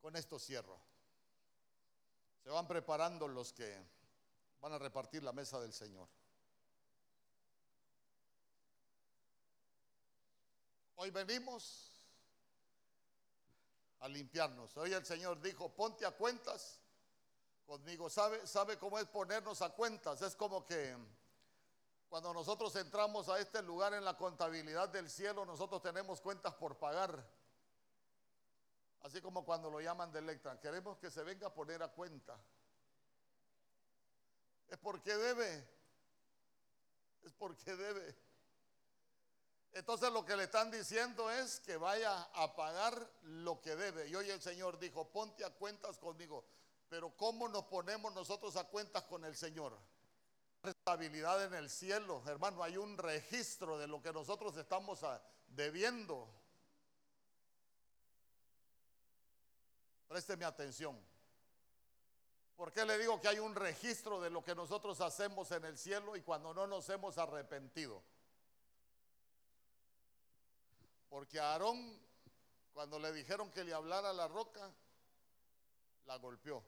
Con 0.00 0.16
esto 0.16 0.40
cierro. 0.40 0.78
Se 2.44 2.50
van 2.50 2.68
preparando 2.68 3.26
los 3.26 3.54
que 3.54 3.74
van 4.60 4.74
a 4.74 4.78
repartir 4.78 5.22
la 5.22 5.32
mesa 5.32 5.58
del 5.60 5.72
Señor. 5.72 6.06
Hoy 10.96 11.10
venimos 11.10 11.90
a 14.00 14.08
limpiarnos. 14.08 14.76
Hoy 14.76 14.92
el 14.92 15.06
Señor 15.06 15.40
dijo, 15.40 15.70
ponte 15.70 16.04
a 16.04 16.10
cuentas 16.10 16.78
conmigo. 17.64 18.10
¿Sabe, 18.10 18.46
¿Sabe 18.46 18.78
cómo 18.78 18.98
es 18.98 19.06
ponernos 19.06 19.62
a 19.62 19.70
cuentas? 19.70 20.20
Es 20.20 20.36
como 20.36 20.66
que 20.66 20.94
cuando 22.10 22.34
nosotros 22.34 22.76
entramos 22.76 23.30
a 23.30 23.40
este 23.40 23.62
lugar 23.62 23.94
en 23.94 24.04
la 24.04 24.18
contabilidad 24.18 24.90
del 24.90 25.08
cielo, 25.08 25.46
nosotros 25.46 25.80
tenemos 25.80 26.20
cuentas 26.20 26.52
por 26.52 26.76
pagar. 26.76 27.26
Así 29.04 29.20
como 29.20 29.44
cuando 29.44 29.68
lo 29.68 29.82
llaman 29.82 30.10
de 30.10 30.18
Electra, 30.18 30.58
queremos 30.58 30.96
que 30.96 31.10
se 31.10 31.22
venga 31.22 31.48
a 31.48 31.54
poner 31.54 31.82
a 31.82 31.88
cuenta. 31.88 32.38
Es 34.68 34.78
porque 34.78 35.14
debe. 35.14 35.68
Es 37.22 37.32
porque 37.34 37.76
debe. 37.76 38.16
Entonces 39.72 40.10
lo 40.10 40.24
que 40.24 40.36
le 40.36 40.44
están 40.44 40.70
diciendo 40.70 41.30
es 41.30 41.60
que 41.60 41.76
vaya 41.76 42.22
a 42.32 42.56
pagar 42.56 43.10
lo 43.24 43.60
que 43.60 43.76
debe. 43.76 44.08
Y 44.08 44.14
hoy 44.14 44.30
el 44.30 44.40
Señor 44.40 44.78
dijo, 44.78 45.06
ponte 45.10 45.44
a 45.44 45.50
cuentas 45.50 45.98
conmigo. 45.98 46.42
Pero 46.88 47.14
¿cómo 47.14 47.46
nos 47.46 47.64
ponemos 47.64 48.14
nosotros 48.14 48.56
a 48.56 48.64
cuentas 48.64 49.04
con 49.04 49.26
el 49.26 49.36
Señor? 49.36 49.76
Estabilidad 50.62 51.44
en 51.44 51.52
el 51.52 51.68
cielo, 51.68 52.22
hermano, 52.26 52.62
hay 52.62 52.78
un 52.78 52.96
registro 52.96 53.76
de 53.76 53.86
lo 53.86 54.00
que 54.00 54.14
nosotros 54.14 54.56
estamos 54.56 55.00
debiendo. 55.48 56.26
Présteme 60.08 60.44
atención. 60.44 60.98
¿Por 62.56 62.72
qué 62.72 62.84
le 62.84 62.96
digo 62.98 63.20
que 63.20 63.28
hay 63.28 63.38
un 63.38 63.54
registro 63.54 64.20
de 64.20 64.30
lo 64.30 64.44
que 64.44 64.54
nosotros 64.54 65.00
hacemos 65.00 65.50
en 65.50 65.64
el 65.64 65.76
cielo 65.76 66.14
y 66.16 66.22
cuando 66.22 66.54
no 66.54 66.66
nos 66.66 66.88
hemos 66.88 67.18
arrepentido? 67.18 68.02
Porque 71.08 71.40
a 71.40 71.52
Aarón, 71.52 72.00
cuando 72.72 72.98
le 72.98 73.12
dijeron 73.12 73.50
que 73.50 73.64
le 73.64 73.74
hablara 73.74 74.12
la 74.12 74.28
roca, 74.28 74.72
la 76.06 76.16
golpeó. 76.16 76.62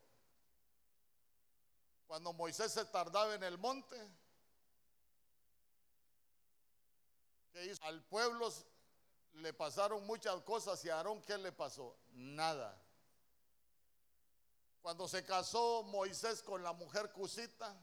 Cuando 2.07 2.33
Moisés 2.33 2.73
se 2.73 2.85
tardaba 2.87 3.35
en 3.35 3.43
el 3.43 3.59
monte, 3.59 3.97
¿qué 7.53 7.65
hizo? 7.67 7.85
Al 7.85 8.03
pueblo 8.05 8.53
le 9.35 9.53
pasaron 9.53 10.05
muchas 10.07 10.41
cosas 10.43 10.85
y 10.85 10.91
a 10.91 10.97
Aarón, 10.97 11.23
¿qué 11.23 11.39
le 11.39 11.53
pasó? 11.53 11.97
Nada. 12.11 12.81
Cuando 14.87 15.09
se 15.09 15.25
casó 15.25 15.83
Moisés 15.83 16.45
con 16.45 16.63
la 16.63 16.73
mujer 16.73 17.11
cusita, 17.11 17.77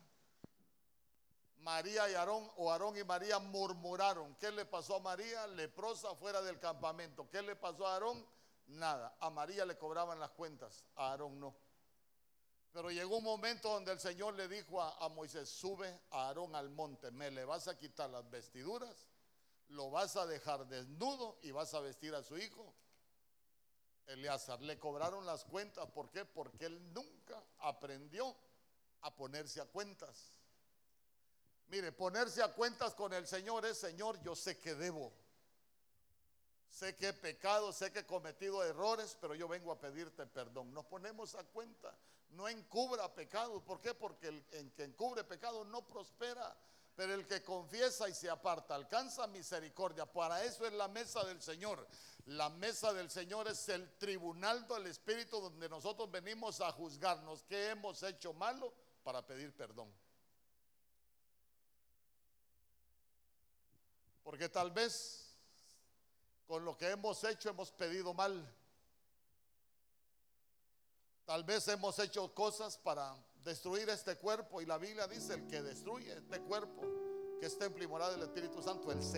María 1.58 2.10
y 2.10 2.14
Aarón, 2.14 2.50
o 2.56 2.72
Aarón 2.72 2.98
y 2.98 3.04
María 3.04 3.40
murmuraron. 3.40 4.34
¿Qué 4.36 4.50
le 4.54 4.64
pasó 4.64 4.96
a 4.96 5.00
María? 5.00 5.46
Leprosa 5.48 6.16
fuera 6.16 6.42
del 6.42 6.62
campamento. 6.62 7.30
¿Qué 7.30 7.42
le 7.42 7.58
pasó 7.58 7.86
a 7.86 7.96
Aarón? 7.96 8.26
Nada. 8.68 9.18
A 9.20 9.30
María 9.30 9.66
le 9.66 9.78
cobraban 9.78 10.18
las 10.18 10.32
cuentas, 10.32 10.86
a 10.96 11.12
Aarón 11.12 11.42
no. 11.42 11.54
Pero 12.72 12.90
llegó 12.90 13.18
un 13.18 13.26
momento 13.26 13.68
donde 13.68 13.92
el 13.92 14.00
Señor 14.00 14.36
le 14.36 14.48
dijo 14.48 14.82
a, 14.82 14.96
a, 15.04 15.10
Moisés, 15.10 15.50
sube 15.50 16.00
a 16.10 16.30
Aarón 16.30 16.56
al 16.56 16.70
monte, 16.70 17.12
me 17.12 17.32
le 17.32 17.44
vas 17.44 17.68
a 17.68 17.78
quitar 17.78 18.10
las 18.12 18.30
vestiduras, 18.30 19.10
lo 19.68 19.92
vas 19.92 20.16
a 20.16 20.26
dejar 20.26 20.68
desnudo 20.68 21.38
y 21.42 21.52
vas 21.52 21.74
a 21.74 21.82
vestir 21.82 22.16
a 22.16 22.24
su 22.24 22.38
hijo 22.38 22.74
Eleazar. 24.08 24.62
Le 24.62 24.78
cobraron 24.78 25.26
las 25.26 25.46
cuentas. 25.46 25.88
¿Por 25.92 26.10
qué? 26.12 26.26
Porque 26.26 26.66
él 26.66 26.94
nunca 26.94 27.42
aprendió 27.60 28.36
a 29.02 29.16
ponerse 29.16 29.62
a 29.62 29.66
cuentas. 29.66 30.40
Mire, 31.68 31.92
ponerse 31.92 32.44
a 32.44 32.54
cuentas 32.54 32.94
con 32.94 33.14
el 33.14 33.26
Señor 33.28 33.66
es, 33.66 33.78
Señor, 33.78 34.22
yo 34.22 34.36
sé 34.36 34.60
que 34.60 34.76
debo. 34.76 35.12
Sé 36.70 36.96
que 36.96 37.10
he 37.10 37.14
pecado, 37.14 37.72
sé 37.72 37.92
que 37.92 38.00
he 38.00 38.06
cometido 38.06 38.64
errores, 38.64 39.18
pero 39.22 39.36
yo 39.36 39.48
vengo 39.48 39.72
a 39.72 39.80
pedirte 39.80 40.26
perdón. 40.26 40.74
Nos 40.74 40.86
ponemos 40.86 41.36
a 41.36 41.44
cuenta. 41.44 41.96
No 42.32 42.50
encubra 42.50 43.14
pecado. 43.14 43.64
¿Por 43.64 43.80
qué? 43.80 43.94
Porque 43.94 44.28
el 44.28 44.74
que 44.74 44.84
encubre 44.84 45.24
pecado 45.24 45.64
no 45.66 45.86
prospera. 45.86 46.56
Pero 46.96 47.14
el 47.16 47.26
que 47.26 47.42
confiesa 47.42 48.08
y 48.08 48.14
se 48.14 48.30
aparta 48.30 48.76
alcanza 48.76 49.26
misericordia. 49.28 50.06
Para 50.06 50.44
eso 50.44 50.66
es 50.66 50.74
la 50.74 50.88
mesa 50.88 51.24
del 51.24 51.42
Señor. 51.42 51.88
La 52.26 52.50
mesa 52.50 52.94
del 52.94 53.10
Señor 53.10 53.48
es 53.48 53.68
el 53.70 53.98
tribunal 53.98 54.68
del 54.68 54.88
Espíritu 54.88 55.42
donde 55.42 55.68
nosotros 55.68 56.10
venimos 56.12 56.62
a 56.62 56.72
juzgarnos 56.72 57.44
qué 57.44 57.70
hemos 57.70 58.02
hecho 58.04 58.34
malo 58.34 58.74
para 59.04 59.26
pedir 59.26 59.54
perdón. 59.56 59.92
Porque 64.24 64.48
tal 64.48 64.72
vez 64.72 65.36
con 66.48 66.64
lo 66.64 66.78
que 66.78 66.90
hemos 66.92 67.24
hecho 67.24 67.50
hemos 67.50 67.72
pedido 67.72 68.14
mal. 68.14 68.48
Tal 71.26 71.44
vez 71.44 71.68
hemos 71.70 71.98
hecho 72.00 72.34
cosas 72.34 72.78
para 72.78 73.16
destruir 73.44 73.90
este 73.90 74.16
cuerpo. 74.18 74.62
Y 74.62 74.66
la 74.66 74.78
Biblia 74.78 75.08
dice 75.08 75.34
el 75.34 75.48
que 75.48 75.62
destruye 75.62 76.14
este 76.14 76.40
cuerpo 76.42 76.82
que 77.40 77.48
es 77.48 77.58
templo 77.58 77.84
y 77.84 77.88
del 78.12 78.22
Espíritu 78.22 78.62
Santo, 78.62 78.90
él 78.90 79.04
se 79.04 79.12